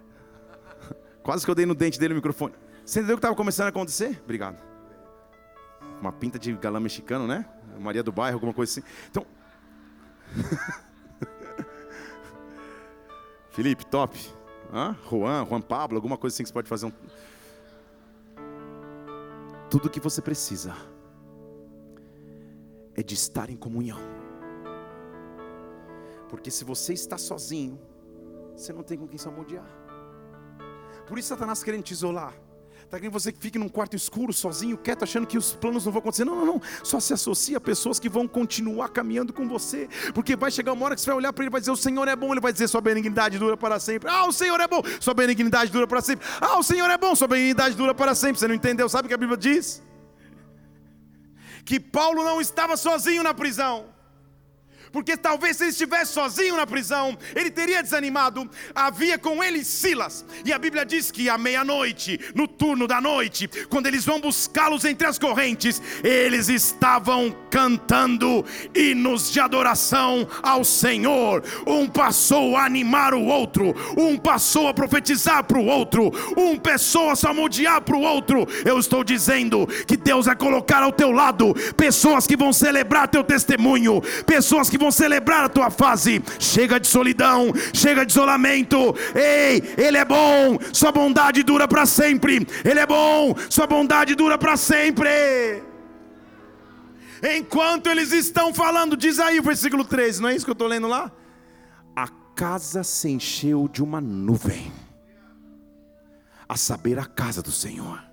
Quase 1.23 1.45
que 1.45 1.51
eu 1.51 1.55
dei 1.55 1.67
no 1.67 1.75
dente 1.75 1.99
dele 1.99 2.15
o 2.15 2.17
microfone. 2.17 2.55
Você 2.85 3.01
entendeu 3.01 3.17
o 3.17 3.19
que 3.19 3.21
estava 3.21 3.37
começando 3.37 3.67
a 3.67 3.71
acontecer? 3.71 4.21
Obrigado. 4.25 4.63
Uma 6.01 6.13
pinta 6.13 6.39
de 6.39 6.53
galã 6.53 6.81
mexicano, 6.81 7.27
né? 7.27 7.45
Maria 7.79 8.03
do 8.03 8.13
Bairro, 8.13 8.37
alguma 8.37 8.55
coisa 8.55 8.73
assim. 8.73 8.83
Então. 9.11 9.27
Felipe, 13.51 13.85
top. 13.87 14.38
Hã? 14.73 14.97
Juan, 15.09 15.47
Juan 15.47 15.61
Pablo, 15.61 15.97
alguma 15.97 16.19
coisa 16.19 16.35
assim 16.35 16.43
que 16.43 16.49
você 16.49 16.53
pode 16.53 16.69
fazer 16.69 16.87
um. 16.87 16.93
Tudo 19.71 19.87
o 19.87 19.91
que 19.91 20.01
você 20.01 20.21
precisa 20.23 20.75
é 22.95 23.03
de 23.03 23.15
estar 23.15 23.51
em 23.51 23.57
comunhão. 23.57 23.99
Porque 26.29 26.51
se 26.51 26.65
você 26.65 26.93
está 26.93 27.17
sozinho, 27.17 27.79
você 28.55 28.73
não 28.73 28.83
tem 28.83 28.99
com 28.99 29.07
quem 29.07 29.19
se 29.19 29.29
amodiar. 29.29 29.69
Por 31.07 31.19
isso 31.19 31.29
Satanás 31.29 31.63
querendo 31.63 31.85
te 31.85 31.93
isolar. 31.93 32.35
Está 32.89 32.97
querendo 32.97 33.13
você 33.13 33.31
que 33.31 33.39
fique 33.39 33.59
num 33.59 33.69
quarto 33.69 33.95
escuro, 33.95 34.33
sozinho, 34.33 34.75
quieto, 34.79 35.03
achando 35.03 35.27
que 35.27 35.37
os 35.37 35.53
planos 35.53 35.85
não 35.85 35.93
vão 35.93 36.01
acontecer. 36.01 36.25
Não, 36.25 36.35
não, 36.35 36.47
não. 36.47 36.63
Só 36.83 36.99
se 36.99 37.13
associa 37.13 37.59
a 37.59 37.61
pessoas 37.61 38.01
que 38.01 38.09
vão 38.09 38.27
continuar 38.27 38.89
caminhando 38.89 39.31
com 39.31 39.47
você. 39.47 39.91
Porque 40.15 40.35
vai 40.35 40.51
chegar 40.51 40.73
uma 40.73 40.87
hora 40.87 40.95
que 40.95 41.03
você 41.03 41.11
vai 41.11 41.19
olhar 41.19 41.31
para 41.31 41.45
ele 41.45 41.51
e 41.51 41.53
vai 41.53 41.61
dizer: 41.61 41.71
O 41.71 41.77
Senhor 41.77 42.09
é 42.09 42.17
bom. 42.17 42.33
Ele 42.33 42.41
vai 42.41 42.51
dizer: 42.51 42.67
Sua 42.67 42.81
benignidade 42.81 43.39
dura 43.39 43.59
para 43.59 43.79
sempre. 43.79 44.09
Ah, 44.11 44.27
o 44.27 44.33
Senhor 44.33 44.59
é 44.59 44.67
bom. 44.67 44.81
Sua 45.01 45.13
benignidade 45.13 45.71
dura 45.71 45.87
para 45.87 46.01
sempre. 46.01 46.27
Ah, 46.41 46.59
o 46.59 46.63
Senhor 46.63 46.89
é 46.89 46.97
bom. 46.97 47.15
Sua 47.15 47.29
benignidade 47.29 47.77
dura 47.77 47.95
para 47.95 48.15
sempre. 48.15 48.41
Você 48.41 48.49
não 48.49 48.55
entendeu? 48.55 48.89
Sabe 48.89 49.05
o 49.05 49.09
que 49.11 49.15
a 49.15 49.19
Bíblia 49.19 49.37
diz? 49.37 49.83
Que 51.67 51.79
Paulo 51.79 52.25
não 52.25 52.41
estava 52.41 52.75
sozinho 52.75 53.23
na 53.23 53.35
prisão. 53.35 53.98
Porque 54.93 55.17
talvez 55.17 55.57
se 55.57 55.65
ele 55.65 55.71
estivesse 55.71 56.13
sozinho 56.13 56.57
na 56.57 56.67
prisão, 56.67 57.17
ele 57.35 57.51
teria 57.51 57.83
desanimado. 57.83 58.49
Havia 58.75 59.19
com 59.19 59.43
ele 59.43 59.65
Silas. 59.65 60.25
E 60.45 60.53
a 60.53 60.59
Bíblia 60.59 60.85
diz 60.85 61.11
que 61.11 61.29
à 61.29 61.37
meia-noite, 61.37 62.19
no 62.35 62.47
turno 62.47 62.87
da 62.87 63.01
noite, 63.01 63.49
quando 63.69 63.87
eles 63.87 64.05
vão 64.05 64.21
buscá-los 64.21 64.85
entre 64.85 65.07
as 65.07 65.19
correntes, 65.19 65.81
eles 66.03 66.49
estavam 66.49 67.35
cantando 67.51 68.45
hinos 68.75 69.31
de 69.33 69.41
adoração 69.41 70.27
ao 70.43 70.65
Senhor. 70.65 71.43
Um 71.67 71.87
passou 71.87 72.57
a 72.57 72.65
animar 72.65 73.15
o 73.15 73.25
outro, 73.25 73.75
um 73.97 74.17
passou 74.17 74.69
a 74.69 74.75
profetizar 74.75 75.45
para 75.45 75.59
o 75.59 75.67
outro, 75.67 76.11
um 76.37 76.57
passou 76.57 77.11
a 77.11 77.17
salmodiar 77.17 77.83
para 77.83 77.97
o 77.97 78.03
outro. 78.03 78.47
Eu 78.65 78.79
estou 78.79 79.03
dizendo 79.05 79.67
que 79.87 79.97
Deus 79.97 80.27
vai 80.27 80.37
colocar 80.37 80.83
ao 80.83 80.93
teu 80.93 81.11
lado 81.11 81.55
pessoas 81.77 82.27
que 82.27 82.37
vão 82.37 82.53
celebrar 82.53 83.09
teu 83.09 83.25
testemunho, 83.25 84.01
pessoas 84.27 84.71
que 84.71 84.78
vão 84.79 84.91
celebrar 84.91 85.45
a 85.45 85.49
tua 85.49 85.71
fase. 85.71 86.23
Chega 86.39 86.79
de 86.79 86.87
solidão, 86.87 87.53
chega 87.75 88.07
de 88.07 88.13
isolamento. 88.13 88.95
Ei, 89.15 89.63
Ele 89.77 89.99
é 89.99 90.05
bom, 90.05 90.59
Sua 90.73 90.93
bondade 90.93 91.43
dura 91.43 91.69
para 91.69 91.85
sempre. 91.85 92.47
Ele 92.65 92.81
é 92.81 92.87
bom, 92.87 93.35
Sua 93.51 93.67
bondade 93.67 94.15
dura 94.15 94.39
para 94.39 94.57
sempre. 94.57 95.63
Enquanto 97.37 97.89
eles 97.89 98.13
estão 98.13 98.55
falando, 98.55 98.97
diz 98.97 99.19
aí 99.19 99.41
o 99.41 99.43
versículo 99.43 99.85
13, 99.85 100.23
não 100.23 100.29
é 100.29 100.37
isso 100.37 100.45
que 100.45 100.51
eu 100.51 100.53
estou 100.53 100.69
lendo 100.69 100.87
lá? 100.87 101.11
A 101.97 102.07
casa 102.37 102.85
se 102.85 103.11
encheu 103.11 103.69
de 103.69 103.83
uma 103.83 104.01
nuvem, 104.01 104.73
a 106.49 106.57
saber, 106.57 106.97
a 106.97 107.05
casa 107.05 107.43
do 107.43 107.51
Senhor 107.51 108.09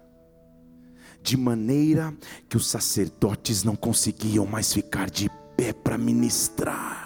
de 1.25 1.35
maneira 1.35 2.15
que 2.47 2.55
os 2.55 2.67
sacerdotes 2.67 3.63
não 3.63 3.75
conseguiam 3.75 4.45
mais 4.45 4.71
ficar 4.71 5.09
de 5.09 5.27
pé 5.55 5.73
para 5.73 5.97
ministrar 5.97 7.04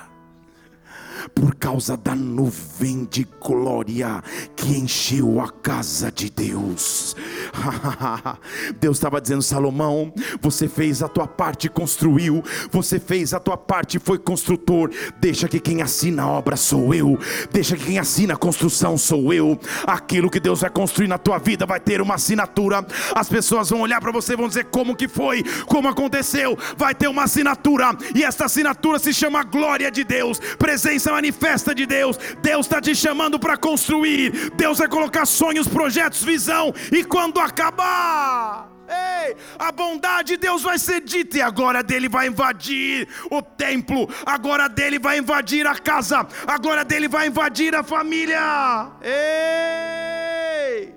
por 1.34 1.56
causa 1.56 1.98
da 1.98 2.16
nuvem 2.16 3.08
de 3.10 3.28
glória 3.40 4.24
que 4.56 4.78
encheu 4.78 5.42
a 5.42 5.50
casa 5.50 6.12
de 6.12 6.30
Deus. 6.30 7.16
Deus 8.80 8.98
estava 8.98 9.20
dizendo: 9.20 9.42
Salomão, 9.42 10.14
você 10.42 10.68
fez 10.68 11.02
a 11.04 11.08
tua 11.08 11.28
parte, 11.28 11.70
construiu, 11.70 12.44
você 12.72 13.00
fez 13.00 13.34
a 13.34 13.40
tua 13.40 13.58
parte, 13.58 14.00
foi 14.00 14.18
construtor. 14.18 14.92
Deixa 15.20 15.48
que 15.48 15.60
quem 15.60 15.82
assina 15.82 16.24
a 16.24 16.28
obra 16.28 16.56
sou 16.56 16.94
eu, 16.94 17.18
deixa 17.52 17.76
que 17.76 17.86
quem 17.86 18.00
assina 18.00 18.34
a 18.34 18.38
construção 18.38 18.98
sou 18.98 19.34
eu. 19.34 19.60
Aquilo 19.86 20.30
que 20.30 20.40
Deus 20.40 20.62
vai 20.62 20.70
construir 20.70 21.08
na 21.08 21.18
tua 21.18 21.38
vida 21.38 21.66
vai 21.66 21.80
ter 21.80 22.02
uma 22.02 22.16
assinatura. 22.16 22.86
As 23.16 23.28
pessoas 23.28 23.70
vão 23.70 23.82
olhar 23.82 24.00
para 24.00 24.12
você 24.12 24.34
e 24.34 24.38
vão 24.38 24.48
dizer 24.48 24.66
como 24.66 24.96
que 24.96 25.08
foi, 25.08 25.44
como 25.66 25.88
aconteceu. 25.88 26.58
Vai 26.78 26.94
ter 26.96 27.08
uma 27.08 27.24
assinatura, 27.24 27.96
e 28.16 28.24
esta 28.24 28.46
assinatura 28.46 29.00
se 29.00 29.14
chama 29.14 29.44
glória 29.44 29.92
de 29.92 30.04
Deus, 30.04 30.40
presença 30.58 31.09
manifesta 31.12 31.74
de 31.74 31.86
Deus. 31.86 32.18
Deus 32.42 32.66
está 32.66 32.82
te 32.82 32.96
chamando 32.96 33.40
para 33.40 33.58
construir. 33.58 34.52
Deus 34.52 34.78
vai 34.78 34.88
colocar 34.88 35.26
sonhos, 35.26 35.68
projetos, 35.68 36.24
visão. 36.24 36.74
E 36.92 37.04
quando 37.04 37.40
acabar, 37.40 38.70
Ei, 38.90 39.38
a 39.60 39.72
bondade 39.72 40.30
de 40.30 40.38
Deus 40.38 40.64
vai 40.64 40.80
ser 40.80 41.02
dita 41.02 41.38
e 41.38 41.42
a 41.42 41.52
glória 41.52 41.84
dele 41.84 42.10
vai 42.10 42.28
invadir 42.28 43.08
o 43.30 43.40
templo, 43.40 44.10
a 44.26 44.36
glória 44.36 44.68
dele 44.68 44.98
vai 44.98 45.20
invadir 45.20 45.68
a 45.68 45.78
casa, 45.78 46.28
a 46.48 46.58
glória 46.58 46.84
dele 46.84 47.08
vai 47.08 47.28
invadir 47.28 47.76
a 47.76 47.84
família. 47.84 48.92
Ei! 49.04 50.96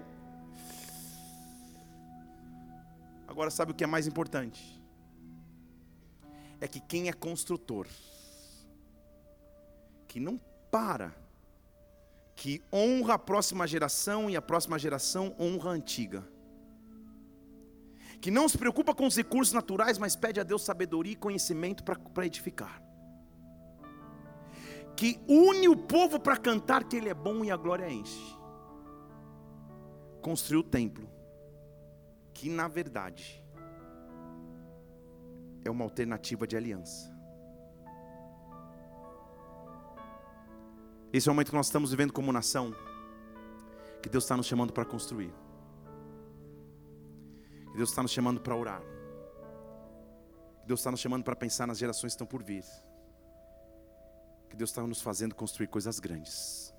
Agora 3.29 3.51
sabe 3.51 3.73
o 3.73 3.75
que 3.75 3.85
é 3.85 3.87
mais 3.87 4.07
importante? 4.07 4.81
É 6.59 6.67
que 6.67 6.81
quem 6.81 7.09
é 7.09 7.13
construtor 7.13 7.87
que 10.13 10.21
não 10.21 10.39
para, 10.71 11.17
que 12.37 12.63
honra 12.71 13.15
a 13.15 13.19
próxima 13.19 13.67
geração 13.67 14.29
e 14.29 14.37
a 14.37 14.43
próxima 14.43 14.79
geração 14.79 15.35
honra 15.41 15.71
a 15.71 15.73
antiga, 15.73 16.23
que 18.21 18.31
não 18.31 18.47
se 18.47 18.59
preocupa 18.59 18.95
com 18.95 19.07
os 19.07 19.17
recursos 19.17 19.55
naturais, 19.55 19.97
mas 19.97 20.15
pede 20.15 20.39
a 20.39 20.43
Deus 20.43 20.65
sabedoria 20.65 21.15
e 21.15 21.17
conhecimento 21.17 21.83
para 21.83 22.27
edificar, 22.27 22.83
que 24.95 25.19
une 25.27 25.67
o 25.67 25.75
povo 25.79 26.21
para 26.21 26.37
cantar 26.37 26.85
que 26.85 26.97
Ele 26.97 27.09
é 27.09 27.15
bom 27.15 27.43
e 27.43 27.51
a 27.51 27.57
glória 27.57 27.91
enche, 27.91 28.37
construiu 30.21 30.61
o 30.61 30.63
templo, 30.63 31.09
que 32.35 32.51
na 32.51 32.69
verdade 32.69 33.43
é 35.65 35.71
uma 35.71 35.85
alternativa 35.85 36.47
de 36.47 36.55
aliança. 36.55 37.12
Esse 41.13 41.29
é 41.29 41.31
o 41.31 41.35
momento 41.35 41.51
que 41.51 41.57
nós 41.57 41.67
estamos 41.67 41.91
vivendo 41.91 42.11
como 42.11 42.33
nação, 42.33 42.75
que 44.03 44.09
Deus 44.09 44.25
está 44.25 44.35
nos 44.35 44.47
chamando 44.47 44.73
para 44.73 44.85
construir, 44.85 45.33
que 47.71 47.77
Deus 47.77 47.91
está 47.91 48.03
nos 48.03 48.11
chamando 48.11 48.41
para 48.41 48.57
orar, 48.57 48.81
que 50.63 50.67
Deus 50.67 50.81
está 50.81 50.91
nos 50.91 51.01
chamando 51.01 51.23
para 51.23 51.37
pensar 51.37 51.67
nas 51.67 51.77
gerações 51.77 52.13
que 52.13 52.15
estão 52.15 52.27
por 52.27 52.43
vir, 52.43 52.65
que 54.49 54.57
Deus 54.57 54.71
está 54.71 54.87
nos 54.87 55.03
fazendo 55.03 55.35
construir 55.35 55.67
coisas 55.67 56.01
grandes, 56.01 56.75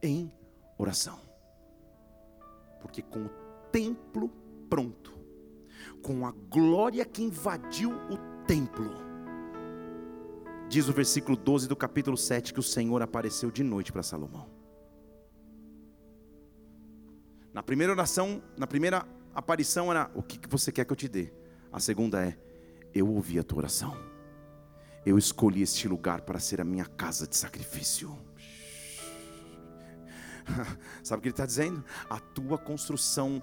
em 0.00 0.32
oração, 0.78 1.18
porque 2.80 3.02
com 3.02 3.24
o 3.24 3.30
templo 3.72 4.28
pronto, 4.70 5.12
com 6.00 6.24
a 6.24 6.30
glória 6.30 7.04
que 7.04 7.24
invadiu 7.24 7.90
o 7.90 8.44
templo, 8.46 9.03
Diz 10.68 10.88
o 10.88 10.92
versículo 10.92 11.36
12 11.36 11.68
do 11.68 11.76
capítulo 11.76 12.16
7 12.16 12.52
que 12.52 12.60
o 12.60 12.62
Senhor 12.62 13.00
apareceu 13.02 13.50
de 13.50 13.62
noite 13.62 13.92
para 13.92 14.02
Salomão. 14.02 14.48
Na 17.52 17.62
primeira 17.62 17.92
oração, 17.92 18.42
na 18.56 18.66
primeira 18.66 19.06
aparição 19.34 19.90
era: 19.90 20.10
O 20.14 20.22
que 20.22 20.40
você 20.48 20.72
quer 20.72 20.84
que 20.84 20.92
eu 20.92 20.96
te 20.96 21.06
dê? 21.06 21.32
A 21.72 21.78
segunda 21.78 22.24
é: 22.24 22.36
Eu 22.92 23.08
ouvi 23.08 23.38
a 23.38 23.44
tua 23.44 23.58
oração. 23.58 23.96
Eu 25.06 25.18
escolhi 25.18 25.62
este 25.62 25.86
lugar 25.86 26.22
para 26.22 26.40
ser 26.40 26.60
a 26.60 26.64
minha 26.64 26.86
casa 26.86 27.26
de 27.26 27.36
sacrifício. 27.36 28.16
Sabe 31.02 31.18
o 31.18 31.22
que 31.22 31.28
ele 31.28 31.32
está 31.32 31.46
dizendo? 31.46 31.84
A 32.08 32.18
tua 32.18 32.58
construção 32.58 33.42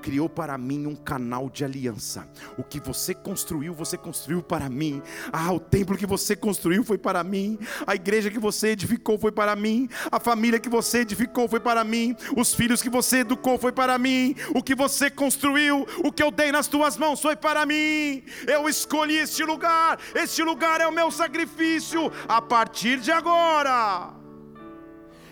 criou 0.00 0.28
para 0.28 0.56
mim 0.56 0.86
um 0.86 0.96
canal 0.96 1.48
de 1.48 1.64
aliança. 1.64 2.26
O 2.56 2.64
que 2.64 2.80
você 2.80 3.14
construiu, 3.14 3.74
você 3.74 3.96
construiu 3.96 4.42
para 4.42 4.68
mim. 4.68 5.02
Ah, 5.32 5.52
o 5.52 5.60
templo 5.60 5.96
que 5.96 6.06
você 6.06 6.34
construiu 6.34 6.82
foi 6.82 6.98
para 6.98 7.22
mim. 7.22 7.58
A 7.86 7.94
igreja 7.94 8.30
que 8.30 8.38
você 8.38 8.68
edificou 8.68 9.18
foi 9.18 9.30
para 9.30 9.54
mim. 9.54 9.88
A 10.10 10.18
família 10.18 10.58
que 10.58 10.68
você 10.68 11.00
edificou 11.00 11.48
foi 11.48 11.60
para 11.60 11.84
mim. 11.84 12.16
Os 12.36 12.54
filhos 12.54 12.82
que 12.82 12.90
você 12.90 13.18
educou 13.18 13.58
foi 13.58 13.72
para 13.72 13.98
mim. 13.98 14.34
O 14.54 14.62
que 14.62 14.74
você 14.74 15.10
construiu, 15.10 15.86
o 16.04 16.10
que 16.10 16.22
eu 16.22 16.30
dei 16.30 16.50
nas 16.50 16.66
tuas 16.66 16.96
mãos 16.96 17.20
foi 17.20 17.36
para 17.36 17.66
mim. 17.66 18.22
Eu 18.46 18.68
escolhi 18.68 19.18
este 19.18 19.44
lugar. 19.44 19.98
Este 20.14 20.42
lugar 20.42 20.80
é 20.80 20.86
o 20.86 20.92
meu 20.92 21.10
sacrifício 21.10 22.10
a 22.26 22.40
partir 22.40 22.98
de 22.98 23.12
agora. 23.12 24.21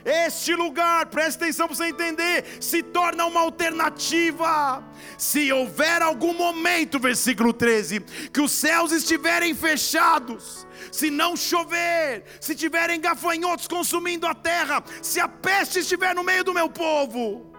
Este 0.05 0.55
lugar, 0.55 1.07
presta 1.07 1.45
atenção 1.45 1.67
para 1.67 1.77
você 1.77 1.87
entender, 1.87 2.45
se 2.61 2.83
torna 2.83 3.27
uma 3.27 3.41
alternativa. 3.41 4.83
Se 5.19 5.53
houver 5.53 6.03
algum 6.03 6.33
momento, 6.33 6.99
versículo 6.99 7.53
13, 7.53 8.01
que 8.33 8.41
os 8.41 8.53
céus 8.53 8.93
estiverem 8.93 9.55
fechados, 9.55 10.67
se 10.91 11.11
não 11.11 11.37
chover, 11.37 12.25
se 12.41 12.55
tiverem 12.55 13.01
gafanhotos 13.01 13.69
consumindo 13.69 14.27
a 14.27 14.35
terra, 14.35 14.83
se 15.03 15.21
a 15.21 15.29
peste 15.29 15.81
estiver 15.81 16.15
no 16.15 16.25
meio 16.25 16.45
do 16.45 16.55
meu 16.55 16.69
povo, 16.69 17.50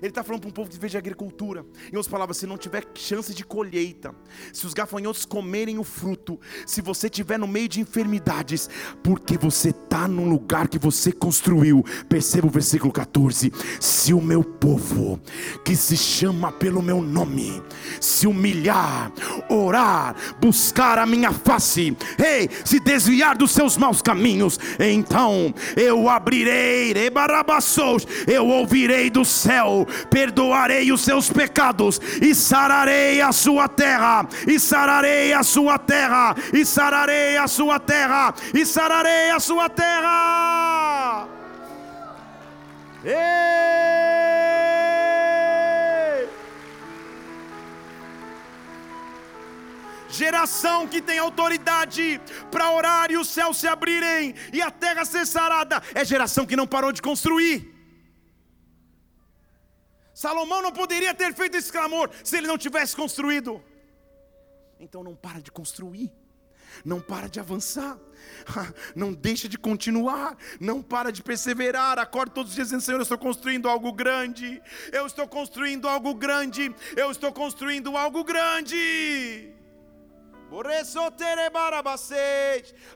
ele 0.00 0.08
está 0.08 0.22
falando 0.22 0.40
para 0.40 0.48
um 0.48 0.52
povo 0.52 0.70
que 0.70 0.76
vive 0.76 0.90
de 0.90 0.96
agricultura. 0.96 1.64
Em 1.84 1.96
outras 1.96 2.08
palavras, 2.08 2.38
se 2.38 2.46
não 2.46 2.56
tiver 2.56 2.84
chance 2.94 3.34
de 3.34 3.44
colheita, 3.44 4.14
se 4.52 4.66
os 4.66 4.74
gafanhotos 4.74 5.24
comerem 5.24 5.78
o 5.78 5.84
fruto, 5.84 6.40
se 6.66 6.80
você 6.80 7.06
estiver 7.06 7.38
no 7.38 7.46
meio 7.46 7.68
de 7.68 7.80
enfermidades, 7.80 8.68
porque 9.02 9.36
você 9.36 9.70
está 9.70 10.08
num 10.08 10.28
lugar 10.28 10.68
que 10.68 10.78
você 10.78 11.12
construiu. 11.12 11.84
Perceba 12.08 12.46
o 12.46 12.50
versículo 12.50 12.92
14: 12.92 13.52
Se 13.78 14.14
o 14.14 14.20
meu 14.20 14.42
povo, 14.42 15.20
que 15.64 15.76
se 15.76 15.96
chama 15.96 16.50
pelo 16.50 16.82
meu 16.82 17.02
nome, 17.02 17.62
se 18.00 18.26
humilhar, 18.26 19.12
orar, 19.48 20.16
buscar 20.40 20.98
a 20.98 21.06
minha 21.06 21.32
face, 21.32 21.96
ei, 22.18 22.48
se 22.64 22.80
desviar 22.80 23.36
dos 23.36 23.50
seus 23.50 23.76
maus 23.76 24.00
caminhos, 24.00 24.58
então 24.78 25.54
eu 25.76 26.08
abrirei, 26.08 26.94
eu 28.26 28.46
ouvirei 28.46 29.10
do 29.10 29.24
céu 29.24 29.86
perdoarei 30.10 30.92
os 30.92 31.00
seus 31.00 31.30
pecados 31.30 32.00
e 32.20 32.34
sararei 32.34 33.20
a 33.20 33.32
sua 33.32 33.68
terra, 33.68 34.26
e 34.46 34.58
sararei 34.58 35.32
a 35.32 35.42
sua 35.42 35.78
terra, 35.78 36.34
e 36.52 36.64
sararei 36.64 37.36
a 37.36 37.48
sua 37.48 37.78
terra, 37.78 38.34
e 38.54 38.64
sararei 38.64 39.30
a 39.30 39.40
sua 39.40 39.68
terra. 39.68 41.28
Geração 50.10 50.86
que 50.86 51.00
tem 51.00 51.18
autoridade 51.18 52.20
para 52.50 52.70
orar 52.72 53.10
e 53.10 53.16
os 53.16 53.28
céus 53.28 53.56
se 53.56 53.66
abrirem 53.66 54.34
e 54.52 54.60
a 54.60 54.70
terra 54.70 55.04
ser 55.04 55.24
sarada, 55.24 55.82
é 55.94 56.04
geração 56.04 56.44
que 56.44 56.56
não 56.56 56.66
parou 56.66 56.92
de 56.92 57.00
construir. 57.00 57.69
Salomão 60.20 60.60
não 60.60 60.70
poderia 60.70 61.14
ter 61.14 61.32
feito 61.32 61.56
esse 61.56 61.72
clamor 61.72 62.10
se 62.22 62.36
ele 62.36 62.46
não 62.46 62.58
tivesse 62.58 62.94
construído. 62.94 63.64
Então 64.78 65.02
não 65.02 65.14
para 65.14 65.40
de 65.40 65.50
construir, 65.50 66.12
não 66.84 67.00
para 67.00 67.26
de 67.26 67.40
avançar, 67.40 67.98
não 68.94 69.14
deixa 69.14 69.48
de 69.48 69.56
continuar, 69.56 70.36
não 70.60 70.82
para 70.82 71.10
de 71.10 71.22
perseverar. 71.22 71.98
Acorda 71.98 72.34
todos 72.34 72.50
os 72.50 72.54
dias 72.54 72.66
dizendo: 72.66 72.82
Senhor, 72.82 72.98
eu 72.98 73.02
estou 73.02 73.16
construindo 73.16 73.66
algo 73.66 73.90
grande, 73.94 74.62
eu 74.92 75.06
estou 75.06 75.26
construindo 75.26 75.88
algo 75.88 76.14
grande, 76.14 76.70
eu 76.94 77.10
estou 77.10 77.32
construindo 77.32 77.96
algo 77.96 78.22
grande. 78.22 79.49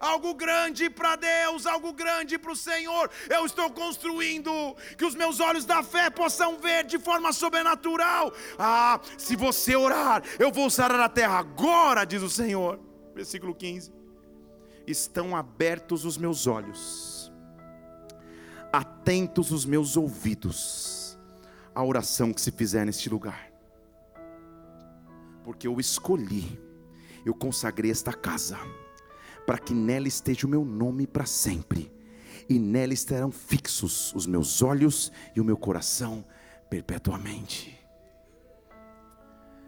Algo 0.01 0.35
grande 0.35 0.91
para 0.91 1.15
Deus, 1.15 1.67
algo 1.67 1.93
grande 1.93 2.37
para 2.37 2.51
o 2.51 2.57
Senhor. 2.57 3.09
Eu 3.31 3.47
estou 3.47 3.71
construindo 3.71 4.51
que 4.99 5.05
os 5.05 5.15
meus 5.15 5.39
olhos 5.39 5.65
da 5.65 5.81
fé 5.81 6.11
possam 6.11 6.59
ver 6.59 6.85
de 6.85 6.99
forma 6.99 7.33
sobrenatural. 7.33 8.33
Ah, 8.59 9.01
se 9.17 9.37
você 9.37 9.77
orar, 9.77 10.25
eu 10.37 10.51
vou 10.51 10.69
sarar 10.69 10.99
a 10.99 11.09
terra 11.09 11.39
agora, 11.39 12.05
diz 12.05 12.23
o 12.23 12.29
Senhor. 12.29 12.81
Versículo 13.15 13.55
15. 13.55 13.93
Estão 14.85 15.37
abertos 15.37 16.05
os 16.05 16.19
meus 16.19 16.49
olhos, 16.49 17.33
atentos 18.73 19.53
os 19.53 19.65
meus 19.65 19.97
ouvidos 19.97 21.17
à 21.73 21.85
oração 21.85 22.33
que 22.33 22.41
se 22.41 22.51
fizer 22.51 22.85
neste 22.85 23.09
lugar, 23.09 23.51
porque 25.45 25.67
eu 25.69 25.79
escolhi 25.79 26.61
eu 27.25 27.35
consagrei 27.35 27.91
esta 27.91 28.13
casa, 28.13 28.59
para 29.47 29.59
que 29.59 29.75
nela 29.75 30.09
esteja 30.09 30.47
o 30.47 30.51
meu 30.51 30.65
nome 30.65 31.07
para 31.07 31.27
sempre, 31.27 31.93
e 32.49 32.59
nela 32.59 32.93
estarão 32.93 33.31
fixos 33.31 34.13
os 34.15 34.27
meus 34.27 34.63
olhos 34.63 35.11
e 35.35 35.41
o 35.41 35.45
meu 35.45 35.57
coração 35.57 36.25
perpetuamente. 36.69 37.79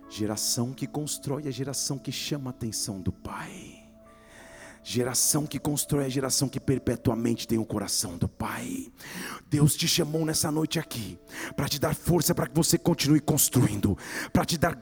Geração 0.09 0.73
que 0.73 0.87
constrói 0.87 1.49
a 1.49 1.51
geração 1.51 1.99
que 1.99 2.13
chama 2.13 2.51
a 2.51 2.53
atenção 2.53 3.01
do 3.01 3.13
Pai. 3.13 3.86
Geração 4.89 5.47
que 5.47 5.59
constrói 5.59 6.05
a 6.05 6.09
geração 6.09 6.49
que 6.49 6.61
perpetuamente 6.61 7.49
tem 7.49 7.59
o 7.59 7.65
coração 7.65 8.17
do 8.17 8.29
Pai. 8.29 8.87
Deus 9.51 9.75
te 9.75 9.89
chamou 9.89 10.25
nessa 10.25 10.49
noite 10.49 10.79
aqui 10.79 11.19
para 11.57 11.69
te 11.69 11.81
dar 11.81 11.93
força 11.93 12.33
para 12.33 12.47
que 12.47 12.55
você 12.55 12.79
continue 12.79 13.19
construindo, 13.19 13.99
para 14.33 14.45
te 14.45 14.57
dar 14.57 14.77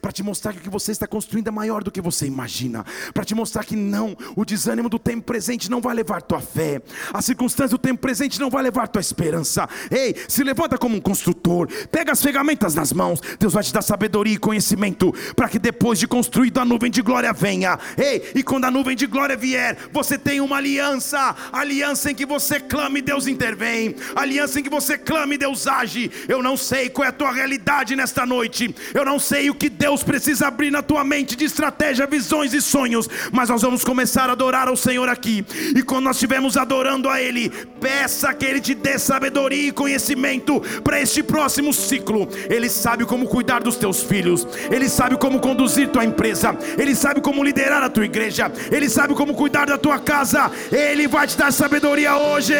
para 0.00 0.12
te 0.12 0.22
mostrar 0.22 0.54
que 0.54 0.58
o 0.60 0.62
que 0.62 0.70
você 0.70 0.90
está 0.90 1.06
construindo 1.06 1.48
é 1.48 1.50
maior 1.50 1.84
do 1.84 1.90
que 1.90 2.00
você 2.00 2.26
imagina, 2.26 2.82
para 3.12 3.26
te 3.26 3.34
mostrar 3.34 3.62
que 3.62 3.76
não, 3.76 4.16
o 4.34 4.42
desânimo 4.42 4.88
do 4.88 4.98
tempo 4.98 5.26
presente 5.26 5.70
não 5.70 5.82
vai 5.82 5.94
levar 5.94 6.22
tua 6.22 6.40
fé, 6.40 6.80
a 7.12 7.20
circunstância 7.20 7.76
do 7.76 7.80
tempo 7.80 8.00
presente 8.00 8.40
não 8.40 8.48
vai 8.48 8.62
levar 8.62 8.88
tua 8.88 9.00
esperança. 9.00 9.68
Ei, 9.90 10.16
se 10.28 10.42
levanta 10.42 10.78
como 10.78 10.96
um 10.96 11.00
construtor, 11.00 11.68
pega 11.90 12.12
as 12.12 12.22
ferramentas 12.22 12.74
nas 12.74 12.90
mãos, 12.90 13.20
Deus 13.38 13.52
vai 13.52 13.62
te 13.62 13.72
dar 13.72 13.82
sabedoria 13.82 14.34
e 14.34 14.38
conhecimento 14.38 15.12
para 15.34 15.48
que 15.48 15.58
depois 15.58 15.98
de 15.98 16.08
construído 16.08 16.58
a 16.58 16.64
nuvem 16.64 16.90
de 16.90 17.02
glória 17.02 17.34
venha. 17.34 17.78
Ei, 17.98 18.32
e 18.34 18.45
quando 18.46 18.64
a 18.64 18.70
nuvem 18.70 18.96
de 18.96 19.06
glória 19.06 19.36
vier, 19.36 19.76
você 19.92 20.16
tem 20.16 20.40
uma 20.40 20.56
aliança, 20.56 21.34
aliança 21.52 22.12
em 22.12 22.14
que 22.14 22.24
você 22.24 22.60
clame, 22.60 23.02
Deus 23.02 23.26
intervém, 23.26 23.96
aliança 24.14 24.60
em 24.60 24.62
que 24.62 24.70
você 24.70 24.96
clame, 24.96 25.36
Deus 25.36 25.66
age. 25.66 26.10
Eu 26.28 26.42
não 26.42 26.56
sei 26.56 26.88
qual 26.88 27.04
é 27.04 27.08
a 27.08 27.12
tua 27.12 27.32
realidade 27.32 27.96
nesta 27.96 28.24
noite, 28.24 28.74
eu 28.94 29.04
não 29.04 29.18
sei 29.18 29.50
o 29.50 29.54
que 29.54 29.68
Deus 29.68 30.04
precisa 30.04 30.46
abrir 30.46 30.70
na 30.70 30.80
tua 30.80 31.02
mente 31.02 31.34
de 31.34 31.44
estratégia, 31.44 32.06
visões 32.06 32.54
e 32.54 32.62
sonhos, 32.62 33.08
mas 33.32 33.48
nós 33.48 33.62
vamos 33.62 33.82
começar 33.82 34.30
a 34.30 34.32
adorar 34.32 34.68
ao 34.68 34.76
Senhor 34.76 35.08
aqui, 35.08 35.44
e 35.74 35.82
quando 35.82 36.04
nós 36.04 36.16
estivermos 36.16 36.56
adorando 36.56 37.10
a 37.10 37.20
Ele, 37.20 37.50
peça 37.80 38.32
que 38.32 38.44
Ele 38.44 38.60
te 38.60 38.74
dê 38.74 38.96
sabedoria 38.98 39.68
e 39.68 39.72
conhecimento 39.72 40.60
para 40.84 41.00
este 41.00 41.22
próximo 41.22 41.72
ciclo. 41.72 42.28
Ele 42.48 42.70
sabe 42.70 43.04
como 43.04 43.26
cuidar 43.26 43.62
dos 43.62 43.76
teus 43.76 44.02
filhos, 44.02 44.46
Ele 44.70 44.88
sabe 44.88 45.16
como 45.16 45.40
conduzir 45.40 45.88
tua 45.88 46.04
empresa, 46.04 46.56
Ele 46.78 46.94
sabe 46.94 47.20
como 47.20 47.42
liderar 47.42 47.82
a 47.82 47.90
tua 47.90 48.06
igreja. 48.36 48.52
Ele 48.70 48.88
sabe 48.88 49.14
como 49.14 49.34
cuidar 49.34 49.66
da 49.66 49.78
tua 49.78 49.98
casa, 49.98 50.50
Ele 50.70 51.08
vai 51.08 51.26
te 51.26 51.36
dar 51.36 51.52
sabedoria 51.52 52.16
hoje. 52.16 52.54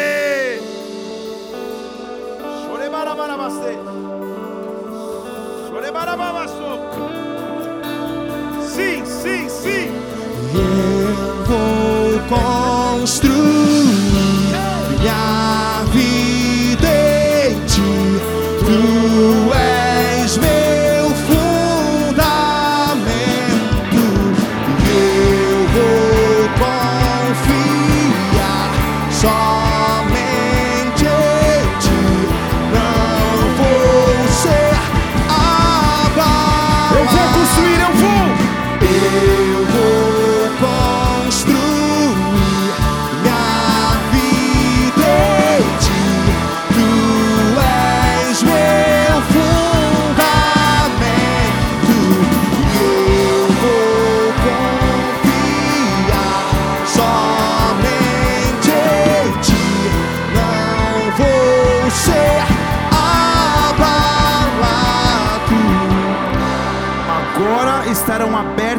Sim, 8.67 9.05
sim, 9.05 9.49
sim. 9.49 9.91
Eu 10.53 11.45
vou 11.45 12.19
construir 12.29 13.37
minha 14.99 15.83
vida 15.91 16.36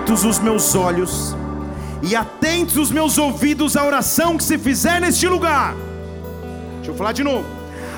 abertos 0.09 0.25
os 0.25 0.39
meus 0.39 0.75
olhos 0.75 1.37
e 2.03 2.17
atentos 2.17 2.79
os 2.79 2.91
meus 2.91 3.19
ouvidos 3.19 3.77
à 3.77 3.85
oração 3.85 4.39
que 4.39 4.45
se 4.45 4.57
fizer 4.57 5.01
neste 5.01 5.29
lugar. 5.29 5.75
Deixa 6.77 6.93
eu 6.93 6.95
falar 6.95 7.13
de 7.13 7.23
novo. 7.23 7.45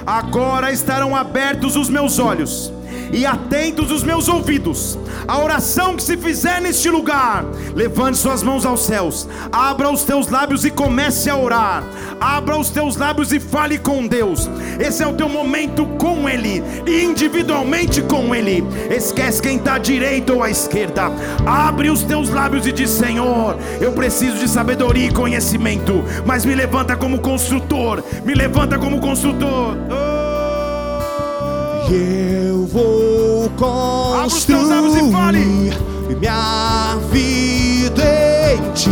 Agora 0.04 0.72
estarão 0.72 1.14
abertos 1.14 1.76
os 1.76 1.88
meus 1.88 2.18
olhos 2.18 2.72
e 3.12 3.26
atentos 3.26 3.90
os 3.90 4.02
meus 4.02 4.28
ouvidos 4.28 4.98
à 5.26 5.38
oração 5.38 5.96
que 5.96 6.02
se 6.02 6.16
fizer 6.16 6.60
neste 6.60 6.88
lugar. 6.90 7.44
Levante 7.74 8.18
suas 8.18 8.42
mãos 8.42 8.66
aos 8.66 8.84
céus, 8.84 9.28
abra 9.52 9.90
os 9.90 10.04
teus 10.04 10.28
lábios 10.28 10.64
e 10.64 10.70
comece 10.70 11.30
a 11.30 11.36
orar. 11.36 11.84
Abra 12.20 12.58
os 12.58 12.70
teus 12.70 12.96
lábios 12.96 13.32
e 13.32 13.40
fale 13.40 13.78
com 13.78 14.06
Deus. 14.06 14.48
Esse 14.78 15.02
é 15.02 15.06
o 15.06 15.14
teu 15.14 15.28
momento 15.28 15.86
com 15.98 16.28
Ele, 16.28 16.62
individualmente 16.86 18.02
com 18.02 18.34
Ele. 18.34 18.64
Esquece 18.90 19.40
quem 19.40 19.56
está 19.56 19.74
à 19.74 19.78
direita 19.78 20.32
ou 20.32 20.42
à 20.42 20.50
esquerda. 20.50 21.10
Abre 21.46 21.90
os 21.90 22.02
teus 22.02 22.28
lábios 22.28 22.66
e 22.66 22.72
diz: 22.72 22.90
Senhor, 22.90 23.56
eu 23.80 23.92
preciso 23.92 24.36
de 24.36 24.48
sabedoria 24.48 25.06
e 25.06 25.12
conhecimento, 25.12 26.04
mas 26.26 26.44
me 26.44 26.54
levanta 26.54 26.96
como 26.96 27.20
construtor, 27.20 28.02
me 28.24 28.34
levanta 28.34 28.78
como 28.78 29.00
construtor. 29.00 29.76
Oh. 29.90 30.10
Eu 31.92 32.39
vou 32.72 33.46
e 33.46 33.48
construir 33.56 35.02
minha 36.08 36.96
vida 37.10 38.04
em 38.52 38.72
ti. 38.72 38.90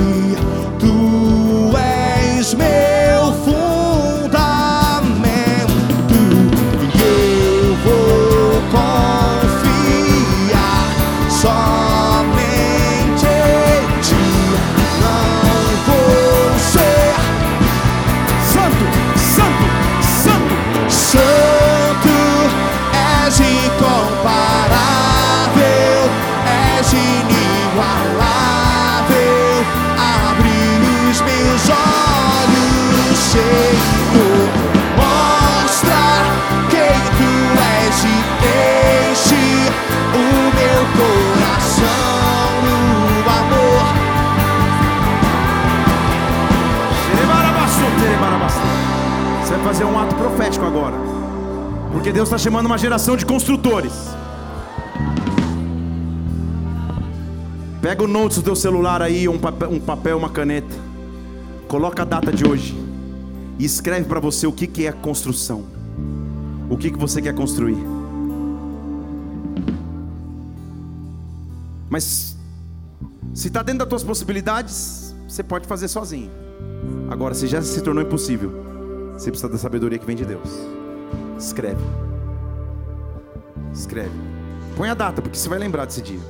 Tu 0.79 1.77
és 1.77 2.55
meu 2.55 3.08
fazer 49.69 49.85
um 49.85 49.99
ato 49.99 50.15
profético 50.15 50.65
agora. 50.65 50.97
Porque 51.93 52.11
Deus 52.11 52.29
está 52.29 52.39
chamando 52.39 52.65
uma 52.65 52.79
geração 52.79 53.19
de 53.19 53.27
construtores. 53.27 53.93
Pega 57.83 58.03
o 58.03 58.07
notes 58.07 58.39
do 58.39 58.45
teu 58.45 58.57
celular 58.57 59.03
aí, 59.03 59.29
um 59.29 59.39
papel, 59.39 59.71
um 59.71 59.79
papel, 59.79 60.17
uma 60.17 60.31
caneta. 60.31 60.75
Coloca 61.69 62.01
a 62.01 62.05
data 62.07 62.33
de 62.33 62.49
hoje. 62.49 62.75
E 63.59 63.65
escreve 63.67 64.07
para 64.07 64.19
você 64.19 64.47
o 64.47 64.53
que, 64.53 64.67
que 64.67 64.87
é 64.87 64.93
construção. 64.93 65.67
O 66.71 66.79
que, 66.79 66.91
que 66.91 66.99
você 66.99 67.21
quer 67.21 67.35
construir. 67.35 67.77
Mas 71.91 72.39
se 73.35 73.49
está 73.49 73.63
dentro 73.63 73.81
das 73.81 73.89
tuas 73.89 74.03
possibilidades, 74.03 75.15
você 75.29 75.43
pode 75.43 75.67
fazer 75.67 75.89
sozinho. 75.89 76.31
Agora, 77.11 77.35
se 77.35 77.47
já 77.47 77.61
se 77.61 77.83
tornou 77.83 78.03
impossível, 78.03 78.78
você 79.19 79.31
precisa 79.31 79.49
da 79.49 79.59
sabedoria 79.59 79.99
que 79.99 80.07
vem 80.07 80.17
de 80.17 80.25
Deus. 80.25 80.49
Escreve. 81.37 81.83
Escreve. 83.73 84.15
Põe 84.77 84.91
a 84.91 84.95
data, 84.95 85.21
porque 85.21 85.37
você 85.37 85.49
vai 85.49 85.59
lembrar 85.59 85.85
desse 85.85 86.01
dia. 86.01 86.21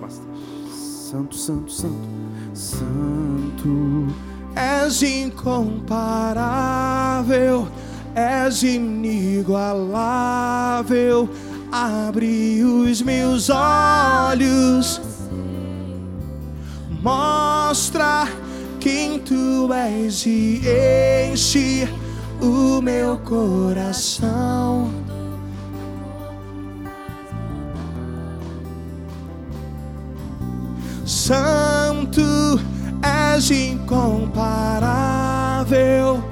Bastante. 0.00 0.38
Santo, 0.70 1.36
santo, 1.36 1.70
santo, 1.70 2.08
santo. 2.54 4.06
És 4.54 5.02
incomparável, 5.02 7.68
és 8.14 8.62
inigualável. 8.62 11.28
Abre 11.70 12.64
os 12.64 13.02
meus 13.02 13.50
olhos, 13.50 15.02
mostra 17.02 18.26
quem 18.82 19.18
tu 19.20 19.72
és 19.72 20.26
e 20.26 20.60
enche 21.30 21.88
o 22.40 22.82
meu 22.82 23.16
coração. 23.18 24.90
Santo, 31.06 32.58
és 33.00 33.52
incomparável. 33.52 36.24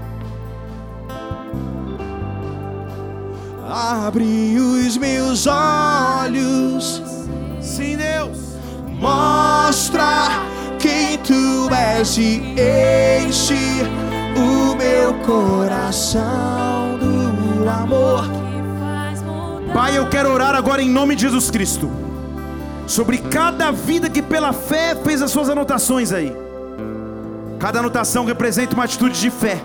Abre 3.68 4.58
os 4.58 4.96
meus 4.96 5.46
olhos, 5.46 7.00
Sim, 7.60 7.96
Deus. 7.96 8.56
mostra 9.00 10.49
quem 10.80 11.18
tu 11.18 11.72
és 11.72 12.16
e 12.16 12.42
enche 13.26 13.54
o 14.34 14.74
meu 14.74 15.14
coração 15.24 16.98
do 16.98 17.68
amor. 17.68 18.24
Pai, 19.72 19.96
eu 19.96 20.08
quero 20.08 20.32
orar 20.32 20.54
agora 20.54 20.82
em 20.82 20.90
nome 20.90 21.14
de 21.14 21.22
Jesus 21.22 21.50
Cristo. 21.50 21.90
Sobre 22.86 23.18
cada 23.18 23.70
vida 23.70 24.10
que 24.10 24.20
pela 24.20 24.52
fé 24.52 24.96
fez 24.96 25.22
as 25.22 25.30
suas 25.30 25.48
anotações 25.48 26.10
aí. 26.12 26.34
Cada 27.60 27.78
anotação 27.78 28.24
representa 28.24 28.74
uma 28.74 28.84
atitude 28.84 29.20
de 29.20 29.30
fé. 29.30 29.60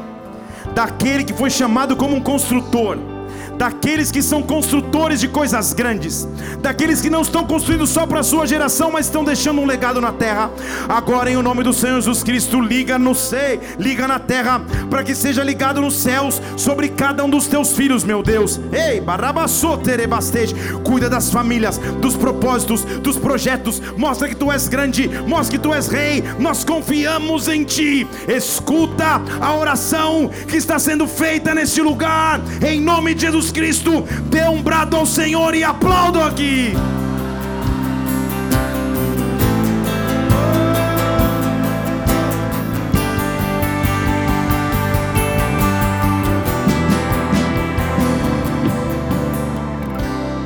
Daquele 0.76 1.24
que 1.24 1.34
foi 1.34 1.50
chamado 1.50 1.96
como 1.96 2.16
um 2.16 2.22
construtor. 2.22 3.15
Daqueles 3.58 4.12
que 4.12 4.22
são 4.22 4.44
construtores 4.44 5.20
de 5.20 5.28
coisas 5.28 5.72
grandes, 5.74 6.28
daqueles 6.62 7.02
que 7.02 7.10
não 7.10 7.22
estão 7.22 7.46
construindo 7.46 7.88
só 7.88 8.06
para 8.06 8.20
a 8.20 8.24
sua 8.24 8.46
geração, 8.46 8.92
mas 8.92 9.06
estão 9.06 9.24
deixando 9.24 9.62
um 9.62 9.66
legado 9.66 10.02
na 10.02 10.12
terra. 10.12 10.52
Agora, 10.90 11.32
em 11.32 11.38
o 11.38 11.42
nome 11.42 11.64
do 11.64 11.74
Senhor 11.74 11.96
Jesus 11.96 12.22
Cristo, 12.22 12.60
liga 12.60 13.00
no 13.00 13.16
céu, 13.16 13.60
liga 13.80 14.08
na 14.08 14.20
terra, 14.20 14.62
para 14.90 15.04
que 15.04 15.16
seja 15.16 15.44
ligado 15.44 15.80
nos 15.80 15.96
céus 15.96 16.42
sobre 16.58 16.90
cada 16.90 17.24
um 17.24 17.30
dos 17.30 17.48
teus 17.48 17.72
filhos, 17.74 18.04
meu 18.04 18.22
Deus. 18.22 18.60
Ei, 18.72 19.00
barabassoterebastej, 19.00 20.54
cuida 20.84 21.10
das 21.10 21.32
famílias, 21.32 21.78
dos 22.02 22.16
propósitos, 22.16 22.84
dos 22.84 23.18
projetos. 23.18 23.82
Mostra 23.98 24.28
que 24.28 24.36
tu 24.36 24.52
és 24.52 24.68
grande, 24.68 25.10
mostra 25.28 25.58
que 25.58 25.64
tu 25.64 25.74
és 25.74 25.88
rei. 25.88 26.24
Nós 26.40 26.64
confiamos 26.64 27.48
em 27.48 27.64
ti. 27.64 28.08
Escuta 28.28 29.22
a 29.40 29.56
oração 29.56 30.30
que 30.48 30.58
está 30.58 30.78
sendo 30.78 31.08
feita 31.08 31.54
neste 31.54 31.82
lugar, 31.82 32.42
em 32.66 32.82
nome 32.82 33.14
de 33.14 33.22
Jesus 33.22 33.45
Cristo. 33.52 34.04
Dê 34.30 34.48
um 34.48 34.62
brado 34.62 34.96
ao 34.96 35.06
Senhor 35.06 35.54
e 35.56 35.64
aplaudo 35.64 36.22
aqui. 36.22 36.74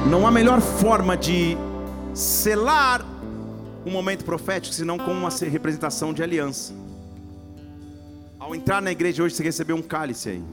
Não 0.09 0.25
há 0.25 0.31
melhor 0.31 0.59
forma 0.59 1.15
de 1.15 1.55
selar 2.13 3.05
um 3.85 3.91
momento 3.91 4.25
profético 4.25 4.73
senão 4.73 4.97
com 4.97 5.11
uma 5.11 5.29
representação 5.29 6.13
de 6.13 6.23
aliança. 6.23 6.73
Ao 8.39 8.55
entrar 8.55 8.81
na 8.81 8.91
igreja 8.91 9.21
hoje, 9.21 9.35
você 9.35 9.43
recebeu 9.43 9.75
um 9.75 9.81
cálice 9.81 10.29
aí. 10.29 10.43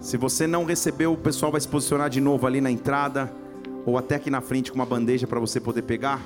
Se 0.00 0.16
você 0.16 0.46
não 0.46 0.64
recebeu, 0.64 1.12
o 1.12 1.16
pessoal 1.16 1.52
vai 1.52 1.60
se 1.60 1.68
posicionar 1.68 2.08
de 2.08 2.22
novo 2.22 2.46
ali 2.46 2.58
na 2.60 2.70
entrada, 2.70 3.30
ou 3.84 3.98
até 3.98 4.14
aqui 4.14 4.30
na 4.30 4.40
frente 4.40 4.72
com 4.72 4.76
uma 4.76 4.86
bandeja 4.86 5.26
para 5.26 5.38
você 5.38 5.60
poder 5.60 5.82
pegar. 5.82 6.22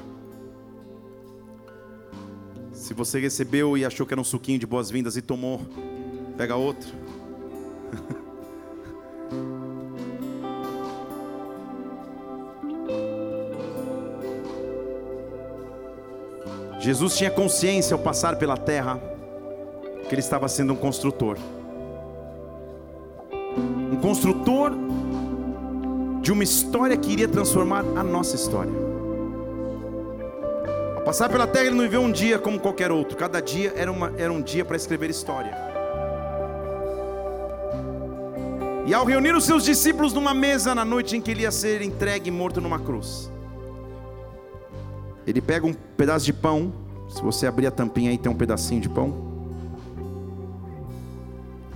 Se 2.72 2.94
você 2.94 3.18
recebeu 3.18 3.76
e 3.76 3.84
achou 3.84 4.06
que 4.06 4.14
era 4.14 4.20
um 4.20 4.24
suquinho 4.24 4.60
de 4.60 4.66
boas-vindas 4.66 5.16
e 5.16 5.22
tomou, 5.22 5.60
pega 6.36 6.54
outro. 6.54 6.88
Jesus 16.78 17.16
tinha 17.16 17.30
consciência 17.30 17.94
ao 17.94 18.00
passar 18.00 18.36
pela 18.36 18.56
terra 18.56 19.00
que 20.08 20.14
ele 20.14 20.20
estava 20.20 20.48
sendo 20.48 20.74
um 20.74 20.76
construtor. 20.76 21.36
Construtor 24.04 24.72
de 26.20 26.30
uma 26.30 26.44
história 26.44 26.94
que 26.94 27.10
iria 27.10 27.26
transformar 27.26 27.86
a 27.96 28.02
nossa 28.02 28.36
história. 28.36 28.70
Ao 30.96 31.02
passar 31.02 31.30
pela 31.30 31.46
terra, 31.46 31.64
ele 31.68 31.74
não 31.74 31.84
viveu 31.84 32.02
um 32.02 32.12
dia 32.12 32.38
como 32.38 32.60
qualquer 32.60 32.92
outro, 32.92 33.16
cada 33.16 33.40
dia 33.40 33.72
era, 33.74 33.90
uma, 33.90 34.12
era 34.18 34.30
um 34.30 34.42
dia 34.42 34.62
para 34.62 34.76
escrever 34.76 35.08
história. 35.08 35.56
E 38.84 38.92
ao 38.92 39.06
reunir 39.06 39.34
os 39.34 39.44
seus 39.44 39.64
discípulos 39.64 40.12
numa 40.12 40.34
mesa 40.34 40.74
na 40.74 40.84
noite 40.84 41.16
em 41.16 41.20
que 41.22 41.30
ele 41.30 41.40
ia 41.40 41.50
ser 41.50 41.80
entregue 41.80 42.30
morto 42.30 42.60
numa 42.60 42.78
cruz, 42.78 43.32
ele 45.26 45.40
pega 45.40 45.66
um 45.66 45.72
pedaço 45.72 46.26
de 46.26 46.34
pão. 46.34 46.70
Se 47.08 47.22
você 47.22 47.46
abrir 47.46 47.68
a 47.68 47.70
tampinha 47.70 48.10
aí, 48.10 48.18
tem 48.18 48.30
um 48.30 48.36
pedacinho 48.36 48.82
de 48.82 48.88
pão. 48.90 49.14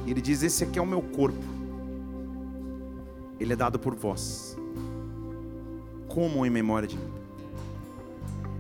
E 0.05 0.11
ele 0.11 0.21
diz: 0.21 0.43
Esse 0.43 0.65
aqui 0.65 0.79
é 0.79 0.83
o 0.83 0.87
meu 0.87 1.01
corpo. 1.01 1.58
Ele 3.39 3.53
é 3.53 3.57
dado 3.57 3.79
por 3.79 3.95
vós. 3.95 4.57
Como 6.09 6.45
em 6.45 6.51
memória 6.51 6.89
de 6.89 6.97
mim? 6.97 7.13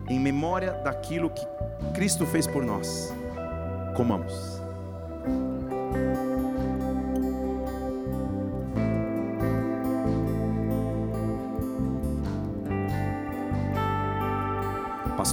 Em 0.08 0.18
memória 0.18 0.72
daquilo 0.72 1.30
que 1.30 1.44
Cristo 1.94 2.26
fez 2.26 2.46
por 2.46 2.64
nós. 2.64 3.12
Comamos. 3.96 4.58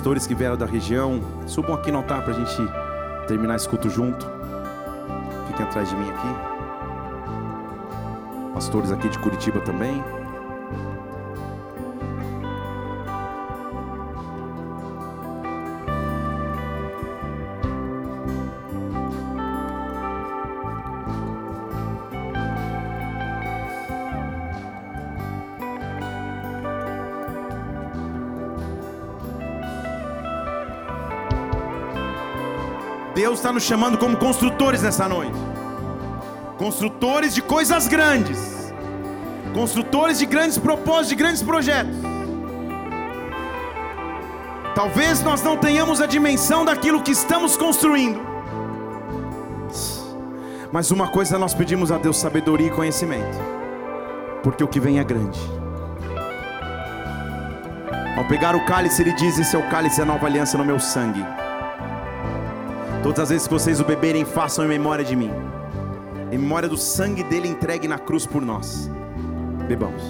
pastores 0.06 0.28
que 0.28 0.36
vieram 0.36 0.58
da 0.58 0.66
região, 0.66 1.22
subam 1.48 1.74
aqui 1.74 1.92
no 1.92 1.98
altar 1.98 2.24
para 2.24 2.36
a 2.36 2.38
gente 2.38 2.56
terminar 3.28 3.56
esse 3.56 3.68
culto 3.68 3.90
junto. 3.90 4.26
Fiquem 5.48 5.66
atrás 5.66 5.90
de 5.90 5.96
mim 5.96 6.10
aqui. 6.10 6.55
Pastores 8.56 8.90
aqui 8.90 9.10
de 9.10 9.20
Curitiba 9.20 9.60
também. 9.60 10.02
Deus 33.14 33.40
está 33.40 33.52
nos 33.52 33.64
chamando 33.64 33.98
como 33.98 34.16
construtores 34.16 34.82
nessa 34.82 35.10
noite. 35.10 35.45
Construtores 36.58 37.34
de 37.34 37.42
coisas 37.42 37.88
grandes. 37.88 38.74
Construtores 39.54 40.20
de 40.20 40.26
grandes 40.26 40.58
propósitos, 40.58 41.10
de 41.10 41.16
grandes 41.16 41.42
projetos. 41.42 41.96
Talvez 44.74 45.22
nós 45.22 45.42
não 45.42 45.58
tenhamos 45.58 46.02
a 46.02 46.06
dimensão 46.06 46.64
daquilo 46.66 47.02
que 47.02 47.12
estamos 47.12 47.56
construindo. 47.58 48.20
Mas 50.72 50.92
uma 50.92 51.08
coisa 51.08 51.40
nós 51.40 51.54
pedimos 51.54 51.92
a 51.92 51.98
Deus: 51.98 52.18
sabedoria 52.18 52.68
e 52.68 52.72
conhecimento. 52.72 53.38
Porque 54.44 54.64
o 54.64 54.68
que 54.68 54.80
vem 54.80 55.00
é 55.00 55.04
grande. 55.04 55.40
Ao 58.18 58.26
pegar 58.26 58.56
o 58.56 58.66
cálice, 58.66 59.02
ele 59.02 59.14
diz: 59.14 59.38
Esse 59.38 59.56
é 59.56 59.60
o 59.60 59.70
cálice 59.70 60.00
da 60.00 60.06
nova 60.06 60.26
aliança 60.26 60.58
no 60.58 60.66
meu 60.66 60.80
sangue. 60.80 61.26
Todas 63.04 63.20
as 63.20 63.30
vezes 63.30 63.48
que 63.48 63.54
vocês 63.54 63.80
o 63.80 63.86
beberem, 63.86 64.26
façam 64.26 64.66
em 64.66 64.68
memória 64.68 65.04
de 65.04 65.16
mim. 65.16 65.32
Em 66.36 66.38
memória 66.38 66.68
do 66.68 66.76
sangue 66.76 67.24
dele 67.24 67.48
entregue 67.48 67.88
na 67.88 67.98
cruz 67.98 68.26
por 68.26 68.42
nós. 68.42 68.92
Bebamos. 69.70 70.04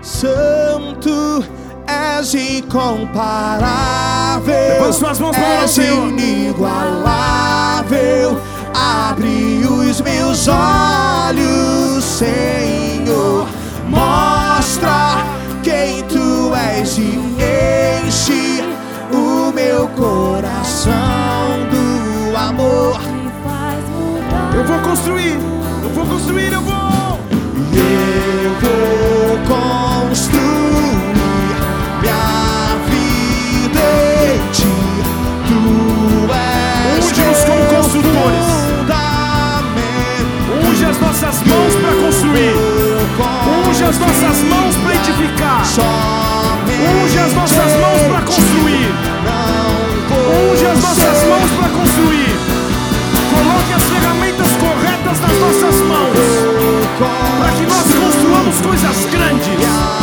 Santo 0.00 1.44
és 1.88 2.32
incomparável. 2.32 4.54
Levante 4.74 4.94
suas 4.94 5.18
mãos 5.18 5.36
para 5.36 5.62
és 5.62 5.76
inigualável. 5.76 8.40
Abre 8.72 9.66
os 9.66 10.00
meus 10.00 10.46
olhos, 10.46 12.04
Senhor. 12.04 13.48
Mostra 13.88 15.16
quem 15.64 16.04
tu 16.04 16.54
és 16.54 16.96
e 16.96 17.18
enche 18.06 18.62
o 19.12 19.50
meu 19.52 19.88
coração 19.88 20.39
construir. 24.90 25.38
Eu 25.84 25.90
vou 25.90 26.06
construir. 26.06 26.52
Eu 26.52 26.62
vou. 26.62 27.20
Eu 27.72 28.52
vou 28.60 29.38
construir 29.46 31.14
minha 32.02 32.76
vida 32.90 33.86
em 34.26 34.40
ti. 34.50 34.66
Tu 35.46 35.60
és 36.32 37.04
Unge-nos 37.04 37.44
como 37.44 37.64
construtores. 37.76 38.48
Unge 40.68 40.84
as 40.84 40.98
nossas 40.98 41.42
mãos 41.44 41.74
para 41.80 41.92
construir. 42.04 42.54
Unge 43.68 43.84
as 43.84 43.98
nossas 43.98 44.42
mãos 44.42 44.74
para 44.82 44.94
edificar. 44.96 45.62
Unge 47.04 47.18
as 47.18 47.32
nossas 47.34 47.72
mãos 47.82 48.02
para 48.10 48.22
construir. 48.22 48.92
Unge 50.52 50.66
as 50.66 50.82
nossas 50.82 51.24
mãos 51.28 51.50
para 51.58 51.68
construir. 51.68 52.49
Coloque 55.10 55.18
as 55.18 55.18
ferramentas 55.18 55.18
corretas 55.18 55.20
nas 55.20 55.38
nossas 55.38 55.80
mãos. 55.82 56.16
Para 57.38 57.52
que 57.52 57.66
nós 57.66 57.94
construamos 57.94 58.60
coisas. 58.60 59.04
Grandes. 59.06 59.99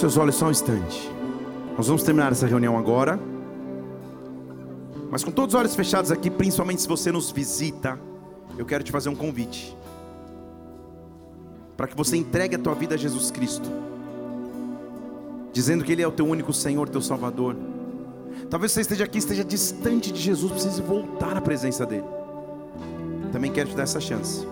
Seus 0.00 0.16
olhos 0.16 0.34
só 0.34 0.46
um 0.46 0.50
instante. 0.50 1.10
Nós 1.76 1.86
vamos 1.86 2.02
terminar 2.02 2.32
essa 2.32 2.46
reunião 2.46 2.78
agora. 2.78 3.20
Mas 5.10 5.22
com 5.22 5.30
todos 5.30 5.54
os 5.54 5.60
olhos 5.60 5.74
fechados 5.74 6.10
aqui, 6.10 6.30
principalmente 6.30 6.80
se 6.80 6.88
você 6.88 7.12
nos 7.12 7.30
visita, 7.30 8.00
eu 8.56 8.64
quero 8.64 8.82
te 8.82 8.90
fazer 8.90 9.10
um 9.10 9.14
convite. 9.14 9.76
Para 11.76 11.86
que 11.86 11.94
você 11.94 12.16
entregue 12.16 12.56
a 12.56 12.58
tua 12.58 12.74
vida 12.74 12.94
a 12.94 12.98
Jesus 12.98 13.30
Cristo. 13.30 13.68
Dizendo 15.52 15.84
que 15.84 15.92
Ele 15.92 16.02
é 16.02 16.08
o 16.08 16.12
teu 16.12 16.26
único 16.26 16.52
Senhor, 16.52 16.88
teu 16.88 17.02
Salvador. 17.02 17.54
Talvez 18.48 18.72
você 18.72 18.80
esteja 18.80 19.04
aqui, 19.04 19.18
esteja 19.18 19.44
distante 19.44 20.10
de 20.10 20.20
Jesus, 20.20 20.50
precise 20.50 20.80
voltar 20.80 21.36
à 21.36 21.40
presença 21.42 21.84
dEle. 21.84 22.04
Também 23.32 23.52
quero 23.52 23.68
te 23.68 23.76
dar 23.76 23.82
essa 23.82 24.00
chance. 24.00 24.46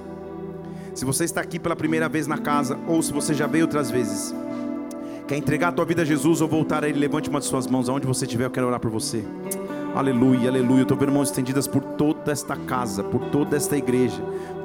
Se 0.95 1.07
você 1.07 1.25
está 1.25 1.41
aqui 1.41 1.59
pela 1.59 1.77
primeira 1.77 2.07
vez 2.09 2.27
na 2.27 2.37
casa, 2.37 2.79
ou 2.87 3.01
se 3.03 3.13
você 3.13 3.33
já 3.33 3.47
veio 3.47 3.65
outras 3.65 3.91
vezes, 3.91 4.35
Quer 5.29 5.37
entregar 5.37 5.69
a 5.69 5.73
tua 5.73 5.85
vida 5.85 6.01
a 6.01 6.05
Jesus 6.07 6.41
ou 6.41 6.49
voltar 6.49 6.83
a 6.83 6.89
Ele? 6.89 6.99
Levante 6.99 7.29
uma 7.29 7.39
de 7.39 7.45
suas 7.45 7.67
mãos, 7.67 7.87
aonde 7.91 8.07
você 8.07 8.25
estiver, 8.25 8.47
eu 8.47 8.51
quero 8.51 8.67
orar 8.67 8.81
por 8.81 8.91
você. 8.91 9.23
Aleluia, 9.95 10.49
aleluia. 10.49 10.79
Eu 10.81 10.83
estou 10.85 10.97
vendo 10.97 11.13
mãos 11.13 11.29
estendidas 11.29 11.67
por 11.67 11.83
toda 11.83 12.33
esta 12.33 12.57
casa, 12.57 13.05
por 13.05 13.21
toda 13.27 13.55
esta 13.55 13.77
igreja. 13.77 14.23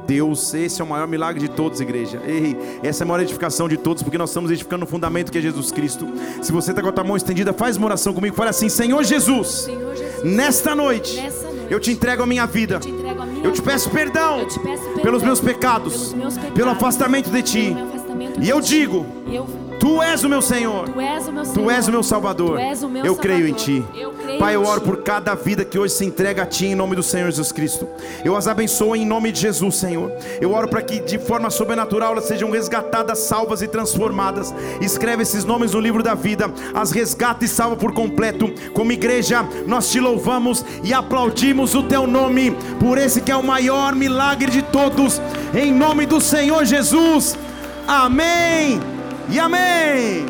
Deus, 0.08 0.54
esse 0.54 0.82
é 0.82 0.86
o 0.86 0.88
maior 0.88 1.06
milagre 1.06 1.42
de 1.42 1.50
todos, 1.50 1.82
igreja. 1.82 2.22
Ei, 2.26 2.56
essa 2.82 3.04
é 3.04 3.06
a 3.06 3.08
maior 3.08 3.22
edificação 3.22 3.68
de 3.68 3.76
todos, 3.76 4.04
porque 4.04 4.18
nós 4.18 4.30
estamos 4.30 4.52
edificando 4.52 4.82
no 4.82 4.88
fundamento 4.88 5.34
que 5.34 5.38
é 5.38 5.42
Jesus 5.42 5.70
Cristo. 5.70 6.08
Se 6.42 6.52
você 6.54 6.72
está 6.72 6.82
com 6.82 6.88
a 6.88 6.92
tua 6.94 7.04
mão 7.04 7.18
estendida, 7.18 7.52
faz 7.52 7.76
uma 7.76 7.88
oração 7.88 8.14
comigo. 8.14 8.34
Fala 8.34 8.52
assim: 8.52 8.70
Senhor 8.70 9.04
Jesus, 9.04 9.48
Senhor 9.66 9.94
Jesus, 9.96 10.24
nesta 10.24 10.74
noite, 10.74 11.18
Nessa 11.22 11.44
noite, 11.50 11.68
eu 11.74 11.80
te 11.80 11.92
entrego 11.92 12.24
a 12.24 12.26
minha 12.26 12.46
vida. 12.46 12.76
eu 12.76 12.80
te 12.80 13.46
Eu 13.48 13.52
te 13.52 13.62
peço 13.62 13.90
perdão 13.90 14.46
te 14.46 14.60
peço 14.62 14.84
perdão 14.84 15.02
pelos 15.02 15.24
meus 15.24 15.42
pecados, 15.42 15.94
pelos 15.94 16.14
meus 16.14 16.34
pecados, 16.36 16.54
pelo 16.56 16.70
afastamento 16.70 17.30
de 17.30 17.42
ti. 17.42 17.76
afastamento 17.78 18.42
E 18.42 18.50
eu 18.50 18.58
contigo. 18.58 19.06
digo, 19.26 19.34
eu, 19.34 19.63
Tu 19.84 20.02
és 20.02 20.24
o 20.24 20.30
meu 20.30 20.42
Senhor. 20.42 20.88
tu 20.88 21.02
és 21.02 21.28
o 21.28 21.32
meu 21.34 21.44
Senhor. 21.44 21.62
Tu 21.62 21.70
és 21.70 21.88
o 21.90 21.92
meu 21.92 22.04
Salvador. 22.04 22.58
O 22.58 22.88
meu 22.88 23.06
eu 23.06 23.18
creio 23.18 23.46
em 23.46 23.50
Salvador. 23.50 23.66
Ti. 23.66 24.00
Eu 24.00 24.12
creio 24.14 24.40
Pai, 24.40 24.56
eu 24.56 24.64
oro 24.64 24.80
por 24.80 25.04
cada 25.04 25.36
vida 25.36 25.66
que 25.66 25.78
hoje 25.78 25.94
se 25.94 26.06
entrega 26.06 26.44
a 26.44 26.46
Ti 26.46 26.68
em 26.68 26.76
nome 26.76 26.96
do 26.96 27.04
Senhor 27.04 27.30
Jesus 27.30 27.52
Cristo. 27.52 27.86
Eu 28.24 28.34
as 28.34 28.48
abençoo 28.48 28.96
em 28.96 29.06
nome 29.06 29.30
de 29.30 29.42
Jesus, 29.42 29.76
Senhor. 29.76 30.10
Eu 30.40 30.54
oro 30.54 30.70
para 30.70 30.82
que 30.82 31.02
de 31.02 31.20
forma 31.20 31.50
sobrenatural 31.50 32.14
elas 32.14 32.24
sejam 32.24 32.50
resgatadas, 32.50 33.20
salvas 33.20 33.62
e 33.62 33.68
transformadas. 33.68 34.56
Escreve 34.80 35.24
esses 35.24 35.44
nomes 35.44 35.74
no 35.74 35.82
livro 35.82 36.02
da 36.02 36.14
vida. 36.14 36.50
As 36.74 36.92
resgata 36.92 37.44
e 37.44 37.48
salva 37.50 37.76
por 37.76 37.94
completo. 37.94 38.54
Como 38.74 38.94
igreja, 38.94 39.46
nós 39.68 39.92
te 39.92 40.00
louvamos 40.00 40.64
e 40.82 40.94
aplaudimos 40.94 41.76
o 41.76 41.84
Teu 41.84 42.08
nome 42.08 42.56
por 42.80 42.98
esse 42.98 43.20
que 43.20 43.34
é 43.34 43.36
o 43.36 43.44
maior 43.44 43.94
milagre 43.94 44.50
de 44.50 44.62
todos. 44.62 45.22
Em 45.54 45.74
nome 45.74 46.06
do 46.06 46.22
Senhor 46.22 46.64
Jesus. 46.64 47.38
Amém 47.86 48.93
e 49.30 49.40
amém. 49.40 50.26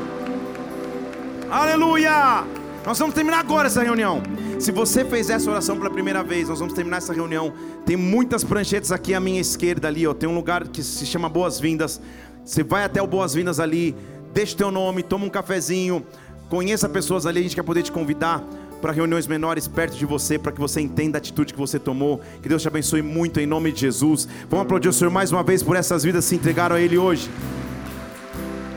Aleluia! 1.49 2.45
Nós 2.85 2.99
vamos 2.99 3.15
terminar 3.15 3.39
agora 3.39 3.67
essa 3.67 3.81
reunião. 3.81 4.21
Se 4.59 4.71
você 4.71 5.05
fez 5.05 5.29
essa 5.29 5.49
oração 5.49 5.77
pela 5.77 5.89
primeira 5.89 6.23
vez, 6.23 6.49
nós 6.49 6.59
vamos 6.59 6.73
terminar 6.73 6.97
essa 6.97 7.13
reunião. 7.13 7.53
Tem 7.85 7.95
muitas 7.95 8.43
pranchetas 8.43 8.91
aqui 8.91 9.13
à 9.13 9.19
minha 9.19 9.39
esquerda 9.39 9.87
ali, 9.87 10.05
ó. 10.05 10.13
Tem 10.13 10.27
um 10.27 10.35
lugar 10.35 10.67
que 10.67 10.83
se 10.83 11.05
chama 11.05 11.29
Boas-Vindas. 11.29 12.01
Você 12.43 12.63
vai 12.63 12.83
até 12.83 13.01
o 13.01 13.07
Boas-Vindas 13.07 13.59
ali, 13.59 13.95
deixa 14.33 14.53
o 14.53 14.57
teu 14.57 14.71
nome, 14.71 15.01
toma 15.01 15.25
um 15.25 15.29
cafezinho, 15.29 16.05
conheça 16.49 16.89
pessoas 16.89 17.25
ali, 17.25 17.39
a 17.39 17.43
gente 17.43 17.55
quer 17.55 17.63
poder 17.63 17.83
te 17.83 17.91
convidar 17.91 18.43
para 18.81 18.91
reuniões 18.91 19.27
menores 19.27 19.65
perto 19.65 19.95
de 19.95 20.05
você, 20.05 20.37
para 20.37 20.51
que 20.51 20.59
você 20.59 20.81
entenda 20.81 21.17
a 21.17 21.19
atitude 21.19 21.53
que 21.53 21.59
você 21.59 21.79
tomou. 21.79 22.19
Que 22.41 22.49
Deus 22.49 22.61
te 22.61 22.67
abençoe 22.67 23.01
muito 23.01 23.39
em 23.39 23.45
nome 23.45 23.71
de 23.71 23.79
Jesus. 23.79 24.27
Vamos 24.49 24.65
aplaudir 24.65 24.89
o 24.89 24.93
Senhor 24.93 25.09
mais 25.09 25.31
uma 25.31 25.41
vez 25.41 25.63
por 25.63 25.77
essas 25.77 26.03
vidas 26.03 26.25
que 26.25 26.29
se 26.29 26.35
entregaram 26.35 26.75
a 26.75 26.81
Ele 26.81 26.97
hoje. 26.97 27.29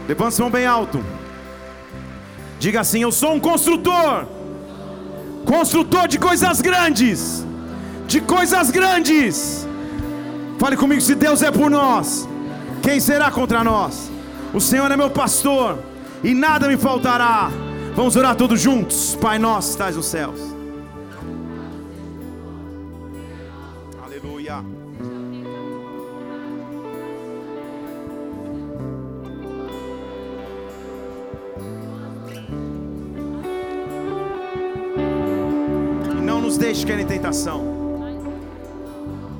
Levanta 0.09 0.37
a 0.37 0.41
mão 0.43 0.51
bem 0.51 0.67
alto. 0.67 1.05
Diga 2.59 2.81
assim: 2.81 3.03
Eu 3.03 3.13
sou 3.13 3.35
um 3.35 3.41
construtor, 3.41 4.27
construtor 5.45 6.09
de 6.09 6.19
coisas 6.19 6.61
grandes, 6.61 7.45
de 8.07 8.21
coisas 8.21 8.71
grandes. 8.71 9.67
Fale 10.59 10.77
comigo: 10.77 11.01
se 11.01 11.15
Deus 11.15 11.43
é 11.43 11.51
por 11.51 11.71
nós, 11.71 12.29
quem 12.83 13.01
será 13.01 13.31
contra 13.31 13.63
nós? 13.63 14.11
O 14.55 14.61
Senhor 14.61 14.91
é 14.91 14.97
meu 14.97 15.11
pastor 15.11 15.79
e 16.23 16.33
nada 16.35 16.69
me 16.69 16.77
faltará. 16.77 17.51
Vamos 17.95 18.17
orar 18.17 18.37
todos 18.37 18.61
juntos, 18.61 19.17
Pai 19.21 19.39
nosso, 19.39 19.71
estás 19.71 19.97
nos 19.97 20.07
céus. 20.07 20.56
Nos 36.47 36.57
deixe 36.57 36.87
cair 36.87 37.01
em 37.01 37.07
tentação, 37.07 37.61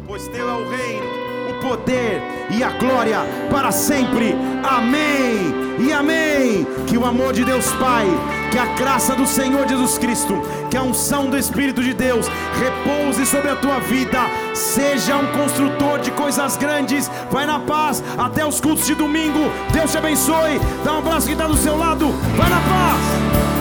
pois 0.09 0.27
teu 0.27 0.49
é 0.49 0.53
o 0.53 0.69
reino, 0.69 1.07
o 1.51 1.61
poder 1.61 2.21
e 2.51 2.65
a 2.65 2.71
glória 2.71 3.21
para 3.49 3.71
sempre. 3.71 4.35
Amém 4.69 5.55
e 5.79 5.93
amém. 5.93 6.67
Que 6.89 6.99
o 6.99 7.05
amor 7.05 7.33
de 7.33 7.45
Deus 7.45 7.71
Pai, 7.75 8.07
que 8.51 8.59
a 8.59 8.67
graça 8.75 9.15
do 9.15 9.25
Senhor 9.25 9.69
Jesus 9.69 9.99
Cristo, 9.99 10.35
que 10.69 10.77
a 10.77 10.83
unção 10.83 11.31
do 11.31 11.39
Espírito 11.39 11.81
de 11.81 11.95
Deus 11.95 12.27
repouse 12.59 13.25
sobre 13.25 13.51
a 13.51 13.57
tua 13.57 13.79
vida. 13.79 14.23
Seja 14.53 15.17
um 15.17 15.29
construtor 15.29 16.01
de 16.01 16.11
coisas 16.11 16.57
grandes. 16.57 17.09
Vai 17.31 17.47
na 17.47 17.61
paz 17.61 18.03
até 18.19 18.45
os 18.45 18.61
cultos 18.61 18.85
de 18.85 18.97
domingo. 18.97 19.49
Deus 19.73 19.93
te 19.93 19.99
abençoe. 19.99 20.61
Dá 20.85 20.95
um 20.95 20.99
abraço 20.99 21.29
que 21.29 21.35
está 21.35 21.47
do 21.47 21.57
seu 21.57 21.79
lado. 21.79 22.09
Vai 22.37 22.51
na 22.51 22.57
paz. 22.57 23.56